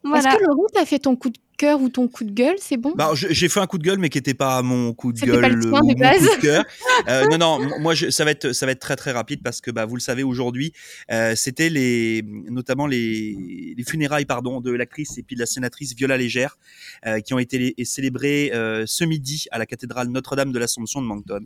Voilà. 0.03 0.29
Est-ce 0.29 0.37
que 0.37 0.43
Laurent, 0.43 0.67
t'as 0.71 0.85
fait 0.85 0.99
ton 0.99 1.15
coup 1.15 1.29
de 1.31 1.39
cœur 1.57 1.81
ou 1.81 1.89
ton 1.89 2.07
coup 2.07 2.23
de 2.23 2.31
gueule 2.31 2.55
C'est 2.59 2.77
bon? 2.77 2.93
Bah, 2.95 3.11
j'ai 3.15 3.49
fait 3.49 3.59
un 3.59 3.67
coup 3.67 3.77
de 3.77 3.83
gueule, 3.83 3.99
mais 3.99 4.09
qui 4.09 4.17
n'était 4.17 4.33
pas 4.33 4.61
mon 4.61 4.93
coup 4.93 5.11
de 5.13 5.19
gueule 5.19 5.41
pas 5.41 5.49
le 5.49 5.59
tien 5.59 5.71
ou 5.71 5.81
de 5.81 5.87
mon 5.87 5.93
base. 5.93 6.19
coup 6.27 6.35
de 6.37 6.41
cœur. 6.41 6.65
Euh, 7.09 7.27
non, 7.27 7.37
non, 7.37 7.79
moi, 7.81 7.93
je, 7.93 8.09
ça 8.09 8.23
va 8.23 8.31
être, 8.31 8.53
ça 8.53 8.65
va 8.65 8.71
être 8.71 8.79
très 8.79 8.95
très 8.95 9.11
rapide 9.11 9.41
parce 9.43 9.59
que, 9.59 9.69
bah, 9.69 9.85
vous 9.85 9.95
le 9.95 10.01
savez 10.01 10.23
aujourd'hui, 10.23 10.71
euh, 11.11 11.35
c'était 11.35 11.69
les, 11.69 12.23
notamment 12.49 12.87
les, 12.87 13.73
les 13.77 13.83
funérailles, 13.83 14.25
pardon, 14.25 14.61
de 14.61 14.71
l'actrice 14.71 15.17
et 15.17 15.23
puis 15.23 15.35
de 15.35 15.41
la 15.41 15.45
sénatrice 15.45 15.93
Viola 15.93 16.17
Légère, 16.17 16.57
euh, 17.05 17.19
qui 17.19 17.33
ont 17.33 17.39
été 17.39 17.57
les- 17.77 17.85
célébrées 17.85 18.51
euh, 18.53 18.85
ce 18.87 19.03
midi 19.03 19.45
à 19.51 19.57
la 19.59 19.65
cathédrale 19.65 20.07
Notre-Dame 20.07 20.51
de 20.53 20.57
l'Assomption 20.59 21.01
de 21.01 21.05
Moncton. 21.07 21.45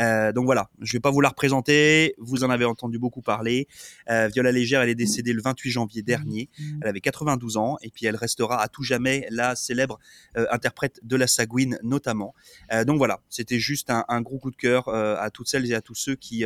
Euh, 0.00 0.32
donc 0.32 0.46
voilà, 0.46 0.70
je 0.80 0.94
vais 0.94 1.00
pas 1.00 1.10
vous 1.10 1.20
la 1.20 1.28
représenter. 1.28 2.14
Vous 2.18 2.42
en 2.42 2.50
avez 2.50 2.64
entendu 2.64 2.98
beaucoup 2.98 3.20
parler. 3.22 3.68
Euh, 4.10 4.28
Viola 4.32 4.50
Légère, 4.50 4.80
elle 4.80 4.88
est 4.88 4.94
décédée 4.94 5.34
le 5.34 5.42
28 5.42 5.70
janvier 5.70 6.02
dernier. 6.02 6.48
Elle 6.80 6.88
avait 6.88 7.00
92 7.00 7.58
ans 7.58 7.76
et 7.82 7.90
puis 7.90 8.06
elle 8.06 8.16
restera 8.16 8.62
à 8.62 8.68
tout 8.68 8.82
jamais 8.82 9.26
célèbre 9.54 9.98
euh, 10.36 10.46
interprète 10.50 11.00
de 11.02 11.16
la 11.16 11.26
Sagouine 11.26 11.78
notamment. 11.82 12.34
Euh, 12.72 12.84
donc 12.84 12.98
voilà, 12.98 13.20
c'était 13.30 13.58
juste 13.58 13.90
un, 13.90 14.20
gros 14.20 14.38
coup 14.38 14.50
de 14.50 14.56
cœur 14.56 14.88
euh, 14.88 15.16
à 15.18 15.30
toutes 15.30 15.48
celles 15.48 15.70
et 15.70 15.74
à 15.74 15.80
tous 15.80 15.94
ceux 15.94 16.14
qui 16.14 16.44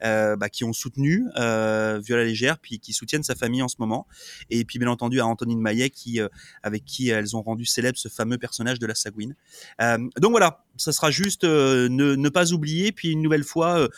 bah, 0.00 0.48
qui 0.50 0.64
ont 0.64 0.72
soutenu 0.72 1.24
Viola 1.36 2.24
Légère 2.24 2.58
puis 2.58 2.78
qui 2.78 2.92
soutiennent 2.92 3.22
sa 3.22 3.34
famille 3.34 3.62
en 3.62 3.68
ce 3.68 3.76
moment 3.78 4.06
et 4.50 4.64
puis 4.64 4.78
bien 4.78 4.88
entendu 4.88 5.20
à 5.20 5.26
Antonine 5.26 5.60
Maillet 5.60 5.90
qui 5.90 6.20
avec 6.62 6.84
qui 6.84 7.08
elles 7.08 7.36
ont 7.36 7.42
rendu 7.42 7.64
célèbre 7.64 7.98
ce 7.98 8.08
fameux 8.08 8.38
personnage 8.38 8.78
de 8.78 8.86
la 8.86 8.94
Sagouine. 8.94 9.34
Donc 9.78 10.30
voilà, 10.30 10.64
ça 10.76 10.92
sera 10.92 11.10
juste 11.10 11.44
ne, 11.44 12.28
pas 12.28 12.52
oublier 12.52 12.92
puis 12.92 13.10
une 13.10 13.22
nouvelle 13.22 13.44
fois 13.44 13.88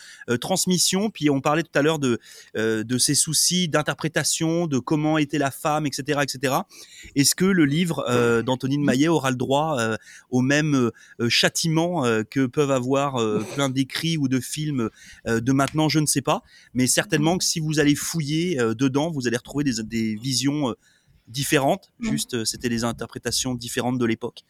transmission 0.41 1.11
puis 1.11 1.31
on 1.31 1.41
parlait 1.41 1.63
tout 1.63 1.79
à 1.79 1.83
l'heure 1.83 1.99
de 1.99 2.19
de 2.55 2.99
ses 2.99 3.15
soucis 3.15 3.69
d'interprétation, 3.69 4.67
de 4.67 4.79
comment 4.79 5.19
était 5.19 5.39
la 5.39 5.51
femme, 5.51 5.87
etc., 5.87 6.21
etc. 6.23 6.55
Est-ce 7.15 7.35
que 7.35 7.45
le 7.45 7.65
livre 7.65 8.05
d'Antonine 8.45 8.85
Maillet 8.85 9.09
aura 9.09 9.31
le 9.31 9.37
droit 9.37 9.77
euh, 9.79 9.97
au 10.31 10.41
même 10.41 10.75
euh, 10.75 11.29
châtiment 11.29 12.05
euh, 12.05 12.23
que 12.23 12.47
peuvent 12.47 12.71
avoir 12.71 13.15
plein 13.55 13.69
d'écrits 13.69 14.17
ou 14.17 14.29
de 14.29 14.41
films 14.41 14.91
de 15.27 15.53
maintenant 15.53 15.89
Je 15.89 15.99
ne 15.99 16.07
sais 16.07 16.23
pas, 16.23 16.43
mais 16.75 16.87
certainement 16.87 17.39
que 17.39 17.45
si 17.45 17.61
vous 17.61 17.79
allez 17.79 17.95
fouiller 17.95 18.57
dedans, 18.57 19.11
vous 19.11 19.27
allez 19.27 19.37
retrouver 19.37 19.65
des, 19.65 19.83
des 19.83 20.17
visions 20.17 20.75
différentes. 21.29 21.93
Juste, 22.01 22.45
c'était 22.45 22.69
des 22.69 22.85
interprétations 22.85 23.55
différentes 23.55 23.99
de 23.99 24.05
l'époque. 24.05 24.43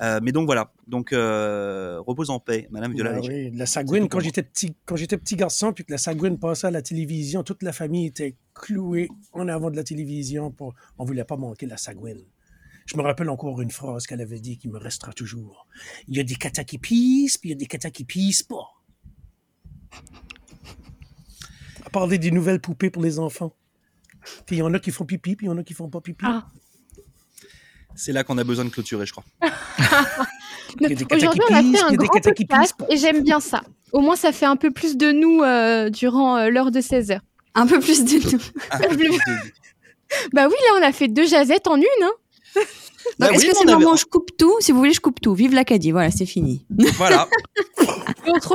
Euh, 0.00 0.20
mais 0.22 0.32
donc 0.32 0.46
voilà. 0.46 0.72
Donc 0.86 1.12
euh, 1.12 2.00
repose 2.06 2.30
en 2.30 2.38
paix, 2.38 2.68
Madame 2.70 2.92
Viola. 2.92 3.16
Ah 3.16 3.20
oui, 3.22 3.50
la 3.54 3.66
Sagouine, 3.66 4.08
quand 4.08 4.20
j'étais 4.20 4.42
petit, 4.42 4.74
quand 4.84 4.96
j'étais 4.96 5.16
petit 5.18 5.36
garçon, 5.36 5.72
puis 5.72 5.84
que 5.84 5.92
la 5.92 5.98
Sagouine 5.98 6.38
passait 6.38 6.68
à 6.68 6.70
la 6.70 6.82
télévision, 6.82 7.42
toute 7.42 7.62
la 7.62 7.72
famille 7.72 8.06
était 8.06 8.36
clouée 8.54 9.08
en 9.32 9.48
avant 9.48 9.70
de 9.70 9.76
la 9.76 9.84
télévision 9.84 10.50
pour, 10.50 10.74
on 10.98 11.04
voulait 11.04 11.24
pas 11.24 11.36
manquer 11.36 11.66
la 11.66 11.76
Sagouine. 11.76 12.22
Je 12.90 12.96
me 12.96 13.02
rappelle 13.02 13.30
encore 13.30 13.60
une 13.60 13.70
phrase 13.70 14.06
qu'elle 14.06 14.20
avait 14.20 14.40
dit 14.40 14.58
qui 14.58 14.68
me 14.68 14.76
restera 14.76 15.12
toujours. 15.12 15.66
Il 16.08 16.16
y 16.16 16.20
a 16.20 16.24
des 16.24 16.34
katas 16.34 16.64
qui 16.64 16.78
pissent, 16.78 17.38
puis 17.38 17.50
il 17.50 17.52
y 17.52 17.54
a 17.54 17.58
des 17.58 17.66
katas 17.66 17.90
qui 17.90 18.04
pissent 18.04 18.42
pas. 18.42 18.66
À 21.86 21.90
parler 21.90 22.18
des 22.18 22.32
nouvelles 22.32 22.60
poupées 22.60 22.90
pour 22.90 23.02
les 23.02 23.20
enfants. 23.20 23.54
Puis 24.44 24.56
il 24.56 24.58
y 24.58 24.62
en 24.62 24.74
a 24.74 24.80
qui 24.80 24.90
font 24.90 25.04
pipi, 25.04 25.36
puis 25.36 25.46
il 25.46 25.50
y 25.50 25.52
en 25.52 25.58
a 25.58 25.62
qui 25.62 25.72
font 25.72 25.88
pas 25.88 26.00
pipi. 26.00 26.24
Ah. 26.26 26.48
C'est 27.94 28.12
là 28.12 28.24
qu'on 28.24 28.38
a 28.38 28.44
besoin 28.44 28.64
de 28.64 28.70
clôturer, 28.70 29.06
je 29.06 29.12
crois. 29.12 29.24
Aujourd'hui, 31.12 31.40
on 31.48 31.54
a 31.54 31.62
fait 31.62 31.80
un 31.80 31.92
grand 31.92 32.20
podcast 32.20 32.74
et 32.88 32.96
j'aime 32.96 33.22
bien 33.22 33.38
ça. 33.40 33.62
Au 33.92 34.00
moins, 34.00 34.16
ça 34.16 34.32
fait 34.32 34.46
un 34.46 34.56
peu 34.56 34.70
plus 34.72 34.96
de 34.96 35.12
nous 35.12 35.42
euh, 35.42 35.90
durant 35.90 36.36
euh, 36.38 36.48
l'heure 36.50 36.70
de 36.70 36.80
16 36.80 37.12
heures. 37.12 37.20
Un 37.54 37.66
peu 37.66 37.78
plus 37.80 38.04
de 38.04 38.14
nous. 38.32 38.40
Un 38.70 38.78
peu 38.78 38.96
plus 38.96 39.08
de- 39.10 39.52
Bah 40.32 40.48
oui, 40.48 40.54
là, 40.68 40.80
on 40.80 40.82
a 40.82 40.92
fait 40.92 41.08
deux 41.08 41.26
jazettes 41.26 41.66
en 41.68 41.76
une. 41.76 41.84
Hein. 42.02 42.10
Bah 43.18 43.26
Donc, 43.26 43.36
est-ce 43.36 43.44
oui, 43.44 43.50
que 43.50 43.56
c'est 43.56 43.64
le 43.64 43.70
avait- 43.72 43.80
moment 43.80 43.94
où 43.94 43.96
je 43.98 44.04
coupe 44.04 44.30
tout? 44.38 44.54
Si 44.60 44.72
vous 44.72 44.78
voulez, 44.78 44.92
je 44.92 45.00
coupe 45.00 45.20
tout. 45.20 45.34
Vive 45.34 45.54
l'Acadie. 45.54 45.90
Voilà, 45.90 46.10
c'est 46.10 46.26
fini. 46.26 46.64
Voilà. 46.96 47.26
Et 47.80 48.30
on 48.30 48.40
se 48.40 48.46